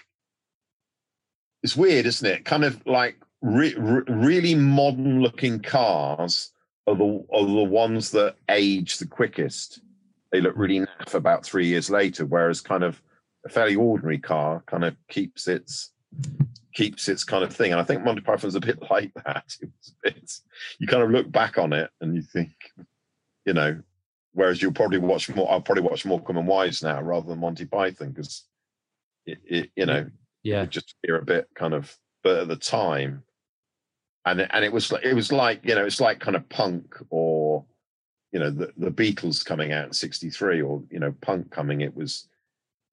it's 1.63 1.77
weird, 1.77 2.07
isn't 2.07 2.27
it? 2.29 2.45
Kind 2.45 2.65
of 2.65 2.85
like 2.87 3.17
re- 3.43 3.75
re- 3.77 4.03
really 4.09 4.55
modern 4.55 5.21
looking 5.21 5.61
cars 5.61 6.53
are 6.87 6.95
the 6.97 7.25
are 7.33 7.45
the 7.45 7.65
ones 7.65 8.11
that 8.13 8.37
age 8.49 8.99
the 8.99 9.07
quickest. 9.07 9.81
They 10.33 10.41
look 10.41 10.57
really 10.57 10.81
naff 10.81 11.15
about 11.15 11.45
three 11.45 11.67
years 11.67 11.91
later, 11.91 12.27
whereas 12.27 12.61
kind 12.61 12.83
of 12.85 13.03
a 13.45 13.49
fairly 13.49 13.77
ordinary 13.77 14.19
car 14.19 14.63
kind 14.67 14.85
of 14.85 14.97
keeps 15.09 15.49
its 15.49 15.93
keeps 16.79 17.09
its 17.09 17.25
kind 17.25 17.43
of 17.43 17.55
thing. 17.55 17.73
And 17.73 17.81
I 17.81 17.85
think 17.85 18.05
Monty 18.05 18.21
Python's 18.23 18.55
a 18.55 18.61
bit 18.61 18.79
like 18.91 19.13
that. 19.25 19.45
It 19.61 19.71
was 19.77 19.93
a 20.05 20.11
bit, 20.11 20.33
you 20.79 20.87
kind 20.87 21.03
of 21.03 21.11
look 21.11 21.31
back 21.31 21.59
on 21.59 21.73
it 21.73 21.91
and 22.01 22.15
you 22.15 22.23
think, 22.23 22.51
you 23.45 23.53
know, 23.53 23.81
whereas 24.33 24.63
you'll 24.63 24.73
probably 24.73 24.99
watch 24.99 25.29
more. 25.35 25.51
I'll 25.51 25.61
probably 25.61 25.83
watch 25.83 26.05
Morecambe 26.07 26.39
and 26.39 26.47
Wise 26.47 26.83
now 26.83 27.01
rather 27.03 27.27
than 27.29 27.41
Monty 27.41 27.65
Python 27.67 28.11
because 28.13 28.45
it, 29.27 29.39
it, 29.45 29.71
you 29.75 29.87
know, 29.87 30.09
yeah, 30.45 30.65
just 30.67 30.95
feel 31.05 31.17
a 31.17 31.23
bit 31.23 31.49
kind 31.55 31.75
of 31.75 31.95
but 32.23 32.39
at 32.43 32.49
the 32.49 32.57
time 32.57 33.23
and 34.25 34.41
it- 34.41 34.51
and 34.53 34.65
it 34.65 34.73
was 34.73 34.93
like 34.93 35.05
it 35.05 35.15
was 35.15 35.33
like 35.33 35.61
you 35.65 35.75
know 35.75 35.85
it's 35.85 36.01
like 36.01 36.21
kind 36.21 36.37
of 36.37 36.49
punk 36.49 36.97
or 37.11 37.65
you 38.33 38.39
know 38.41 38.51
the, 38.51 38.73
the 38.77 38.91
beatles 38.91 39.45
coming 39.45 39.73
out 39.73 39.87
in 39.87 39.93
63 39.93 40.63
or 40.63 40.83
you 40.91 40.99
know 41.01 41.13
punk 41.21 41.51
coming 41.51 41.81
it 41.81 41.95
was 41.95 42.29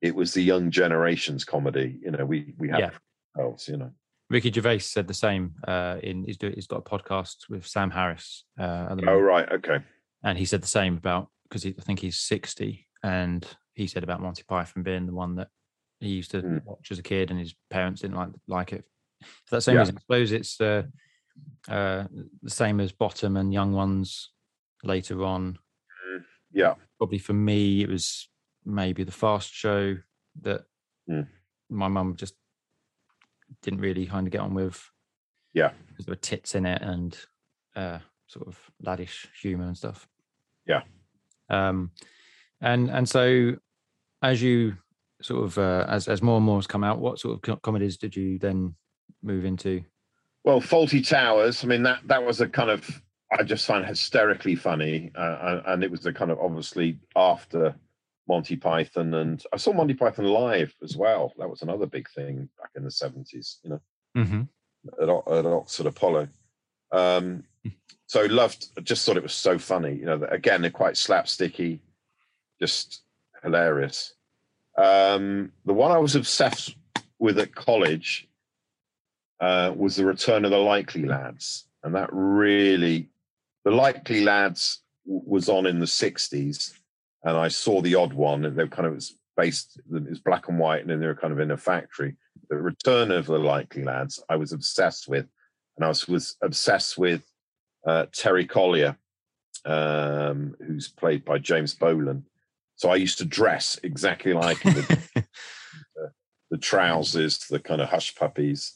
it 0.01 0.15
was 0.15 0.33
the 0.33 0.41
young 0.41 0.69
generations 0.71 1.43
comedy 1.43 1.99
you 2.01 2.11
know 2.11 2.25
we 2.25 2.53
we 2.57 2.69
had 2.69 2.79
Yeah. 2.79 2.89
Ourselves 3.35 3.67
you 3.67 3.77
know 3.77 3.91
Ricky 4.29 4.51
Gervais 4.51 4.79
said 4.79 5.07
the 5.07 5.13
same. 5.13 5.53
Uh, 5.67 5.97
in 6.01 6.23
he's, 6.23 6.37
do, 6.37 6.49
he's 6.49 6.65
got 6.65 6.77
a 6.77 6.81
podcast 6.81 7.47
with 7.47 7.65
Sam 7.67 7.91
Harris. 7.91 8.43
Uh, 8.59 8.87
oh 8.89 8.95
moment. 8.95 9.21
right 9.23 9.51
okay 9.51 9.79
and 10.23 10.35
he 10.37 10.45
said 10.45 10.63
the 10.63 10.67
same 10.67 10.97
about 10.97 11.29
because 11.47 11.63
I 11.65 11.71
think 11.81 11.99
he's 11.99 12.19
sixty, 12.19 12.87
and 13.03 13.45
he 13.75 13.85
said 13.85 14.03
about 14.03 14.21
Monty 14.21 14.41
Python 14.47 14.81
being 14.81 15.05
the 15.05 15.13
one 15.13 15.35
that 15.35 15.49
he 15.99 16.09
used 16.09 16.31
to 16.31 16.41
Mm. 16.41 16.65
watch 16.65 16.89
as 16.91 16.97
a 16.99 17.03
kid, 17.03 17.29
and 17.29 17.39
his 17.39 17.53
parents 17.69 18.01
didn't 18.01 18.17
like 18.17 18.29
like 18.47 18.73
it. 18.73 18.83
For 19.45 19.55
that 19.55 19.61
same 19.61 19.75
Yeah. 19.75 19.81
reason, 19.81 19.97
I 19.97 19.99
suppose 20.01 20.31
it's 20.31 20.59
uh, 20.59 20.83
uh, 21.69 22.05
the 22.41 22.49
same 22.49 22.79
as 22.79 22.91
Bottom 22.91 23.37
and 23.37 23.53
Young 23.53 23.73
Ones 23.73 24.31
later 24.83 25.23
on. 25.23 25.59
yeah 26.51 26.73
Probably 26.97 27.19
for 27.19 27.33
me, 27.33 27.81
it 27.83 27.89
was 27.89 28.27
maybe 28.65 29.03
the 29.03 29.11
Fast 29.11 29.53
Show 29.53 29.97
that 30.41 30.63
Mm. 31.09 31.27
my 31.69 31.87
mum 31.89 32.15
just 32.15 32.33
didn't 33.61 33.81
really 33.81 34.05
kind 34.05 34.27
of 34.27 34.31
get 34.31 34.41
on 34.41 34.53
with. 34.53 34.81
Yeah. 35.53 35.71
because 35.87 36.05
there 36.05 36.11
were 36.11 36.17
tits 36.17 36.53
in 36.55 36.65
it 36.65 36.81
and 36.81 37.17
uh, 37.75 37.99
sort 38.27 38.47
of 38.47 38.59
laddish 38.85 39.27
humour 39.41 39.65
and 39.67 39.77
stuff. 39.77 40.05
Yeah. 40.67 40.81
Um, 41.49 41.91
and 42.61 42.89
and 42.89 43.07
so 43.07 43.53
as 44.21 44.41
you 44.41 44.77
sort 45.21 45.45
of 45.45 45.57
uh, 45.57 45.85
as 45.87 46.07
as 46.07 46.21
more 46.21 46.37
and 46.37 46.45
more 46.45 46.57
has 46.57 46.67
come 46.67 46.83
out, 46.83 46.99
what 46.99 47.19
sort 47.19 47.47
of 47.47 47.61
comedies 47.61 47.97
did 47.97 48.15
you 48.15 48.37
then 48.39 48.75
move 49.23 49.45
into? 49.45 49.83
Well, 50.43 50.59
Fawlty 50.61 51.07
Towers. 51.07 51.63
I 51.63 51.67
mean, 51.67 51.83
that 51.83 51.99
that 52.07 52.25
was 52.25 52.41
a 52.41 52.47
kind 52.49 52.69
of 52.69 53.01
I 53.31 53.43
just 53.43 53.65
find 53.65 53.85
hysterically 53.85 54.55
funny, 54.55 55.11
uh, 55.15 55.37
and- 55.41 55.61
and 55.65 55.83
it 55.83 55.91
was 55.91 56.05
a 56.05 56.13
kind 56.13 56.31
of 56.31 56.39
obviously 56.39 56.99
after 57.15 57.75
Monty 58.27 58.55
Python, 58.55 59.13
and 59.13 59.43
I 59.53 59.57
saw 59.57 59.73
Monty 59.73 59.93
Python 59.93 60.25
live 60.25 60.73
as 60.83 60.97
well. 60.97 61.33
That 61.37 61.49
was 61.49 61.61
another 61.61 61.85
big 61.85 62.09
thing 62.09 62.49
back 62.59 62.71
in 62.75 62.83
the 62.83 62.91
seventies, 62.91 63.59
you 63.63 63.69
know, 63.71 63.81
Mm-hmm. 64.17 64.41
at, 65.01 65.09
at 65.09 65.45
Oxford 65.45 65.85
Apollo. 65.87 66.29
Um, 66.91 67.43
so 68.07 68.21
loved, 68.25 68.67
just 68.85 69.05
thought 69.05 69.17
it 69.17 69.23
was 69.23 69.33
so 69.33 69.57
funny. 69.59 69.95
You 69.95 70.05
know, 70.05 70.23
again, 70.31 70.61
they're 70.61 70.71
quite 70.71 70.95
slapsticky, 70.95 71.79
just 72.61 73.01
hilarious. 73.43 74.13
Um, 74.77 75.51
the 75.65 75.73
one 75.73 75.91
I 75.91 75.97
was 75.97 76.15
obsessed 76.15 76.75
with 77.19 77.39
at 77.39 77.53
college 77.55 78.27
uh, 79.39 79.73
was 79.75 79.95
the 79.97 80.05
Return 80.05 80.45
of 80.45 80.51
the 80.51 80.57
Likely 80.57 81.05
Lads, 81.05 81.67
and 81.83 81.93
that 81.95 82.09
really, 82.11 83.09
the 83.65 83.71
Likely 83.71 84.21
Lads 84.23 84.79
w- 85.05 85.23
was 85.25 85.49
on 85.49 85.65
in 85.65 85.79
the 85.79 85.85
'60s, 85.85 86.73
and 87.25 87.35
I 87.35 87.47
saw 87.47 87.81
the 87.81 87.95
odd 87.95 88.13
one, 88.13 88.45
and 88.45 88.55
they 88.55 88.63
were 88.63 88.69
kind 88.69 88.87
of 88.87 88.93
was 88.93 89.17
based, 89.35 89.77
it 89.77 90.09
was 90.09 90.19
black 90.19 90.47
and 90.47 90.59
white, 90.59 90.81
and 90.81 90.89
then 90.89 90.99
they 90.99 91.07
were 91.07 91.15
kind 91.15 91.33
of 91.33 91.39
in 91.39 91.51
a 91.51 91.57
factory. 91.57 92.15
The 92.49 92.57
Return 92.57 93.11
of 93.11 93.25
the 93.25 93.39
Likely 93.39 93.83
Lads, 93.83 94.23
I 94.29 94.35
was 94.35 94.53
obsessed 94.53 95.07
with, 95.09 95.25
and 95.75 95.83
I 95.83 95.87
was, 95.87 96.07
was 96.07 96.37
obsessed 96.41 96.97
with 96.97 97.23
uh, 97.85 98.05
Terry 98.13 98.45
Collier, 98.45 98.97
um, 99.65 100.55
who's 100.65 100.87
played 100.87 101.25
by 101.25 101.39
James 101.39 101.75
Bolam. 101.75 102.23
So 102.75 102.89
I 102.89 102.95
used 102.95 103.17
to 103.17 103.25
dress 103.25 103.79
exactly 103.83 104.33
like 104.33 104.59
him, 104.59 104.73
the, 105.15 106.11
the 106.51 106.57
trousers, 106.57 107.39
the 107.49 107.59
kind 107.59 107.81
of 107.81 107.89
hush 107.89 108.15
puppies, 108.15 108.75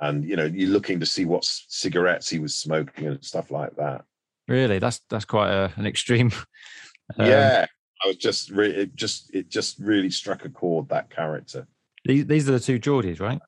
and 0.00 0.24
you 0.24 0.36
know, 0.36 0.44
you're 0.44 0.70
looking 0.70 1.00
to 1.00 1.06
see 1.06 1.24
what 1.24 1.44
cigarettes 1.44 2.28
he 2.28 2.38
was 2.38 2.54
smoking 2.56 3.06
and 3.06 3.24
stuff 3.24 3.50
like 3.50 3.76
that. 3.76 4.04
really, 4.48 4.78
that's 4.78 5.00
that's 5.08 5.24
quite 5.24 5.50
a, 5.50 5.72
an 5.76 5.86
extreme. 5.86 6.32
um, 7.18 7.26
yeah, 7.26 7.66
I 8.04 8.08
was 8.08 8.16
just 8.16 8.50
re- 8.50 8.74
it 8.74 8.94
just 8.94 9.34
it 9.34 9.48
just 9.48 9.78
really 9.78 10.10
struck 10.10 10.44
a 10.44 10.48
chord 10.48 10.88
that 10.88 11.10
character. 11.10 11.66
These 12.04 12.26
these 12.26 12.48
are 12.48 12.52
the 12.52 12.60
two 12.60 12.78
Geordies, 12.78 13.20
right? 13.20 13.40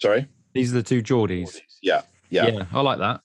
Sorry. 0.00 0.28
These 0.54 0.72
are 0.72 0.76
the 0.76 0.82
two 0.82 1.02
Geordies. 1.02 1.60
Yeah, 1.82 2.02
yeah, 2.30 2.46
yeah. 2.48 2.64
I 2.72 2.80
like 2.80 2.98
that. 2.98 3.20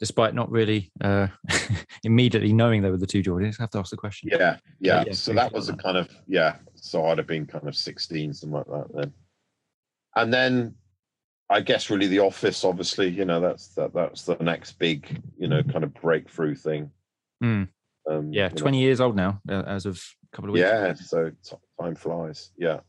Despite 0.00 0.34
not 0.34 0.50
really 0.50 0.90
uh, 1.00 1.28
immediately 2.04 2.52
knowing 2.52 2.82
they 2.82 2.90
were 2.90 2.98
the 2.98 3.06
two 3.06 3.22
Geordies, 3.22 3.58
I 3.58 3.62
have 3.62 3.70
to 3.70 3.78
ask 3.78 3.90
the 3.90 3.96
question. 3.96 4.28
yeah, 4.32 4.58
yeah. 4.80 5.04
yeah, 5.06 5.12
so 5.12 5.32
that 5.32 5.52
was 5.52 5.68
a 5.68 5.72
that. 5.72 5.82
kind 5.82 5.96
of 5.96 6.10
yeah. 6.26 6.56
So 6.74 7.06
I'd 7.06 7.18
have 7.18 7.26
been 7.26 7.46
kind 7.46 7.68
of 7.68 7.76
sixteen, 7.76 8.34
something 8.34 8.58
like 8.58 8.66
that 8.66 8.94
then. 8.94 9.12
And 10.16 10.32
then 10.32 10.74
I 11.50 11.60
guess 11.60 11.90
really 11.90 12.06
the 12.06 12.20
office, 12.20 12.64
obviously, 12.64 13.08
you 13.08 13.24
know, 13.24 13.40
that's 13.40 13.68
that 13.68 13.92
that's 13.94 14.22
the 14.22 14.36
next 14.40 14.72
big, 14.72 15.22
you 15.38 15.48
know, 15.48 15.62
kind 15.62 15.84
of 15.84 15.94
breakthrough 15.94 16.54
thing. 16.54 16.90
Mm. 17.42 17.68
Um, 18.08 18.32
Yeah, 18.32 18.44
you 18.44 18.48
know, 18.50 18.56
twenty 18.56 18.80
years 18.80 19.00
old 19.00 19.16
now, 19.16 19.40
uh, 19.48 19.62
as 19.66 19.86
of 19.86 20.02
a 20.32 20.36
couple 20.36 20.50
of 20.50 20.54
weeks. 20.54 20.66
Yeah, 20.66 20.94
so 20.94 21.30
time 21.80 21.94
flies. 21.94 22.50
Yeah. 22.56 22.80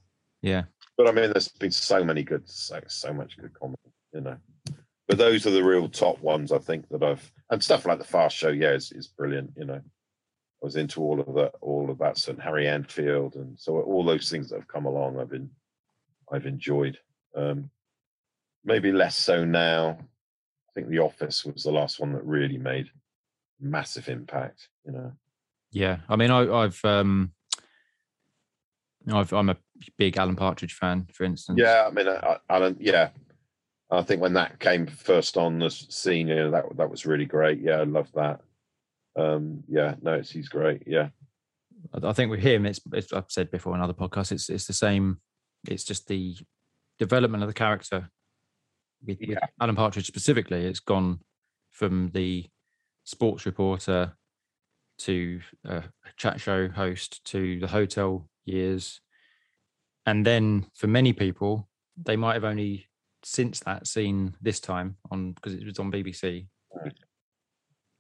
yeah, 0.42 0.64
But 0.98 1.08
I 1.08 1.12
mean, 1.12 1.32
there's 1.32 1.50
been 1.50 1.72
so 1.72 2.04
many 2.04 2.24
good, 2.24 2.48
so, 2.50 2.80
so 2.88 3.14
much 3.14 3.38
good 3.38 3.54
comedy, 3.54 3.80
you 4.14 4.22
know. 4.22 4.38
But 5.08 5.18
those 5.18 5.46
are 5.46 5.52
the 5.52 5.64
real 5.64 5.88
top 5.88 6.20
ones, 6.22 6.52
I 6.52 6.58
think, 6.58 6.90
that 6.90 7.04
I've 7.04 7.32
and 7.52 7.64
stuff 7.64 7.86
like 7.86 8.00
the 8.00 8.06
Fast 8.06 8.36
Show, 8.36 8.50
yeah, 8.50 8.72
is, 8.72 8.92
is 8.92 9.08
brilliant. 9.08 9.52
You 9.56 9.66
know, 9.66 9.82
I 9.82 10.62
was 10.62 10.76
into 10.76 11.02
all 11.02 11.20
of 11.20 11.34
that, 11.36 11.54
all 11.62 11.90
of 11.90 12.00
that, 12.00 12.28
and 12.28 12.42
Harry 12.42 12.68
Enfield, 12.68 13.36
and 13.36 13.58
so 13.60 13.80
all 13.82 14.04
those 14.04 14.30
things 14.30 14.50
that 14.50 14.60
have 14.60 14.68
come 14.68 14.86
along, 14.86 15.20
I've 15.20 15.30
been, 15.30 15.50
I've 16.32 16.48
enjoyed. 16.48 16.98
Um, 17.36 17.70
maybe 18.64 18.92
less 18.92 19.16
so 19.16 19.46
now. 19.46 19.98
I 20.00 20.72
think 20.74 20.90
The 20.90 21.00
Office 21.00 21.46
was 21.46 21.64
the 21.64 21.72
last 21.72 22.00
one 22.00 22.14
that 22.14 22.26
really 22.26 22.58
made 22.58 22.90
massive 23.60 24.10
impact. 24.10 24.68
You 24.86 24.92
know, 24.92 25.12
yeah. 25.72 25.98
I 26.10 26.16
mean, 26.16 26.32
I, 26.32 26.52
I've 26.52 26.80
um, 26.84 27.32
I've 29.12 29.34
I'm 29.34 29.50
a 29.50 29.58
big 29.98 30.18
Alan 30.18 30.36
Partridge 30.36 30.74
fan, 30.74 31.08
for 31.14 31.24
instance. 31.24 31.60
Yeah, 31.60 31.86
I 31.88 31.92
mean, 31.92 32.08
I, 32.08 32.38
I 32.50 32.60
don't. 32.60 32.82
Yeah, 32.82 33.10
I 33.92 34.02
think 34.02 34.22
when 34.22 34.34
that 34.34 34.60
came 34.60 34.88
first 34.88 35.38
on 35.38 35.60
the 35.60 35.70
scene, 35.70 36.28
you 36.28 36.36
know, 36.36 36.52
that 36.52 36.78
that 36.78 36.90
was 36.90 37.06
really 37.06 37.26
great. 37.26 37.62
Yeah, 37.62 37.78
I 37.78 37.84
love 37.84 38.12
that. 38.14 38.42
Um, 39.16 39.64
yeah, 39.68 39.96
no, 40.02 40.14
it's, 40.14 40.32
he's 40.32 40.50
great. 40.50 40.84
Yeah, 40.86 41.10
I 41.94 42.10
I 42.10 42.14
think 42.14 42.32
with 42.32 42.42
him, 42.42 42.66
it's, 42.66 42.80
it's 42.94 43.14
I've 43.14 43.26
said 43.30 43.52
before 43.52 43.76
in 43.76 43.82
other 43.82 43.94
podcasts, 43.94 44.32
it's 44.32 44.50
it's 44.50 44.68
the 44.68 44.74
same. 44.74 45.20
It's 45.68 45.84
just 45.84 46.08
the 46.08 46.36
development 47.00 47.44
of 47.44 47.50
the 47.50 47.54
character. 47.54 48.10
With, 49.06 49.20
with 49.28 49.38
Alan 49.62 49.76
Partridge 49.76 50.08
specifically, 50.08 50.66
it's 50.66 50.80
gone 50.80 51.20
from 51.72 52.10
the 52.14 52.46
sports 53.06 53.46
reporter 53.46 54.14
to 54.98 55.40
uh, 55.68 55.82
a 55.82 56.14
chat 56.18 56.40
show 56.40 56.68
host 56.68 57.24
to 57.26 57.60
the 57.60 57.68
hotel 57.68 58.30
years, 58.46 59.02
and 60.06 60.26
then 60.26 60.66
for 60.74 60.88
many 60.88 61.14
people, 61.14 61.70
they 61.98 62.16
might 62.16 62.34
have 62.34 62.44
only 62.44 62.88
since 63.24 63.60
that 63.62 63.88
seen 63.88 64.36
this 64.42 64.60
time 64.60 64.98
on 65.10 65.32
because 65.32 65.54
it 65.54 65.66
was 65.66 65.80
on 65.80 65.92
BBC, 65.92 66.48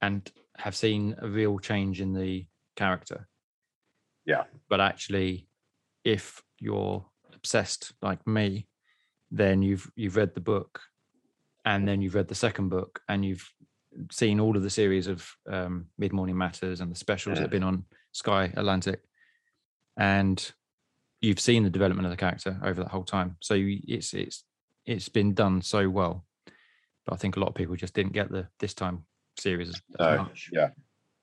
and 0.02 0.32
have 0.58 0.76
seen 0.76 1.16
a 1.20 1.28
real 1.28 1.58
change 1.60 2.02
in 2.02 2.14
the 2.14 2.46
character. 2.76 3.28
Yeah. 4.26 4.44
but 4.70 4.82
actually 4.82 5.48
if 6.04 6.42
you're 6.60 7.06
obsessed 7.34 7.94
like 8.02 8.26
me 8.26 8.68
then 9.32 9.62
you've 9.62 9.90
you've 9.96 10.16
read 10.16 10.34
the 10.34 10.42
book 10.42 10.82
and 11.64 11.88
then 11.88 12.02
you've 12.02 12.16
read 12.16 12.28
the 12.28 12.36
second 12.36 12.70
book 12.70 13.02
and 13.08 13.24
you've 13.24 13.48
seen 14.12 14.40
all 14.40 14.56
of 14.58 14.64
the 14.64 14.70
series 14.70 15.08
of 15.08 15.30
um, 15.50 15.86
mid 15.98 16.14
morning 16.14 16.38
matters 16.38 16.82
and 16.82 16.92
the 16.92 16.96
specials 16.98 17.38
that 17.38 17.44
have 17.44 17.52
been 17.52 17.64
on 17.64 17.86
sky 18.12 18.52
atlantic. 18.56 19.02
And 19.98 20.52
you've 21.22 21.40
seen 21.40 21.64
the 21.64 21.70
development 21.70 22.06
of 22.06 22.12
the 22.12 22.18
character 22.18 22.60
over 22.64 22.84
that 22.84 22.92
whole 22.92 23.04
time. 23.04 23.38
So 23.40 23.54
you, 23.54 23.80
it's 23.88 24.14
it's 24.14 24.44
it's 24.86 25.10
been 25.10 25.34
done 25.34 25.62
so 25.62 25.90
well. 25.90 26.26
But 27.06 27.14
i 27.14 27.18
think 27.18 27.38
a 27.38 27.40
lot 27.40 27.50
of 27.50 27.56
people 27.56 27.76
just 27.76 27.94
didn't 27.94 28.14
get 28.14 28.32
the 28.32 28.48
this 28.60 28.74
time 28.74 29.06
series 29.38 29.70
as, 29.70 29.82
No, 30.00 30.18
much 30.18 30.50
yeah, 30.52 30.70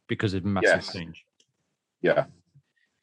because 0.08 0.34
of 0.34 0.44
massive 0.44 0.70
Yes. 0.76 0.92
change. 0.92 1.24
Yeah. 2.02 2.26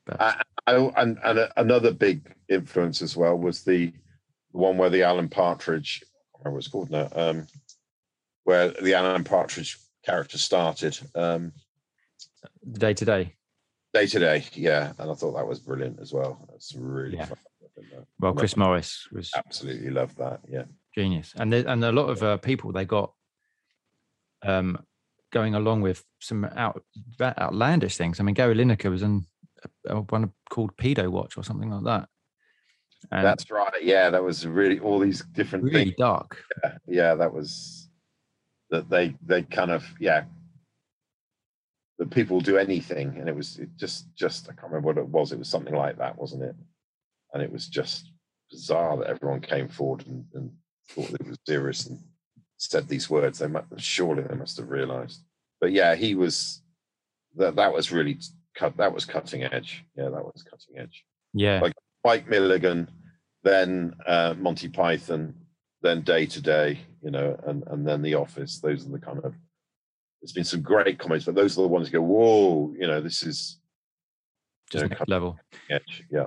but 0.05 0.19
I, 0.21 0.41
I, 0.67 0.75
and 0.97 1.17
and 1.23 1.39
a- 1.39 1.59
another 1.59 1.91
big 1.93 2.33
influence 2.49 3.01
as 3.01 3.15
well 3.15 3.37
was 3.37 3.63
the 3.63 3.93
one 4.51 4.77
where 4.77 4.89
the 4.89 5.03
Alan 5.03 5.29
Partridge, 5.29 6.03
I 6.45 6.49
it's 6.49 6.67
called 6.67 6.89
now, 6.89 7.07
um, 7.15 7.47
where 8.49 8.69
the 8.69 8.95
Alan 8.95 9.23
Partridge 9.23 9.77
character 10.03 10.39
started. 10.39 10.97
Um, 11.13 11.51
Day 12.71 12.95
Today 12.95 13.35
Day 13.93 14.07
Today, 14.07 14.43
yeah, 14.53 14.93
and 14.97 15.11
I 15.11 15.13
thought 15.13 15.35
that 15.35 15.47
was 15.47 15.59
brilliant 15.59 15.99
as 15.99 16.11
well. 16.11 16.47
That's 16.49 16.73
really 16.75 17.17
Yeah. 17.17 17.25
fun. 17.25 17.37
I 17.63 17.67
think 17.75 17.91
that- 17.91 18.07
well 18.19 18.33
chris 18.33 18.57
morris 18.57 19.07
was 19.11 19.29
Absolutely 19.35 19.91
loved 19.91 20.17
that. 20.17 20.39
Yeah, 20.49 20.65
genius 20.95 21.33
and 21.39 21.53
there, 21.53 21.63
and 21.67 21.83
a 21.85 21.91
lot 21.91 22.09
of 22.09 22.23
uh, 22.23 22.37
people 22.37 22.71
they 22.71 22.85
got 22.85 23.13
um 24.43 24.83
going 25.31 25.53
along 25.53 25.81
with 25.81 26.03
some 26.19 26.43
out 26.65 26.81
outlandish 27.45 27.97
things 27.97 28.19
i 28.19 28.23
mean 28.23 28.33
gary 28.33 28.55
lineker 28.55 28.89
was 28.89 29.03
in 29.03 29.25
a, 29.87 29.95
a 29.97 30.01
one 30.01 30.31
called 30.49 30.75
pedo 30.77 31.07
watch 31.09 31.37
or 31.37 31.43
something 31.43 31.69
like 31.69 31.83
that 31.83 32.09
and 33.11 33.25
that's 33.25 33.49
right. 33.49 33.71
Yeah, 33.81 34.09
that 34.09 34.21
was 34.23 34.45
really 34.45 34.77
all 34.79 34.99
these 34.99 35.23
different 35.39 35.63
really 35.65 35.85
things. 35.85 35.95
dark 35.97 36.43
Yeah, 36.85 37.15
that 37.15 37.31
was 37.33 37.78
that 38.69 38.89
they 38.89 39.15
they 39.25 39.43
kind 39.43 39.71
of 39.71 39.85
yeah. 39.99 40.25
That 41.97 42.11
people 42.11 42.39
do 42.39 42.57
anything, 42.57 43.17
and 43.19 43.27
it 43.27 43.35
was 43.35 43.59
it 43.59 43.69
just 43.75 44.13
just 44.15 44.45
I 44.49 44.53
can't 44.53 44.71
remember 44.71 44.87
what 44.87 44.97
it 44.97 45.07
was. 45.09 45.31
It 45.33 45.39
was 45.39 45.49
something 45.49 45.75
like 45.75 45.97
that, 45.97 46.17
wasn't 46.17 46.43
it? 46.43 46.55
And 47.33 47.43
it 47.43 47.51
was 47.51 47.67
just 47.67 48.09
bizarre 48.49 48.95
that 48.97 49.07
everyone 49.07 49.41
came 49.41 49.67
forward 49.67 50.07
and, 50.07 50.25
and 50.33 50.51
thought 50.89 51.11
it 51.11 51.27
was 51.27 51.37
serious 51.45 51.87
and 51.87 51.99
said 52.57 52.87
these 52.87 53.09
words. 53.09 53.39
They 53.39 53.47
must 53.47 53.67
surely 53.79 54.23
they 54.23 54.35
must 54.35 54.55
have 54.57 54.69
realised. 54.69 55.23
But 55.59 55.73
yeah, 55.73 55.95
he 55.95 56.15
was 56.15 56.61
that 57.35 57.57
that 57.57 57.73
was 57.73 57.91
really 57.91 58.17
cut. 58.55 58.77
That 58.77 58.93
was 58.93 59.03
cutting 59.03 59.43
edge. 59.43 59.83
Yeah, 59.97 60.05
that 60.09 60.23
was 60.23 60.41
cutting 60.43 60.77
edge. 60.81 61.03
yeah 61.33 61.59
Like- 61.59 61.73
Spike 62.05 62.29
Milligan, 62.29 62.89
then 63.43 63.93
uh, 64.07 64.33
Monty 64.39 64.69
Python, 64.69 65.35
then 65.81 65.99
Day 66.01 66.25
Today, 66.25 66.79
you 67.03 67.11
know, 67.11 67.39
and 67.45 67.63
and 67.67 67.87
then 67.87 68.01
The 68.01 68.15
Office. 68.15 68.59
Those 68.59 68.85
are 68.85 68.91
the 68.91 68.99
kind 68.99 69.19
of. 69.23 69.35
There's 70.21 70.33
been 70.33 70.43
some 70.43 70.61
great 70.61 70.99
comments, 70.99 71.25
but 71.25 71.35
those 71.35 71.57
are 71.57 71.61
the 71.61 71.67
ones 71.69 71.87
you 71.87 71.93
go, 71.93 72.01
whoa, 72.01 72.73
you 72.77 72.87
know, 72.87 72.99
this 72.99 73.23
is 73.23 73.57
just 74.69 74.83
yeah, 74.83 74.87
next 74.89 75.07
level 75.07 75.39
edge. 75.69 76.03
Yeah. 76.11 76.25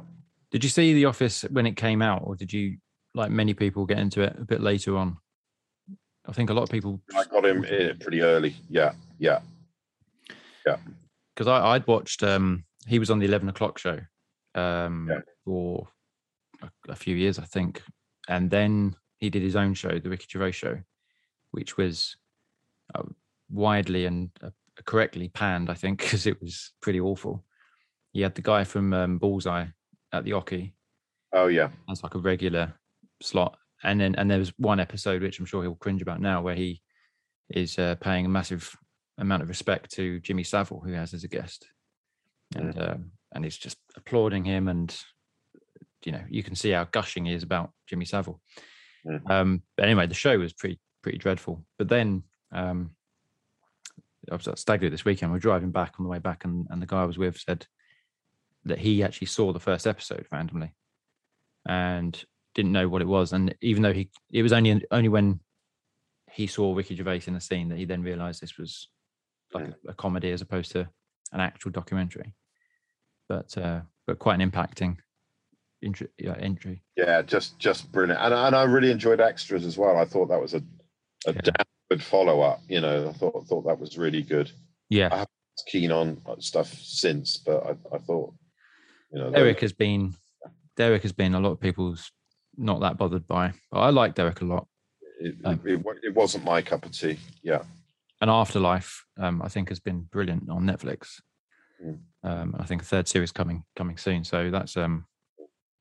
did 0.50 0.64
you 0.64 0.70
see 0.70 0.94
the 0.94 1.04
office 1.04 1.42
when 1.50 1.66
it 1.66 1.76
came 1.76 2.02
out 2.02 2.22
or 2.24 2.34
did 2.34 2.52
you 2.52 2.76
like 3.14 3.30
many 3.30 3.54
people 3.54 3.86
get 3.86 3.98
into 3.98 4.20
it 4.22 4.34
a 4.36 4.44
bit 4.44 4.60
later 4.60 4.96
on 4.96 5.16
i 6.26 6.32
think 6.32 6.50
a 6.50 6.52
lot 6.54 6.62
of 6.64 6.70
people 6.70 7.00
I 7.14 7.24
got 7.24 7.44
him 7.46 7.62
in 7.64 7.98
pretty 7.98 8.22
early. 8.22 8.56
Yeah, 8.68 8.94
yeah, 9.18 9.40
yeah, 10.66 10.78
because 11.36 11.46
I 11.46 11.74
I'd 11.74 11.86
watched 11.86 12.22
um 12.24 12.64
he 12.86 12.98
was 12.98 13.10
on 13.10 13.18
the 13.20 13.26
eleven 13.26 13.48
o'clock 13.48 13.78
show 13.78 14.00
um 14.56 15.08
Yeah. 15.10 15.20
for 15.44 15.86
a, 16.62 16.70
a 16.88 16.96
few 16.96 17.14
years 17.14 17.38
I 17.38 17.44
think, 17.44 17.82
and 18.28 18.50
then 18.50 18.96
he 19.22 19.30
did 19.30 19.42
his 19.42 19.54
own 19.54 19.72
show, 19.72 20.00
the 20.00 20.10
Ricky 20.10 20.26
Gervais 20.28 20.50
show, 20.50 20.80
which 21.52 21.76
was 21.76 22.16
uh, 22.92 23.04
widely 23.48 24.04
and 24.06 24.30
uh, 24.42 24.50
correctly 24.84 25.28
panned 25.28 25.70
I 25.70 25.74
think 25.74 25.98
because 26.02 26.26
it 26.26 26.42
was 26.42 26.72
pretty 26.82 27.00
awful. 27.00 27.44
He 28.12 28.20
had 28.20 28.34
the 28.34 28.42
guy 28.42 28.64
from 28.64 28.92
um, 28.92 29.18
Bullseye 29.18 29.66
at 30.12 30.24
the 30.24 30.32
Oki. 30.32 30.74
Oh 31.32 31.46
yeah, 31.46 31.68
that's 31.86 32.02
like 32.02 32.16
a 32.16 32.18
regular 32.18 32.74
slot, 33.22 33.56
and 33.84 34.00
then 34.00 34.16
and 34.16 34.28
there 34.28 34.40
was 34.40 34.52
one 34.58 34.80
episode 34.80 35.22
which 35.22 35.38
I'm 35.38 35.46
sure 35.46 35.62
he'll 35.62 35.76
cringe 35.76 36.02
about 36.02 36.20
now 36.20 36.42
where 36.42 36.56
he 36.56 36.82
is 37.48 37.78
uh, 37.78 37.94
paying 38.00 38.26
a 38.26 38.28
massive 38.28 38.76
amount 39.18 39.42
of 39.42 39.48
respect 39.48 39.92
to 39.92 40.18
Jimmy 40.18 40.42
Savile, 40.42 40.80
who 40.80 40.90
he 40.90 40.96
has 40.96 41.14
as 41.14 41.22
a 41.22 41.28
guest, 41.28 41.68
and 42.56 42.76
um, 42.76 43.12
and 43.32 43.44
he's 43.44 43.56
just 43.56 43.78
applauding 43.96 44.44
him, 44.44 44.66
and 44.66 44.94
you 46.04 46.10
know 46.10 46.24
you 46.28 46.42
can 46.42 46.56
see 46.56 46.70
how 46.70 46.84
gushing 46.84 47.24
he 47.24 47.32
is 47.32 47.44
about 47.44 47.70
Jimmy 47.86 48.04
Savile. 48.04 48.40
Mhm. 49.06 49.30
Um, 49.30 49.62
but 49.76 49.86
anyway, 49.86 50.06
the 50.06 50.14
show 50.14 50.38
was 50.38 50.52
pretty 50.52 50.78
pretty 51.02 51.18
dreadful. 51.18 51.64
But 51.78 51.88
then 51.88 52.22
um, 52.52 52.94
I 54.30 54.36
was 54.36 54.46
at 54.48 54.58
Stag 54.58 54.80
Do 54.80 54.90
this 54.90 55.04
weekend. 55.04 55.32
We 55.32 55.38
are 55.38 55.40
driving 55.40 55.72
back 55.72 55.94
on 55.98 56.04
the 56.04 56.10
way 56.10 56.18
back, 56.18 56.44
and, 56.44 56.66
and 56.70 56.80
the 56.80 56.86
guy 56.86 57.02
I 57.02 57.06
was 57.06 57.18
with 57.18 57.38
said 57.38 57.66
that 58.64 58.78
he 58.78 59.02
actually 59.02 59.26
saw 59.26 59.52
the 59.52 59.60
first 59.60 59.86
episode 59.86 60.26
randomly 60.30 60.72
and 61.66 62.24
didn't 62.54 62.72
know 62.72 62.88
what 62.88 63.02
it 63.02 63.08
was. 63.08 63.32
And 63.32 63.54
even 63.60 63.82
though 63.82 63.92
he, 63.92 64.10
it 64.30 64.42
was 64.42 64.52
only 64.52 64.84
only 64.90 65.08
when 65.08 65.40
he 66.30 66.46
saw 66.46 66.74
Ricky 66.74 66.96
Gervais 66.96 67.22
in 67.26 67.34
the 67.34 67.40
scene 67.40 67.68
that 67.68 67.78
he 67.78 67.84
then 67.84 68.02
realised 68.02 68.40
this 68.40 68.56
was 68.56 68.88
like 69.52 69.68
a, 69.68 69.90
a 69.90 69.94
comedy 69.94 70.30
as 70.30 70.40
opposed 70.40 70.72
to 70.72 70.88
an 71.32 71.40
actual 71.40 71.70
documentary. 71.72 72.34
But 73.28 73.56
uh, 73.58 73.80
but 74.06 74.18
quite 74.18 74.40
an 74.40 74.50
impacting 74.50 74.98
intro, 75.82 76.06
yeah, 76.18 76.34
entry. 76.38 76.82
yeah, 76.96 77.22
just 77.22 77.58
just 77.58 77.90
brilliant. 77.92 78.20
And 78.20 78.32
I- 78.34 78.46
and 78.46 78.56
I 78.56 78.62
really 78.64 78.90
enjoyed 78.90 79.20
extras 79.20 79.64
as 79.66 79.76
well. 79.76 79.96
I 79.96 80.04
thought 80.04 80.28
that 80.28 80.40
was 80.40 80.54
a 80.54 80.62
a 81.26 81.32
Yeah. 81.34 81.40
damn 81.44 81.66
good 81.90 82.02
follow 82.02 82.40
up. 82.40 82.60
You 82.68 82.80
know, 82.80 83.08
I 83.08 83.12
thought 83.12 83.46
thought 83.46 83.66
that 83.66 83.78
was 83.78 83.98
really 83.98 84.22
good. 84.22 84.50
Yeah, 84.88 85.08
I 85.12 85.18
was 85.20 85.64
keen 85.66 85.90
on 85.92 86.20
stuff 86.40 86.72
since, 86.74 87.36
but 87.38 87.64
I, 87.64 87.70
I 87.94 87.98
thought, 87.98 88.34
you 89.12 89.18
know, 89.20 89.30
Eric 89.32 89.60
has 89.60 89.72
been 89.72 90.14
Derek 90.76 91.02
has 91.02 91.12
been 91.12 91.34
a 91.34 91.40
lot 91.40 91.52
of 91.52 91.60
people's 91.60 92.10
not 92.56 92.80
that 92.80 92.96
bothered 92.98 93.26
by. 93.26 93.52
But 93.70 93.80
I 93.80 93.90
like 93.90 94.14
Derek 94.14 94.40
a 94.40 94.44
lot. 94.44 94.66
It, 95.20 95.36
Um, 95.44 95.60
it, 95.64 95.72
it, 95.74 95.84
it 96.04 96.14
wasn't 96.14 96.44
my 96.44 96.60
cup 96.62 96.84
of 96.84 96.92
tea. 96.92 97.18
Yeah. 97.42 97.62
And 98.20 98.30
Afterlife, 98.30 99.04
um, 99.18 99.42
I 99.42 99.48
think, 99.48 99.68
has 99.68 99.80
been 99.80 100.02
brilliant 100.02 100.48
on 100.50 100.64
Netflix. 100.64 101.20
Mm. 101.84 101.98
Um, 102.22 102.56
I 102.58 102.64
think 102.64 102.82
a 102.82 102.84
third 102.84 103.08
series 103.08 103.32
coming 103.32 103.64
coming 103.76 103.96
soon. 103.96 104.24
So 104.24 104.50
that's 104.50 104.76
um, 104.76 105.06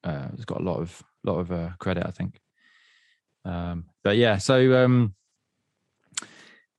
uh, 0.03 0.27
it's 0.33 0.45
got 0.45 0.61
a 0.61 0.63
lot 0.63 0.79
of 0.79 1.03
lot 1.23 1.39
of 1.39 1.51
uh, 1.51 1.69
credit, 1.79 2.05
I 2.05 2.11
think. 2.11 2.39
Um, 3.45 3.85
but 4.03 4.17
yeah, 4.17 4.37
so 4.37 4.83
um, 4.83 5.15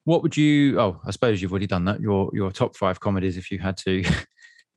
what 0.04 0.22
would 0.22 0.36
you? 0.36 0.80
Oh, 0.80 1.00
I 1.04 1.10
suppose 1.10 1.40
you've 1.40 1.52
already 1.52 1.66
done 1.66 1.84
that. 1.86 2.00
Your 2.00 2.30
your 2.32 2.50
top 2.50 2.76
five 2.76 3.00
comedies, 3.00 3.36
if 3.36 3.50
you 3.50 3.58
had 3.58 3.76
to. 3.78 4.04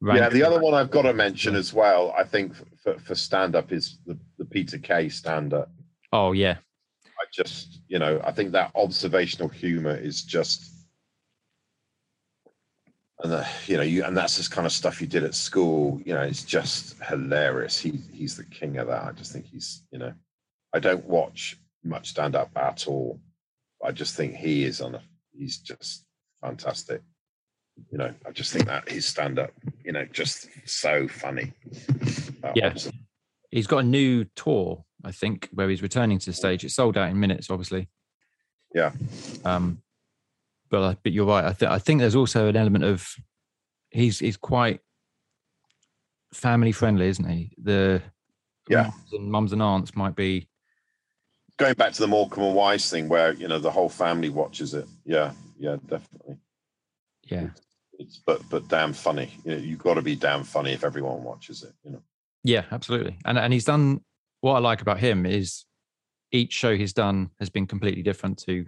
Yeah. 0.02 0.30
The 0.30 0.44
other 0.44 0.60
one 0.60 0.74
I've 0.74 0.92
got 0.92 1.04
to 1.04 1.14
mention 1.14 1.56
as 1.56 1.74
well, 1.74 2.14
I 2.16 2.24
think 2.24 2.54
for, 2.78 3.00
for 3.00 3.16
stand 3.16 3.56
up 3.56 3.72
is 3.72 3.98
the, 4.06 4.18
the 4.38 4.46
Peter 4.46 4.78
Kay 4.78 5.10
stand 5.10 5.54
up. 5.54 5.72
Oh 6.12 6.34
yeah, 6.34 6.58
I 7.06 7.26
just, 7.34 7.82
you 7.88 7.98
know, 7.98 8.22
I 8.24 8.32
think 8.32 8.52
that 8.52 8.72
observational 8.76 9.50
humor 9.50 9.96
is 9.96 10.22
just, 10.22 10.75
and 13.24 13.32
the, 13.32 13.48
you 13.66 13.78
know, 13.78 13.84
you 13.84 14.04
and 14.04 14.16
that's 14.16 14.38
this 14.38 14.48
kind 14.48 14.66
of 14.66 14.74
stuff 14.74 15.00
you 15.00 15.08
did 15.08 15.24
at 15.24 15.36
school. 15.36 16.02
You 16.06 16.14
know, 16.14 16.22
it's 16.22 16.44
just 16.44 17.02
hilarious. 17.04 17.80
He 17.80 18.02
he's 18.12 18.36
the 18.36 18.44
king 18.46 18.78
of 18.78 18.88
that. 18.88 19.04
I 19.04 19.12
just 19.12 19.32
think 19.32 19.46
he's, 19.46 19.84
you 19.92 20.00
know, 20.00 20.14
I 20.74 20.80
don't 20.80 21.06
watch 21.06 21.58
much 21.84 22.10
stand 22.10 22.36
up 22.36 22.52
at 22.56 22.88
all. 22.88 23.20
I 23.84 23.92
just 23.92 24.16
think 24.16 24.36
he 24.36 24.64
is 24.64 24.82
on 24.82 24.96
a. 24.96 25.02
He's 25.32 25.58
just 25.60 26.06
fantastic. 26.42 27.02
You 27.92 27.98
know, 27.98 28.14
I 28.26 28.32
just 28.32 28.54
think 28.54 28.66
that 28.66 28.90
his 28.90 29.06
stand 29.06 29.38
up, 29.38 29.52
you 29.84 29.92
know, 29.92 30.06
just 30.06 30.48
so 30.66 31.08
funny. 31.08 31.52
Yeah. 32.54 32.74
he's 33.52 33.68
got 33.68 33.80
a 33.80 33.84
new 33.84 34.26
tour. 34.36 34.86
I 35.04 35.12
think 35.12 35.50
where 35.52 35.70
he's 35.70 35.82
returning 35.82 36.20
to 36.20 36.26
the 36.28 36.34
stage. 36.34 36.64
It's 36.64 36.76
sold 36.76 36.98
out 36.98 37.10
in 37.10 37.20
minutes, 37.20 37.50
obviously. 37.50 37.90
Yeah. 38.74 38.92
Um, 39.44 39.82
but 40.70 40.84
I- 40.84 40.98
but 41.04 41.12
you're 41.12 41.26
right. 41.26 41.46
I 41.46 41.54
think 41.54 41.72
I 41.72 41.80
think 41.80 42.00
there's 42.00 42.16
also 42.16 42.48
an 42.48 42.56
element 42.56 42.84
of 42.84 43.08
he's 43.92 44.20
he's 44.20 44.38
quite 44.38 44.82
family 46.34 46.72
friendly, 46.72 47.08
isn't 47.08 47.28
he? 47.30 47.52
The 47.62 48.02
Yeah. 48.70 48.84
mums 48.84 49.14
and 49.14 49.32
mums 49.32 49.54
and 49.54 49.62
aunts 49.62 49.96
might 49.96 50.16
be 50.16 50.50
going 51.58 51.76
back 51.76 51.94
to 51.94 52.02
the 52.02 52.08
Morecambe 52.08 52.44
and 52.44 52.56
Wise 52.56 52.90
thing, 52.90 53.08
where 53.08 53.34
you 53.34 53.48
know 53.48 53.60
the 53.60 53.72
whole 53.72 53.90
family 53.90 54.30
watches 54.30 54.74
it. 54.74 54.88
Yeah, 55.06 55.34
yeah, 55.58 55.78
definitely. 55.88 56.38
yeah 57.24 57.50
It's 58.00 58.18
but 58.26 58.42
but 58.50 58.68
damn 58.68 58.94
funny. 58.94 59.32
You 59.46 59.52
know, 59.52 59.58
you've 59.58 59.80
got 59.80 59.94
to 59.96 60.02
be 60.02 60.16
damn 60.16 60.44
funny 60.44 60.74
if 60.74 60.84
everyone 60.84 61.24
watches 61.24 61.64
it. 61.64 61.74
You 61.84 61.92
know. 61.92 62.04
yeah 62.44 62.66
absolutely. 62.72 63.18
And 63.26 63.38
and 63.38 63.54
he's 63.54 63.66
done 63.66 64.02
what 64.42 64.56
I 64.56 64.60
like 64.60 64.82
about 64.82 65.00
him 65.00 65.26
is 65.26 65.66
each 66.32 66.52
show 66.54 66.76
he's 66.76 66.94
done 66.94 67.32
has 67.40 67.50
been 67.50 67.66
completely 67.68 68.04
different 68.04 68.38
to 68.40 68.66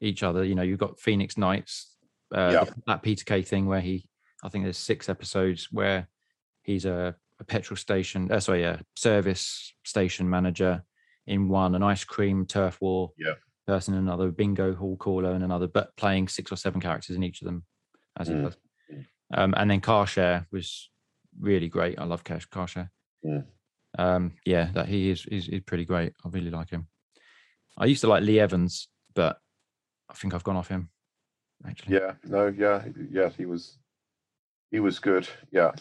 each 0.00 0.22
other. 0.22 0.44
You 0.44 0.54
know, 0.54 0.62
you've 0.62 0.78
got 0.78 0.98
Phoenix 1.00 1.36
Nights, 1.36 1.96
uh, 2.34 2.50
Yeah. 2.52 2.64
that 2.86 3.02
Peter 3.02 3.24
Kay 3.24 3.42
thing 3.42 3.66
where 3.66 3.80
he, 3.80 4.08
I 4.42 4.48
think 4.48 4.64
there's 4.64 4.78
six 4.78 5.08
episodes 5.08 5.68
where 5.70 6.08
he's 6.62 6.84
a, 6.84 7.14
a 7.38 7.44
petrol 7.44 7.76
station, 7.76 8.30
uh, 8.32 8.40
sorry, 8.40 8.64
a 8.64 8.80
service 8.96 9.72
station 9.84 10.28
manager 10.28 10.82
in 11.26 11.48
one, 11.48 11.74
an 11.74 11.82
ice 11.82 12.04
cream 12.04 12.46
turf 12.46 12.80
war 12.80 13.12
Yeah. 13.18 13.34
person 13.66 13.94
in 13.94 14.00
another, 14.00 14.30
bingo 14.30 14.74
hall 14.74 14.96
caller 14.96 15.34
in 15.34 15.42
another, 15.42 15.68
but 15.68 15.94
playing 15.96 16.28
six 16.28 16.50
or 16.52 16.56
seven 16.56 16.80
characters 16.80 17.16
in 17.16 17.22
each 17.22 17.40
of 17.42 17.46
them 17.46 17.64
as 18.18 18.28
he 18.28 18.34
Mm. 18.34 18.42
does. 18.44 18.56
Um, 19.32 19.54
and 19.56 19.70
then 19.70 19.80
Car 19.80 20.06
Share 20.06 20.46
was 20.50 20.90
really 21.38 21.68
great. 21.68 21.98
I 21.98 22.04
love 22.04 22.24
Cash 22.24 22.46
Car 22.46 22.66
Share. 22.66 22.90
Mm. 23.24 23.44
Um, 23.98 24.32
yeah, 24.44 24.70
that 24.72 24.88
he 24.88 25.10
is, 25.10 25.26
is 25.26 25.48
is 25.48 25.60
pretty 25.60 25.84
great. 25.84 26.14
I 26.24 26.28
really 26.28 26.50
like 26.50 26.70
him. 26.70 26.88
I 27.78 27.86
used 27.86 28.00
to 28.02 28.08
like 28.08 28.22
Lee 28.24 28.40
Evans, 28.40 28.88
but 29.14 29.38
I 30.10 30.14
think 30.14 30.34
I've 30.34 30.44
gone 30.44 30.56
off 30.56 30.68
him. 30.68 30.90
Actually, 31.66 31.96
Yeah. 31.96 32.12
No. 32.24 32.48
Yeah. 32.48 32.84
Yeah. 33.10 33.30
He 33.36 33.46
was. 33.46 33.78
He 34.70 34.80
was 34.80 34.98
good. 34.98 35.28
Yeah. 35.50 35.72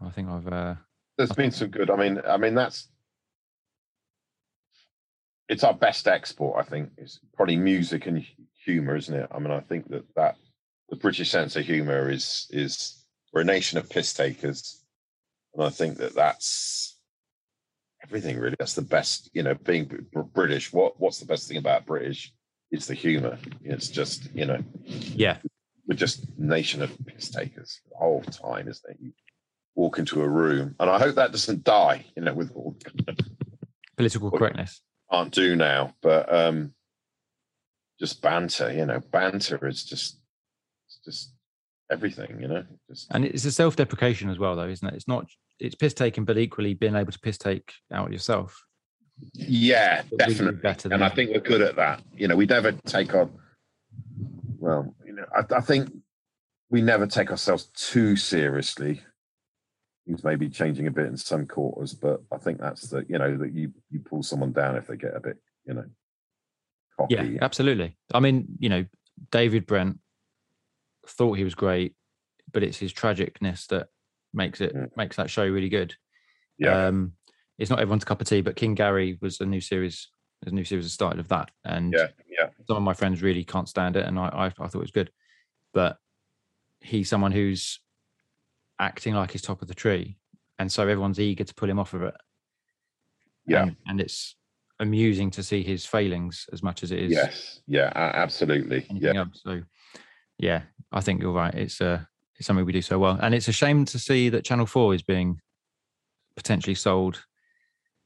I 0.00 0.10
think 0.10 0.28
I've. 0.28 0.46
Uh, 0.46 0.74
There's 1.16 1.32
been 1.32 1.50
some 1.50 1.68
good. 1.68 1.90
I 1.90 1.96
mean. 1.96 2.20
I 2.26 2.36
mean 2.36 2.54
that's. 2.54 2.88
It's 5.48 5.64
our 5.64 5.74
best 5.74 6.06
export. 6.08 6.58
I 6.58 6.68
think 6.68 6.90
it's 6.96 7.20
probably 7.34 7.56
music 7.56 8.06
and 8.06 8.24
humor, 8.64 8.96
isn't 8.96 9.14
it? 9.14 9.28
I 9.30 9.38
mean, 9.38 9.50
I 9.50 9.60
think 9.60 9.88
that 9.90 10.04
that 10.16 10.36
the 10.88 10.96
British 10.96 11.30
sense 11.30 11.56
of 11.56 11.64
humor 11.64 12.10
is 12.10 12.46
is 12.50 13.04
we're 13.32 13.42
a 13.42 13.44
nation 13.44 13.78
of 13.78 13.88
piss 13.88 14.12
takers, 14.12 14.82
and 15.54 15.64
I 15.64 15.70
think 15.70 15.98
that 15.98 16.14
that's 16.14 16.98
everything 18.02 18.38
really. 18.38 18.56
That's 18.58 18.74
the 18.74 18.82
best. 18.82 19.30
You 19.34 19.42
know, 19.42 19.54
being 19.54 20.06
British. 20.34 20.72
What 20.72 20.98
what's 21.00 21.20
the 21.20 21.26
best 21.26 21.48
thing 21.48 21.58
about 21.58 21.86
British? 21.86 22.32
It's 22.72 22.86
the 22.86 22.94
humor. 22.94 23.38
It's 23.62 23.88
just 23.88 24.34
you 24.34 24.46
know 24.46 24.58
yeah, 24.84 25.36
we're 25.86 25.94
just 25.94 26.26
nation 26.38 26.82
of 26.82 26.90
piss 27.06 27.30
takers 27.30 27.80
the 27.90 27.96
whole 27.96 28.22
time, 28.22 28.66
isn't 28.66 28.90
it? 28.90 28.96
You 28.98 29.12
walk 29.74 29.98
into 29.98 30.22
a 30.22 30.28
room, 30.28 30.74
and 30.80 30.90
I 30.90 30.98
hope 30.98 31.14
that 31.14 31.32
doesn't 31.32 31.64
die. 31.64 32.06
You 32.16 32.22
know, 32.22 32.34
with 32.34 32.50
all 32.54 32.76
political 33.96 34.30
correctness. 34.30 34.80
can't 35.12 35.32
do 35.32 35.54
now, 35.54 35.94
but 36.02 36.34
um 36.34 36.74
just 38.00 38.20
banter. 38.22 38.72
You 38.72 38.86
know, 38.86 39.00
banter 39.12 39.64
is 39.68 39.84
just 39.84 40.18
it's 40.86 40.98
just 41.04 41.34
everything. 41.90 42.38
You 42.40 42.48
know, 42.48 42.64
just 42.88 43.06
And 43.10 43.24
it's 43.24 43.44
a 43.44 43.52
self-deprecation 43.52 44.30
as 44.30 44.38
well, 44.38 44.56
though, 44.56 44.68
isn't 44.68 44.88
it? 44.88 44.94
It's 44.94 45.08
not. 45.08 45.26
It's 45.60 45.76
piss 45.76 45.94
taking, 45.94 46.24
but 46.24 46.38
equally 46.38 46.74
being 46.74 46.96
able 46.96 47.12
to 47.12 47.20
piss 47.20 47.38
take 47.38 47.72
out 47.92 48.10
yourself. 48.10 48.64
Yeah, 49.34 50.02
But 50.10 50.10
we 50.10 50.16
do 50.18 50.30
definitely. 50.32 50.60
better 50.60 50.88
and 50.92 51.04
I 51.04 51.08
think 51.08 51.30
we're 51.30 51.40
good 51.40 51.60
at 51.62 51.76
that. 51.76 52.02
You 52.16 52.28
know, 52.28 52.36
we 52.36 52.46
never 52.46 52.72
take 52.72 53.14
on. 53.14 53.30
Well, 54.58 54.94
you 55.06 55.12
know, 55.14 55.24
I, 55.34 55.44
I 55.56 55.60
think 55.60 55.90
we 56.70 56.82
never 56.82 57.06
take 57.06 57.30
ourselves 57.30 57.66
too 57.74 58.16
seriously. 58.16 59.00
Things 60.06 60.24
may 60.24 60.34
be 60.36 60.48
changing 60.48 60.86
a 60.86 60.90
bit 60.90 61.06
in 61.06 61.16
some 61.16 61.46
quarters, 61.46 61.94
but 61.94 62.22
I 62.32 62.38
think 62.38 62.58
that's 62.60 62.88
the 62.88 63.04
you 63.08 63.18
know 63.18 63.36
that 63.36 63.52
you 63.52 63.72
you 63.90 64.00
pull 64.00 64.22
someone 64.22 64.52
down 64.52 64.76
if 64.76 64.86
they 64.88 64.96
get 64.96 65.14
a 65.14 65.20
bit 65.20 65.36
you 65.66 65.74
know 65.74 65.84
cocky. 66.98 67.14
Yeah, 67.14 67.38
absolutely. 67.40 67.96
I 68.12 68.20
mean, 68.20 68.46
you 68.58 68.68
know, 68.68 68.84
David 69.30 69.66
Brent 69.66 69.98
thought 71.06 71.34
he 71.38 71.44
was 71.44 71.54
great, 71.54 71.94
but 72.52 72.62
it's 72.62 72.78
his 72.78 72.92
tragicness 72.92 73.66
that 73.68 73.88
makes 74.34 74.60
it 74.60 74.74
Mm. 74.74 74.90
makes 74.96 75.16
that 75.16 75.30
show 75.30 75.46
really 75.46 75.68
good. 75.68 75.94
Yeah. 76.58 76.86
Um, 76.86 77.12
it's 77.58 77.70
not 77.70 77.80
everyone's 77.80 78.04
cup 78.04 78.20
of 78.20 78.26
tea, 78.26 78.40
but 78.40 78.56
King 78.56 78.74
Gary 78.74 79.18
was 79.20 79.40
a 79.40 79.46
new 79.46 79.60
series. 79.60 80.08
There's 80.40 80.52
a 80.52 80.54
new 80.54 80.64
series 80.64 80.84
that 80.86 80.90
started 80.90 81.20
of 81.20 81.28
that, 81.28 81.50
and 81.64 81.92
Yeah, 81.92 82.08
yeah. 82.28 82.48
some 82.66 82.76
of 82.76 82.82
my 82.82 82.94
friends 82.94 83.22
really 83.22 83.44
can't 83.44 83.68
stand 83.68 83.96
it, 83.96 84.06
and 84.06 84.18
I 84.18 84.28
I, 84.28 84.46
I 84.46 84.50
thought 84.50 84.74
it 84.74 84.78
was 84.78 84.90
good, 84.90 85.10
but 85.72 85.98
he's 86.80 87.08
someone 87.08 87.32
who's 87.32 87.80
acting 88.78 89.14
like 89.14 89.30
he's 89.30 89.42
top 89.42 89.62
of 89.62 89.68
the 89.68 89.74
tree, 89.74 90.18
and 90.58 90.70
so 90.70 90.82
everyone's 90.82 91.20
eager 91.20 91.44
to 91.44 91.54
pull 91.54 91.70
him 91.70 91.78
off 91.78 91.94
of 91.94 92.02
it. 92.02 92.14
Yeah. 93.46 93.62
and, 93.62 93.76
and 93.86 94.00
it's 94.00 94.36
amusing 94.78 95.30
to 95.32 95.42
see 95.42 95.62
his 95.62 95.84
failings 95.84 96.46
as 96.52 96.62
much 96.62 96.82
as 96.82 96.92
it 96.92 96.98
is 97.00 97.12
Yes, 97.12 97.60
yeah, 97.66 97.92
absolutely. 97.94 98.86
Yeah, 98.90 99.12
else. 99.14 99.40
So, 99.44 99.62
yeah, 100.38 100.62
I 100.90 101.00
think 101.00 101.22
you're 101.22 101.32
right. 101.32 101.54
It's 101.54 101.80
uh, 101.80 102.00
it's 102.36 102.46
something 102.46 102.64
we 102.64 102.72
do 102.72 102.82
so 102.82 102.98
well, 102.98 103.18
and 103.22 103.34
it's 103.34 103.48
a 103.48 103.52
shame 103.52 103.84
to 103.86 103.98
see 103.98 104.28
that 104.30 104.44
Channel 104.44 104.66
Four 104.66 104.94
is 104.94 105.02
being 105.02 105.40
potentially 106.36 106.74
sold. 106.74 107.24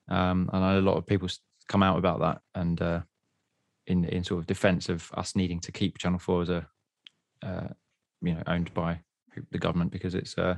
Um, 0.08 0.50
and 0.52 0.64
I 0.64 0.72
know 0.74 0.80
a 0.80 0.88
lot 0.88 0.96
of 0.96 1.06
people 1.06 1.28
come 1.68 1.82
out 1.82 1.98
about 1.98 2.20
that, 2.20 2.40
and 2.54 2.80
uh, 2.80 3.00
in 3.86 4.04
in 4.04 4.24
sort 4.24 4.40
of 4.40 4.46
defence 4.46 4.88
of 4.88 5.10
us 5.14 5.36
needing 5.36 5.60
to 5.60 5.72
keep 5.72 5.98
Channel 5.98 6.18
Four 6.18 6.42
as 6.42 6.48
a, 6.48 6.66
uh, 7.42 7.68
you 8.22 8.34
know, 8.34 8.42
owned 8.46 8.72
by 8.74 9.00
the 9.50 9.58
government 9.58 9.90
because 9.90 10.14
it's 10.14 10.36
uh, 10.38 10.56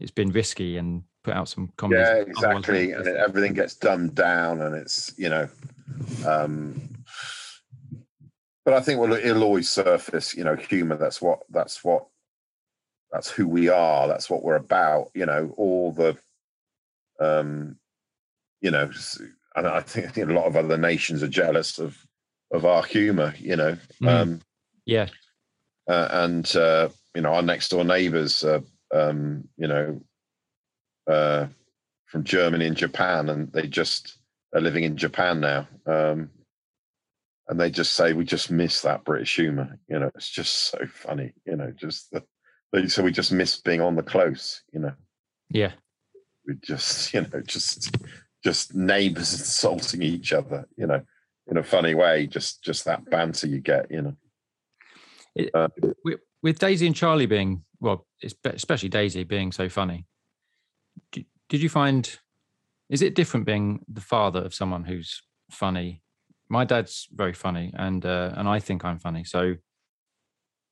it's 0.00 0.10
been 0.10 0.30
risky 0.30 0.76
and 0.76 1.02
put 1.24 1.34
out 1.34 1.48
some 1.48 1.72
comedy. 1.76 2.00
yeah, 2.00 2.16
exactly. 2.16 2.92
And 2.92 3.06
everything 3.06 3.54
gets 3.54 3.74
dumbed 3.74 4.14
down, 4.14 4.62
and 4.62 4.74
it's 4.74 5.14
you 5.16 5.28
know, 5.28 5.48
um, 6.26 6.80
but 8.64 8.74
I 8.74 8.80
think 8.80 9.00
well, 9.00 9.12
it'll 9.12 9.44
always 9.44 9.70
surface. 9.70 10.34
You 10.34 10.44
know, 10.44 10.56
humor. 10.56 10.96
That's 10.96 11.22
what. 11.22 11.40
That's 11.50 11.84
what. 11.84 12.06
That's 13.12 13.30
who 13.30 13.46
we 13.46 13.68
are. 13.68 14.08
That's 14.08 14.28
what 14.28 14.42
we're 14.42 14.56
about. 14.56 15.10
You 15.14 15.26
know, 15.26 15.54
all 15.56 15.92
the, 15.92 16.18
um, 17.20 17.78
you 18.60 18.70
know, 18.70 18.90
and 19.56 19.66
I 19.66 19.80
think 19.80 20.06
I 20.06 20.10
think 20.10 20.28
a 20.30 20.32
lot 20.32 20.46
of 20.46 20.56
other 20.56 20.76
nations 20.78 21.22
are 21.22 21.28
jealous 21.28 21.78
of 21.78 21.96
of 22.52 22.64
our 22.64 22.82
humor. 22.84 23.34
You 23.38 23.56
know, 23.56 23.76
Mm. 24.02 24.08
um, 24.08 24.40
yeah, 24.84 25.08
uh, 25.88 26.08
and 26.10 26.56
uh, 26.56 26.88
you 27.14 27.22
know 27.22 27.32
our 27.32 27.42
next 27.42 27.70
door 27.70 27.84
neighbors, 27.84 28.44
uh, 28.44 28.60
um, 28.94 29.48
you 29.56 29.68
know, 29.68 30.00
uh, 31.06 31.46
from 32.06 32.24
Germany 32.24 32.66
and 32.66 32.76
Japan, 32.76 33.28
and 33.28 33.52
they 33.52 33.66
just 33.66 34.18
are 34.54 34.60
living 34.60 34.84
in 34.84 34.96
Japan 34.96 35.40
now, 35.40 35.66
um, 35.86 36.30
and 37.48 37.58
they 37.60 37.70
just 37.70 37.94
say 37.94 38.12
we 38.12 38.24
just 38.24 38.50
miss 38.50 38.82
that 38.82 39.04
British 39.04 39.36
humour. 39.36 39.78
You 39.88 39.98
know, 39.98 40.10
it's 40.14 40.30
just 40.30 40.70
so 40.70 40.78
funny. 40.86 41.32
You 41.46 41.56
know, 41.56 41.72
just 41.72 42.10
the, 42.10 42.22
they 42.72 42.86
so 42.88 43.02
we 43.02 43.12
just 43.12 43.32
miss 43.32 43.58
being 43.60 43.80
on 43.80 43.96
the 43.96 44.02
close. 44.02 44.62
You 44.72 44.80
know, 44.80 44.92
yeah, 45.50 45.72
with 46.46 46.62
just 46.62 47.12
you 47.14 47.22
know 47.22 47.40
just 47.46 47.96
just 48.46 48.76
neighbors 48.76 49.32
insulting 49.40 50.02
each 50.02 50.32
other, 50.32 50.68
you 50.76 50.86
know, 50.86 51.02
in 51.48 51.56
a 51.56 51.64
funny 51.64 51.94
way. 51.94 52.28
Just 52.28 52.62
just 52.62 52.84
that 52.84 53.10
banter 53.10 53.48
you 53.48 53.58
get, 53.58 53.90
you 53.90 54.02
know. 54.02 54.16
It, 55.34 55.50
uh, 55.52 55.68
with, 56.04 56.20
with, 56.42 56.58
Daisy 56.60 56.86
and 56.86 56.94
Charlie 56.94 57.26
being 57.26 57.64
well, 57.80 58.06
especially 58.22 58.88
Daisy 58.88 59.24
being 59.24 59.50
so 59.50 59.68
funny, 59.68 60.06
did, 61.10 61.26
did 61.48 61.60
you 61.60 61.68
find 61.68 62.18
is 62.88 63.02
it 63.02 63.16
different 63.16 63.46
being 63.46 63.84
the 63.88 64.00
father 64.00 64.40
of 64.40 64.54
someone 64.54 64.84
who's 64.84 65.22
funny? 65.50 66.02
My 66.48 66.64
dad's 66.64 67.08
very 67.12 67.32
funny, 67.32 67.72
and 67.76 68.06
uh, 68.06 68.30
and 68.36 68.48
I 68.48 68.60
think 68.60 68.84
I'm 68.84 69.00
funny. 69.00 69.24
So 69.24 69.56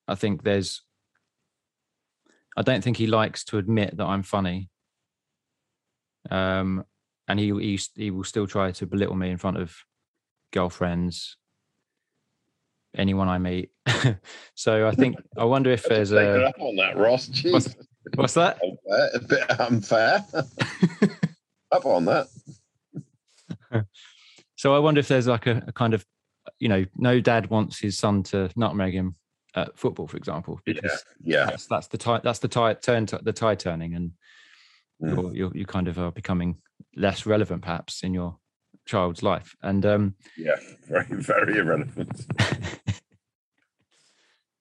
I 0.07 0.15
think 0.15 0.45
there's. 0.45 0.83
I 2.57 2.63
don't 2.63 2.85
think 2.85 2.99
he 2.99 3.09
likes 3.09 3.43
to 3.47 3.59
admit 3.59 3.97
that 3.97 4.07
I'm 4.07 4.23
funny. 4.23 4.71
Um, 6.31 6.85
and 7.29 7.39
he 7.39 7.53
he 7.61 7.81
he 7.95 8.11
will 8.11 8.25
still 8.25 8.47
try 8.47 8.71
to 8.73 8.87
belittle 8.87 9.15
me 9.15 9.31
in 9.31 9.39
front 9.39 9.57
of 9.57 9.75
girlfriends, 10.53 11.37
anyone 12.97 13.29
I 13.29 13.39
meet. 13.39 13.71
so 14.55 14.87
I 14.87 14.93
think 14.93 15.17
I 15.37 15.45
wonder 15.45 15.71
if 15.71 15.85
there's 15.89 16.13
a 16.13 16.47
up 16.47 16.61
on 16.61 16.77
that 16.77 16.97
Ross. 16.97 17.29
What's, 17.45 17.77
what's, 18.15 18.35
that? 18.35 18.59
A 19.15 19.19
bit 19.19 19.61
unfair. 19.61 20.25
up 21.73 21.87
on 21.87 22.05
that. 22.05 22.27
so 24.57 24.75
I 24.75 24.79
wonder 24.79 25.01
if 25.01 25.09
there's 25.09 25.27
like 25.27 25.47
a, 25.47 25.65
a, 25.67 25.73
kind 25.73 25.95
of, 25.95 26.05
you 26.59 26.69
know, 26.69 26.85
no 26.97 27.21
dad 27.21 27.49
wants 27.49 27.79
his 27.79 27.99
son 27.99 28.23
to 28.25 28.51
nutmeg 28.57 28.93
him 28.93 29.17
at 29.57 29.79
football, 29.79 30.07
for 30.07 30.17
example, 30.17 30.61
because 30.65 31.05
yeah, 31.23 31.39
yeah. 31.39 31.47
That's, 31.47 31.67
that's 31.67 31.87
the 31.89 31.99
tie. 31.99 32.21
That's 32.23 32.41
the 32.41 32.49
tie 32.49 32.75
turn. 32.75 33.07
The 33.23 33.33
tie 33.33 33.55
turning, 33.55 33.95
and 33.95 34.13
mm. 35.03 35.17
you're, 35.17 35.35
you're 35.35 35.57
you 35.57 35.67
kind 35.67 35.89
of 35.89 35.99
are 35.99 36.13
becoming 36.13 36.59
less 36.97 37.27
relevant, 37.27 37.63
perhaps, 37.63 38.03
in 38.03 38.15
your 38.15 38.37
child's 38.87 39.23
life. 39.23 39.55
And 39.63 39.85
um, 39.87 40.15
yeah, 40.37 40.57
very 40.89 41.07
very 41.11 41.59
irrelevant. 41.59 42.27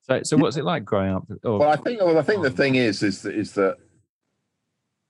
so, 0.01 0.21
so 0.23 0.37
what's 0.37 0.57
it 0.57 0.65
like 0.65 0.85
growing 0.85 1.13
up? 1.13 1.25
Or, 1.43 1.59
well, 1.59 1.69
I 1.69 1.75
think. 1.75 2.01
Well, 2.01 2.17
I 2.17 2.23
think 2.23 2.43
the 2.43 2.51
thing 2.51 2.75
is, 2.75 3.03
is 3.03 3.21
that 3.23 3.35
is 3.35 3.53
that 3.53 3.77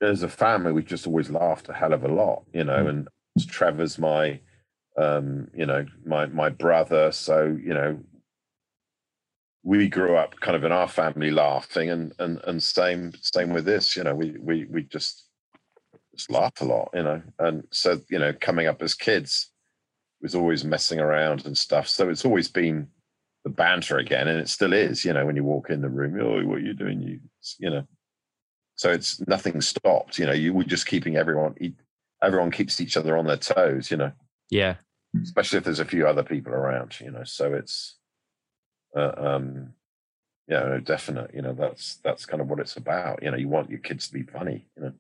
as 0.02 0.24
a 0.24 0.30
family, 0.30 0.72
we've 0.72 0.86
just 0.86 1.08
always 1.08 1.30
laughed 1.30 1.70
a 1.70 1.74
hell 1.74 1.94
of 1.94 2.04
a 2.04 2.08
lot, 2.08 2.44
you 2.54 2.64
know. 2.64 2.84
Mm. 2.86 2.90
And 2.90 3.08
Trevor's 3.48 3.98
my, 3.98 4.40
um, 4.98 5.48
you 5.56 5.66
know, 5.66 5.86
my 6.06 6.26
my 6.28 6.50
brother. 6.50 7.12
So 7.12 7.58
you 7.62 7.74
know, 7.74 8.00
we 9.64 9.88
grew 9.88 10.16
up 10.16 10.40
kind 10.40 10.56
of 10.56 10.64
in 10.64 10.72
our 10.72 10.88
family 10.88 11.32
laughing, 11.32 11.90
and 11.90 12.14
and 12.20 12.40
and 12.46 12.62
same 12.62 13.14
same 13.22 13.54
with 13.54 13.66
this. 13.66 13.96
You 13.96 14.04
know, 14.04 14.16
we 14.16 14.36
we 14.40 14.66
we 14.66 14.84
just 14.84 15.28
just 16.16 16.32
laugh 16.32 16.62
a 16.62 16.66
lot, 16.66 16.90
you 16.94 17.04
know. 17.04 17.22
And 17.40 17.64
so 17.72 18.02
you 18.10 18.20
know, 18.20 18.34
coming 18.34 18.68
up 18.68 18.82
as 18.82 18.94
kids 18.94 19.50
was 20.22 20.36
always 20.36 20.64
messing 20.64 21.00
around 21.00 21.46
and 21.46 21.58
stuff. 21.58 21.88
So 21.88 22.10
it's 22.10 22.26
always 22.26 22.48
been 22.48 22.88
the 23.44 23.50
banter 23.50 23.98
again, 23.98 24.28
and 24.28 24.40
it 24.40 24.50
still 24.50 24.74
is. 24.74 25.04
You 25.04 25.14
know, 25.14 25.26
when 25.26 25.36
you 25.36 25.44
walk 25.44 25.70
in 25.70 25.82
the 25.82 25.90
room, 25.90 26.20
oh, 26.22 26.46
what 26.48 26.58
are 26.58 26.62
you 26.62 26.74
doing? 26.74 27.02
You 27.02 27.20
you 27.60 27.70
know 27.70 27.88
so 28.76 28.92
it's 28.92 29.26
nothing 29.28 29.62
stopped. 29.62 30.18
You 30.18 30.26
know, 30.26 30.34
you 30.34 30.54
were 30.54 30.64
just 30.64 30.88
keeping 30.88 31.16
everyone. 31.16 31.56
Everyone 32.22 32.52
keeps 32.52 32.82
each 32.82 32.98
other 32.98 33.18
on 33.18 33.28
their 33.28 33.38
toes. 33.38 33.92
You 33.92 33.98
know. 33.98 34.12
Yeah. 34.50 34.76
Especially 35.22 35.58
if 35.58 35.64
there's 35.64 35.80
a 35.80 35.86
few 35.86 36.08
other 36.08 36.24
people 36.24 36.54
around. 36.54 37.00
You 37.00 37.12
know, 37.12 37.24
so 37.24 37.54
it's. 37.54 37.98
Uh, 38.96 39.12
um, 39.18 39.74
yeah, 40.48 40.64
no, 40.64 40.80
definite. 40.80 41.32
You 41.34 41.42
know, 41.42 41.54
that's 41.54 41.96
that's 42.04 42.26
kind 42.26 42.42
of 42.42 42.50
what 42.50 42.60
it's 42.60 42.76
about. 42.76 43.24
You 43.24 43.32
know, 43.32 43.38
you 43.38 43.48
want 43.48 43.70
your 43.70 43.80
kids 43.80 44.08
to 44.08 44.14
be 44.14 44.24
funny. 44.24 44.68
You 44.76 44.84
know. 44.84 44.94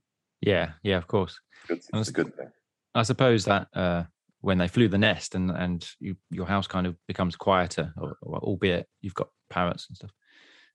Yeah, 0.46 0.72
yeah, 0.84 0.98
of 0.98 1.08
course. 1.08 1.40
It's, 1.70 1.88
it's 1.94 2.10
a 2.10 2.14
good 2.14 2.36
thing. 2.36 2.50
I 2.96 3.04
suppose 3.04 3.46
that 3.46 3.68
uh, 3.74 4.04
when 4.42 4.58
they 4.58 4.68
flew 4.68 4.90
the 4.90 4.98
nest 4.98 5.36
and 5.36 5.50
and 5.52 5.88
you, 6.00 6.16
your 6.30 6.46
house 6.46 6.68
kind 6.68 6.86
of 6.86 6.96
becomes 7.08 7.36
quieter, 7.36 7.94
or, 7.98 8.18
or, 8.22 8.40
albeit 8.40 8.88
you've 9.02 9.16
got 9.16 9.30
parrots 9.50 9.88
and 9.88 9.96
stuff. 9.98 10.12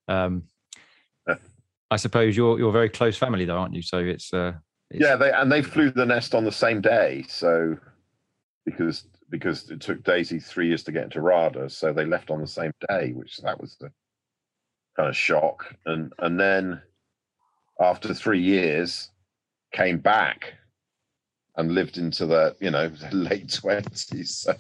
Um, 0.09 0.45
I 1.91 1.97
suppose 1.97 2.37
you're 2.37 2.59
you're 2.59 2.73
very 2.73 2.89
close 2.89 3.17
family 3.17 3.45
though, 3.45 3.59
aren't 3.59 3.75
you? 3.75 3.83
So 3.83 3.99
it's, 3.99 4.33
uh, 4.33 4.55
it's... 4.91 5.03
yeah, 5.03 5.17
they 5.17 5.33
and 5.33 5.51
they 5.53 5.63
flew 5.63 5.91
the 5.91 6.07
nest 6.07 6.35
on 6.35 6.45
the 6.45 6.53
same 6.53 6.81
day. 6.81 7.25
So 7.29 7.77
because 8.65 9.05
because 9.31 9.71
it 9.71 9.81
took 9.81 10.03
Daisy 10.03 10.39
three 10.39 10.69
years 10.69 10.83
to 10.85 10.93
get 10.93 11.05
into 11.05 11.21
RADA, 11.21 11.69
so 11.69 11.93
they 11.93 12.07
left 12.07 12.31
on 12.31 12.41
the 12.41 12.47
same 12.47 12.73
day, 12.89 13.13
which 13.13 13.37
that 13.39 13.61
was 13.61 13.77
the 13.77 13.91
kind 14.97 15.09
of 15.09 15.17
shock. 15.17 15.75
And 15.87 16.13
and 16.19 16.41
then 16.41 16.81
after 17.81 18.13
three 18.13 18.41
years, 18.41 19.11
came 19.73 19.99
back 19.99 20.55
and 21.57 21.73
lived 21.73 21.99
into 21.99 22.27
the 22.27 22.57
you 22.61 22.71
know 22.71 22.91
late 23.13 23.53
twenties. 23.53 24.37
So 24.37 24.55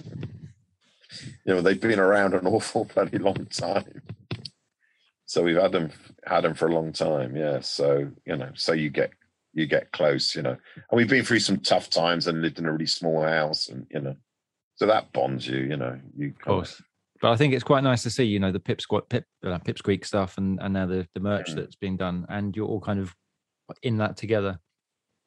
you 1.44 1.54
know 1.54 1.60
they've 1.60 1.80
been 1.80 1.98
around 1.98 2.34
an 2.34 2.46
awful 2.46 2.84
bloody 2.84 3.18
long 3.18 3.46
time 3.46 4.02
so 5.26 5.42
we've 5.42 5.56
had 5.56 5.72
them 5.72 5.90
had 6.26 6.44
them 6.44 6.54
for 6.54 6.68
a 6.68 6.74
long 6.74 6.92
time 6.92 7.36
yeah 7.36 7.60
so 7.60 8.10
you 8.26 8.36
know 8.36 8.50
so 8.54 8.72
you 8.72 8.90
get 8.90 9.10
you 9.54 9.66
get 9.66 9.90
close 9.92 10.34
you 10.34 10.42
know 10.42 10.50
and 10.50 10.96
we've 10.96 11.08
been 11.08 11.24
through 11.24 11.38
some 11.38 11.58
tough 11.58 11.88
times 11.90 12.26
and 12.26 12.42
lived 12.42 12.58
in 12.58 12.66
a 12.66 12.72
really 12.72 12.86
small 12.86 13.22
house 13.22 13.68
and 13.68 13.86
you 13.90 14.00
know 14.00 14.16
so 14.76 14.86
that 14.86 15.12
bonds 15.12 15.46
you 15.46 15.58
you 15.58 15.76
know 15.76 15.98
you 16.16 16.28
of 16.28 16.38
course 16.40 16.82
but 17.20 17.32
I 17.32 17.36
think 17.36 17.52
it's 17.52 17.64
quite 17.64 17.82
nice 17.82 18.04
to 18.04 18.10
see, 18.10 18.22
you 18.22 18.38
know, 18.38 18.52
the 18.52 18.60
pip 18.60 18.80
squat, 18.80 19.08
pip, 19.08 19.24
uh, 19.44 19.58
pipsqueak 19.58 20.06
stuff, 20.06 20.38
and 20.38 20.60
and 20.62 20.72
now 20.72 20.86
the 20.86 21.04
the 21.14 21.20
merch 21.20 21.50
mm. 21.50 21.56
that's 21.56 21.74
being 21.74 21.96
done, 21.96 22.24
and 22.28 22.54
you're 22.54 22.68
all 22.68 22.80
kind 22.80 23.00
of 23.00 23.12
in 23.82 23.96
that 23.96 24.16
together. 24.16 24.60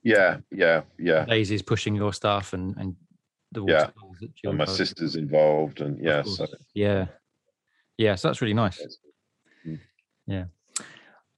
Yeah, 0.03 0.37
yeah, 0.51 0.81
yeah. 0.97 1.25
Daisy's 1.25 1.61
pushing 1.61 1.95
your 1.95 2.13
stuff, 2.13 2.53
and 2.53 2.75
and 2.77 2.95
the 3.51 3.63
yeah, 3.65 3.89
and 4.43 4.57
my 4.57 4.65
sister's 4.65 5.15
involved, 5.15 5.81
and 5.81 6.03
yeah, 6.03 6.23
so 6.23 6.47
yeah, 6.73 7.05
yeah. 7.97 8.15
So 8.15 8.27
that's 8.27 8.41
really 8.41 8.53
nice. 8.53 8.81
Yeah. 10.27 10.45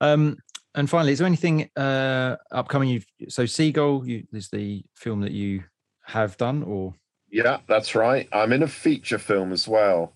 Um, 0.00 0.36
and 0.74 0.88
finally, 0.88 1.12
is 1.12 1.18
there 1.18 1.26
anything 1.26 1.70
uh, 1.76 2.36
upcoming? 2.50 2.88
You 2.88 3.02
so 3.28 3.46
Seagull 3.46 4.06
you, 4.06 4.24
is 4.32 4.48
the 4.48 4.84
film 4.94 5.20
that 5.20 5.32
you 5.32 5.64
have 6.04 6.36
done, 6.36 6.62
or 6.62 6.94
yeah, 7.30 7.58
that's 7.68 7.94
right. 7.94 8.28
I'm 8.32 8.52
in 8.52 8.62
a 8.62 8.68
feature 8.68 9.18
film 9.18 9.52
as 9.52 9.68
well. 9.68 10.14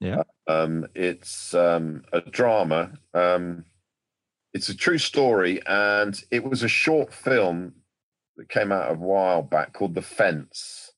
Yeah. 0.00 0.22
Um, 0.46 0.86
it's 0.94 1.54
um, 1.54 2.04
a 2.12 2.20
drama. 2.20 2.92
Um, 3.14 3.64
it's 4.52 4.68
a 4.68 4.76
true 4.76 4.98
story, 4.98 5.60
and 5.66 6.20
it 6.30 6.44
was 6.44 6.62
a 6.62 6.68
short 6.68 7.12
film 7.12 7.74
that 8.36 8.48
came 8.48 8.72
out 8.72 8.90
a 8.90 8.94
while 8.94 9.42
back 9.42 9.72
called 9.72 9.94
The 9.94 10.02
Fence, 10.02 10.92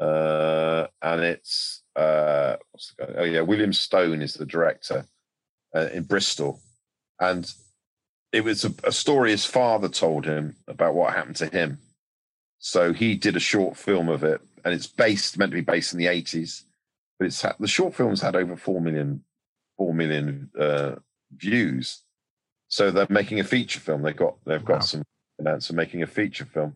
uh, 0.00 0.86
and 1.02 1.22
it's 1.22 1.82
uh, 1.96 2.56
oh 3.16 3.24
yeah, 3.24 3.40
William 3.40 3.72
Stone 3.72 4.22
is 4.22 4.34
the 4.34 4.46
director 4.46 5.06
uh, 5.74 5.88
in 5.92 6.04
Bristol, 6.04 6.60
and 7.20 7.52
it 8.32 8.44
was 8.44 8.64
a, 8.64 8.72
a, 8.84 8.92
story 8.92 9.30
his 9.30 9.44
father 9.44 9.88
told 9.88 10.24
him 10.24 10.54
about 10.68 10.94
what 10.94 11.14
happened 11.14 11.36
to 11.36 11.46
him. 11.46 11.78
So 12.58 12.92
he 12.92 13.14
did 13.14 13.36
a 13.36 13.40
short 13.40 13.76
film 13.76 14.08
of 14.08 14.22
it, 14.22 14.40
and 14.64 14.72
it's 14.72 14.86
based 14.86 15.38
meant 15.38 15.50
to 15.50 15.56
be 15.56 15.62
based 15.62 15.92
in 15.92 15.98
the 15.98 16.06
eighties, 16.06 16.64
but 17.18 17.26
it's 17.26 17.44
the 17.58 17.66
short 17.66 17.94
film's 17.94 18.22
had 18.22 18.36
over 18.36 18.56
four 18.56 18.80
million, 18.80 19.24
four 19.76 19.92
million 19.92 20.50
uh, 20.58 20.96
views. 21.36 22.02
So 22.68 22.90
they're 22.90 23.06
making 23.08 23.40
a 23.40 23.44
feature 23.44 23.80
film. 23.80 24.02
They've 24.02 24.14
got 24.14 24.36
they've 24.44 24.64
got 24.64 24.74
wow. 24.74 24.80
some 24.80 25.02
announced 25.38 25.72
making 25.72 26.02
a 26.02 26.06
feature 26.06 26.44
film, 26.44 26.74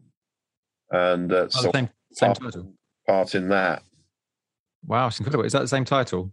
and 0.90 1.32
uh, 1.32 1.36
oh, 1.36 1.48
so 1.48 1.70
same, 1.72 1.88
same 2.12 2.34
part, 2.34 2.56
part 3.06 3.34
in 3.34 3.48
that. 3.48 3.82
Wow, 4.86 5.08
it's 5.08 5.18
incredible. 5.18 5.44
Is 5.44 5.52
that 5.52 5.60
the 5.60 5.68
same 5.68 5.84
title? 5.84 6.32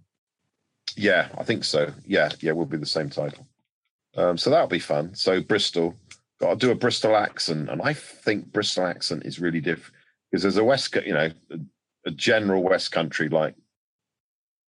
Yeah, 0.95 1.29
I 1.37 1.43
think 1.43 1.63
so. 1.63 1.91
Yeah, 2.05 2.29
yeah, 2.39 2.51
will 2.51 2.65
be 2.65 2.77
the 2.77 2.85
same 2.85 3.09
title. 3.09 3.45
Um, 4.17 4.37
so 4.37 4.49
that'll 4.49 4.67
be 4.67 4.79
fun. 4.79 5.13
So 5.13 5.41
Bristol, 5.41 5.95
got 6.39 6.51
to 6.51 6.55
do 6.67 6.71
a 6.71 6.75
Bristol 6.75 7.15
accent, 7.15 7.69
and 7.69 7.81
I 7.81 7.93
think 7.93 8.51
Bristol 8.51 8.85
accent 8.85 9.25
is 9.25 9.39
really 9.39 9.61
different 9.61 9.95
because 10.31 10.43
there's 10.43 10.57
a 10.57 10.63
West, 10.63 10.95
you 11.05 11.13
know, 11.13 11.29
a, 11.51 11.59
a 12.05 12.11
general 12.11 12.63
West 12.63 12.91
Country 12.91 13.29
like. 13.29 13.55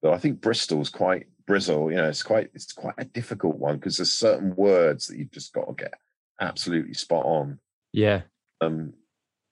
But 0.02 0.14
I 0.14 0.18
think 0.18 0.42
Bristol's 0.42 0.90
quite 0.90 1.28
Bristol. 1.46 1.92
You 1.92 1.98
know, 1.98 2.10
it's 2.10 2.24
quite 2.24 2.50
it's 2.54 2.72
quite 2.72 2.96
a 2.98 3.06
difficult 3.06 3.58
one 3.58 3.78
because 3.78 3.98
there's 3.98 4.12
certain 4.12 4.56
words 4.56 5.08
that 5.08 5.18
you've 5.18 5.32
just 5.32 5.54
got 5.54 5.68
to 5.68 5.74
get 5.74 5.94
absolutely 6.42 6.94
spot 6.94 7.26
on. 7.26 7.60
Yeah. 7.94 8.22
Um. 8.60 8.94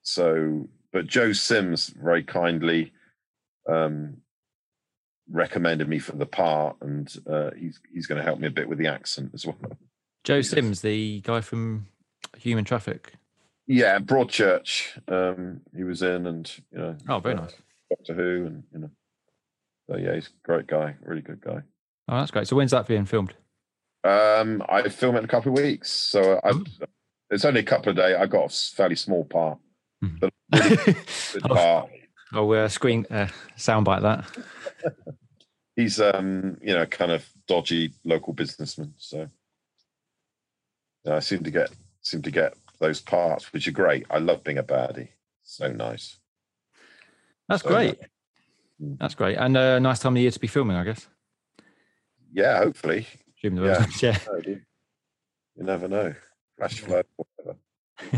So, 0.02 0.68
but 0.92 1.08
Joe 1.08 1.34
Sims 1.34 1.88
very 1.88 2.24
kindly 2.24 2.94
um 3.70 4.18
recommended 5.32 5.88
me 5.88 6.00
for 6.00 6.16
the 6.16 6.26
part, 6.26 6.78
and 6.82 7.14
uh, 7.30 7.52
he's 7.58 7.80
he's 7.94 8.08
going 8.08 8.18
to 8.18 8.24
help 8.24 8.40
me 8.40 8.48
a 8.48 8.52
bit 8.52 8.68
with 8.68 8.78
the 8.78 8.88
accent 8.88 9.32
as 9.34 9.46
well. 9.46 9.58
Joe 10.24 10.42
Sims, 10.42 10.82
the 10.82 11.22
guy 11.22 11.42
from 11.42 11.88
Human 12.38 12.66
Traffic. 12.66 13.14
Yeah, 13.68 14.00
Broadchurch. 14.00 14.98
Um, 15.08 15.62
he 15.76 15.84
was 15.84 16.02
in, 16.02 16.26
and 16.26 16.52
you 16.72 16.80
know. 16.80 16.98
Oh, 17.08 17.20
very 17.20 17.36
uh, 17.36 17.42
nice. 17.42 17.56
Doctor 17.90 18.14
Who, 18.16 18.46
and 18.48 18.64
you 18.74 18.80
know. 18.80 18.90
So 19.90 19.98
yeah, 19.98 20.16
he's 20.16 20.28
a 20.28 20.46
great 20.48 20.68
guy, 20.68 20.96
really 21.02 21.22
good 21.22 21.42
guy. 21.42 21.62
Oh, 22.08 22.20
that's 22.20 22.32
great. 22.32 22.48
So 22.48 22.56
when's 22.56 22.72
that 22.72 22.88
being 22.88 23.06
filmed? 23.06 23.34
Um, 24.04 24.64
I 24.70 24.88
film 24.90 25.16
it 25.16 25.20
in 25.20 25.26
a 25.26 25.28
couple 25.28 25.52
of 25.52 25.62
weeks. 25.62 25.92
So 25.92 26.40
I, 26.44 26.52
It's 27.30 27.46
only 27.46 27.60
a 27.60 27.64
couple 27.64 27.90
of 27.90 27.96
days. 27.98 28.16
I 28.18 28.26
got 28.26 28.46
a 28.52 28.76
fairly 28.76 28.96
small 28.96 29.26
part, 29.26 29.60
Hmm. 30.02 30.16
but 30.20 30.34
really 30.54 30.76
good 31.34 31.44
Oh. 31.50 31.54
part. 31.54 31.90
Oh, 32.32 32.52
uh, 32.54 32.68
screen 32.70 33.06
uh, 33.10 33.28
soundbite 33.58 34.02
that. 34.04 34.26
He's 35.76 36.00
um, 36.00 36.58
you 36.62 36.74
know, 36.74 36.86
kind 36.86 37.12
of 37.12 37.28
dodgy 37.48 37.94
local 38.04 38.34
businessman. 38.34 38.94
So 38.98 39.28
yeah, 41.06 41.16
I 41.16 41.20
seem 41.20 41.44
to 41.44 41.52
get 41.52 41.72
seem 42.02 42.22
to 42.22 42.32
get 42.32 42.54
those 42.80 43.02
parts, 43.02 43.52
which 43.52 43.68
are 43.68 43.72
great. 43.72 44.06
I 44.10 44.20
love 44.20 44.44
being 44.44 44.58
a 44.60 44.64
baddie. 44.64 45.10
So 45.44 45.72
nice. 45.72 46.18
That's 47.48 47.64
So 47.64 47.70
great. 47.70 48.00
nice. 48.00 48.10
Mm. 48.82 48.98
That's 49.00 49.16
great, 49.16 49.38
and 49.38 49.58
a 49.58 49.76
uh, 49.76 49.80
nice 49.80 50.00
time 50.00 50.16
of 50.16 50.22
year 50.22 50.32
to 50.32 50.40
be 50.40 50.48
filming, 50.48 50.78
I 50.78 50.84
guess. 50.84 51.08
Yeah, 52.32 52.58
hopefully. 52.60 53.08
Assume 53.40 53.64
Yeah. 53.64 53.86
yeah. 54.02 54.18
You 54.46 54.62
never 55.66 55.88
know. 55.88 56.14
Flash 56.58 56.80
flood, 56.82 57.06
whatever. 57.16 57.58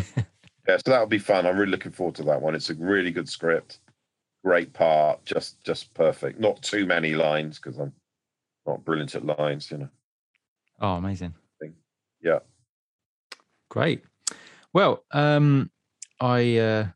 yeah, 0.67 0.77
so 0.77 0.91
that'll 0.91 1.07
be 1.07 1.19
fun. 1.19 1.45
I'm 1.45 1.57
really 1.57 1.71
looking 1.71 1.91
forward 1.91 2.15
to 2.15 2.23
that 2.23 2.41
one. 2.41 2.55
It's 2.55 2.69
a 2.69 2.75
really 2.75 3.11
good 3.11 3.29
script, 3.29 3.79
great 4.43 4.73
part, 4.73 5.23
just 5.25 5.63
just 5.63 5.93
perfect. 5.93 6.39
Not 6.39 6.61
too 6.61 6.85
many 6.85 7.13
lines 7.13 7.57
because 7.59 7.79
I'm 7.79 7.93
not 8.65 8.83
brilliant 8.83 9.15
at 9.15 9.25
lines, 9.25 9.71
you 9.71 9.79
know. 9.79 9.89
Oh, 10.79 10.93
amazing. 10.93 11.33
Yeah. 12.23 12.39
Great. 13.69 14.03
Well, 14.73 15.03
um, 15.11 15.71
I 16.19 16.57
uh, 16.57 16.87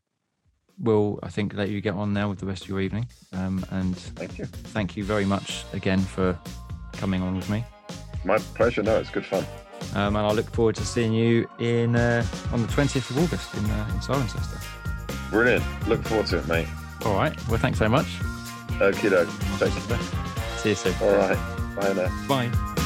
will, 0.78 1.18
I 1.22 1.28
think, 1.28 1.54
let 1.54 1.68
you 1.68 1.80
get 1.80 1.94
on 1.94 2.12
now 2.12 2.28
with 2.28 2.38
the 2.38 2.46
rest 2.46 2.62
of 2.62 2.68
your 2.68 2.80
evening. 2.80 3.08
Um, 3.32 3.64
and 3.70 3.96
Thank 3.96 4.38
you. 4.38 4.44
thank 4.46 4.96
you 4.96 5.04
very 5.04 5.24
much 5.24 5.64
again 5.72 6.00
for 6.00 6.38
coming 6.92 7.22
on 7.22 7.34
with 7.36 7.50
me. 7.50 7.64
My 8.26 8.38
pleasure. 8.38 8.82
No, 8.82 8.98
it's 8.98 9.10
good 9.10 9.24
fun. 9.24 9.46
Um, 9.94 10.16
and 10.16 10.26
I 10.26 10.32
look 10.32 10.50
forward 10.50 10.74
to 10.76 10.84
seeing 10.84 11.12
you 11.12 11.48
in 11.60 11.94
uh, 11.94 12.26
on 12.52 12.60
the 12.60 12.68
20th 12.68 13.08
of 13.10 13.18
August 13.18 13.54
in, 13.54 13.64
uh, 13.70 13.88
in 13.92 14.00
Cirencester. 14.00 15.30
Brilliant. 15.30 15.64
Look 15.88 16.02
forward 16.02 16.26
to 16.26 16.38
it, 16.38 16.48
mate. 16.48 16.66
All 17.04 17.14
right. 17.14 17.34
Well, 17.48 17.58
thanks 17.58 17.78
very 17.78 17.90
much. 17.90 18.06
Okie 18.78 19.10
doke. 19.10 19.28
Take 19.60 19.72
care. 19.86 19.98
See 20.58 20.70
you 20.70 20.74
soon. 20.74 20.94
All 21.00 21.16
right. 21.16 21.38
Bye 21.76 21.92
now. 21.92 22.26
Bye. 22.26 22.82